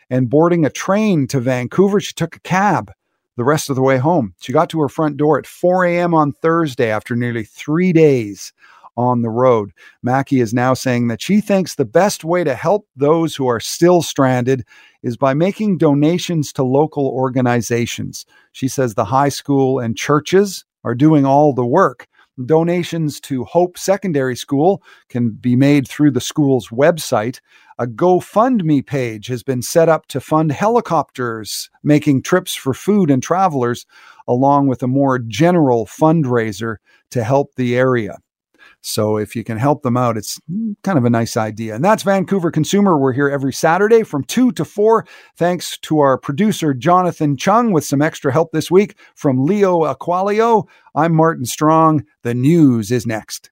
and 0.09 0.29
boarding 0.29 0.65
a 0.65 0.69
train 0.69 1.27
to 1.27 1.39
Vancouver. 1.39 1.99
She 1.99 2.13
took 2.13 2.35
a 2.35 2.41
cab 2.41 2.91
the 3.37 3.45
rest 3.45 3.69
of 3.69 3.75
the 3.75 3.81
way 3.81 3.97
home. 3.97 4.33
She 4.41 4.51
got 4.51 4.69
to 4.71 4.81
her 4.81 4.89
front 4.89 5.15
door 5.15 5.39
at 5.39 5.47
4 5.47 5.85
a.m. 5.85 6.13
on 6.13 6.33
Thursday 6.33 6.89
after 6.89 7.15
nearly 7.15 7.43
three 7.43 7.93
days 7.93 8.51
on 8.97 9.21
the 9.21 9.29
road. 9.29 9.71
Mackie 10.01 10.41
is 10.41 10.53
now 10.53 10.73
saying 10.73 11.07
that 11.07 11.21
she 11.21 11.39
thinks 11.39 11.75
the 11.75 11.85
best 11.85 12.23
way 12.23 12.43
to 12.43 12.55
help 12.55 12.87
those 12.95 13.35
who 13.35 13.47
are 13.47 13.59
still 13.59 14.01
stranded 14.01 14.65
is 15.03 15.15
by 15.15 15.33
making 15.33 15.77
donations 15.77 16.51
to 16.51 16.63
local 16.63 17.07
organizations. 17.07 18.25
She 18.51 18.67
says 18.67 18.95
the 18.95 19.05
high 19.05 19.29
school 19.29 19.79
and 19.79 19.95
churches 19.95 20.65
are 20.83 20.95
doing 20.95 21.25
all 21.25 21.53
the 21.53 21.65
work. 21.65 22.07
Donations 22.43 23.19
to 23.21 23.45
Hope 23.45 23.77
Secondary 23.77 24.35
School 24.35 24.83
can 25.09 25.29
be 25.29 25.55
made 25.55 25.87
through 25.87 26.11
the 26.11 26.21
school's 26.21 26.69
website. 26.69 27.39
A 27.79 27.85
GoFundMe 27.85 28.83
page 28.83 29.27
has 29.27 29.43
been 29.43 29.61
set 29.61 29.87
up 29.87 30.07
to 30.07 30.19
fund 30.19 30.51
helicopters 30.51 31.69
making 31.83 32.23
trips 32.23 32.55
for 32.55 32.73
food 32.73 33.11
and 33.11 33.21
travelers, 33.21 33.85
along 34.27 34.67
with 34.67 34.81
a 34.81 34.87
more 34.87 35.19
general 35.19 35.85
fundraiser 35.85 36.77
to 37.11 37.23
help 37.23 37.53
the 37.55 37.77
area. 37.77 38.17
So 38.81 39.17
if 39.17 39.35
you 39.35 39.43
can 39.43 39.57
help 39.57 39.83
them 39.83 39.95
out, 39.95 40.17
it's 40.17 40.39
kind 40.83 40.97
of 40.97 41.05
a 41.05 41.09
nice 41.09 41.37
idea. 41.37 41.75
And 41.75 41.85
that's 41.85 42.01
Vancouver 42.01 42.49
Consumer. 42.49 42.97
We're 42.97 43.13
here 43.13 43.29
every 43.29 43.53
Saturday 43.53 44.01
from 44.01 44.23
2 44.23 44.53
to 44.53 44.65
4. 44.65 45.05
Thanks 45.35 45.77
to 45.79 45.99
our 45.99 46.17
producer, 46.17 46.73
Jonathan 46.73 47.37
Chung, 47.37 47.71
with 47.73 47.85
some 47.85 48.01
extra 48.01 48.31
help 48.31 48.51
this 48.53 48.71
week 48.71 48.97
from 49.13 49.45
Leo 49.45 49.81
Aqualio. 49.81 50.67
I'm 50.95 51.13
Martin 51.13 51.45
Strong. 51.45 52.05
The 52.23 52.33
news 52.33 52.91
is 52.91 53.05
next. 53.05 53.51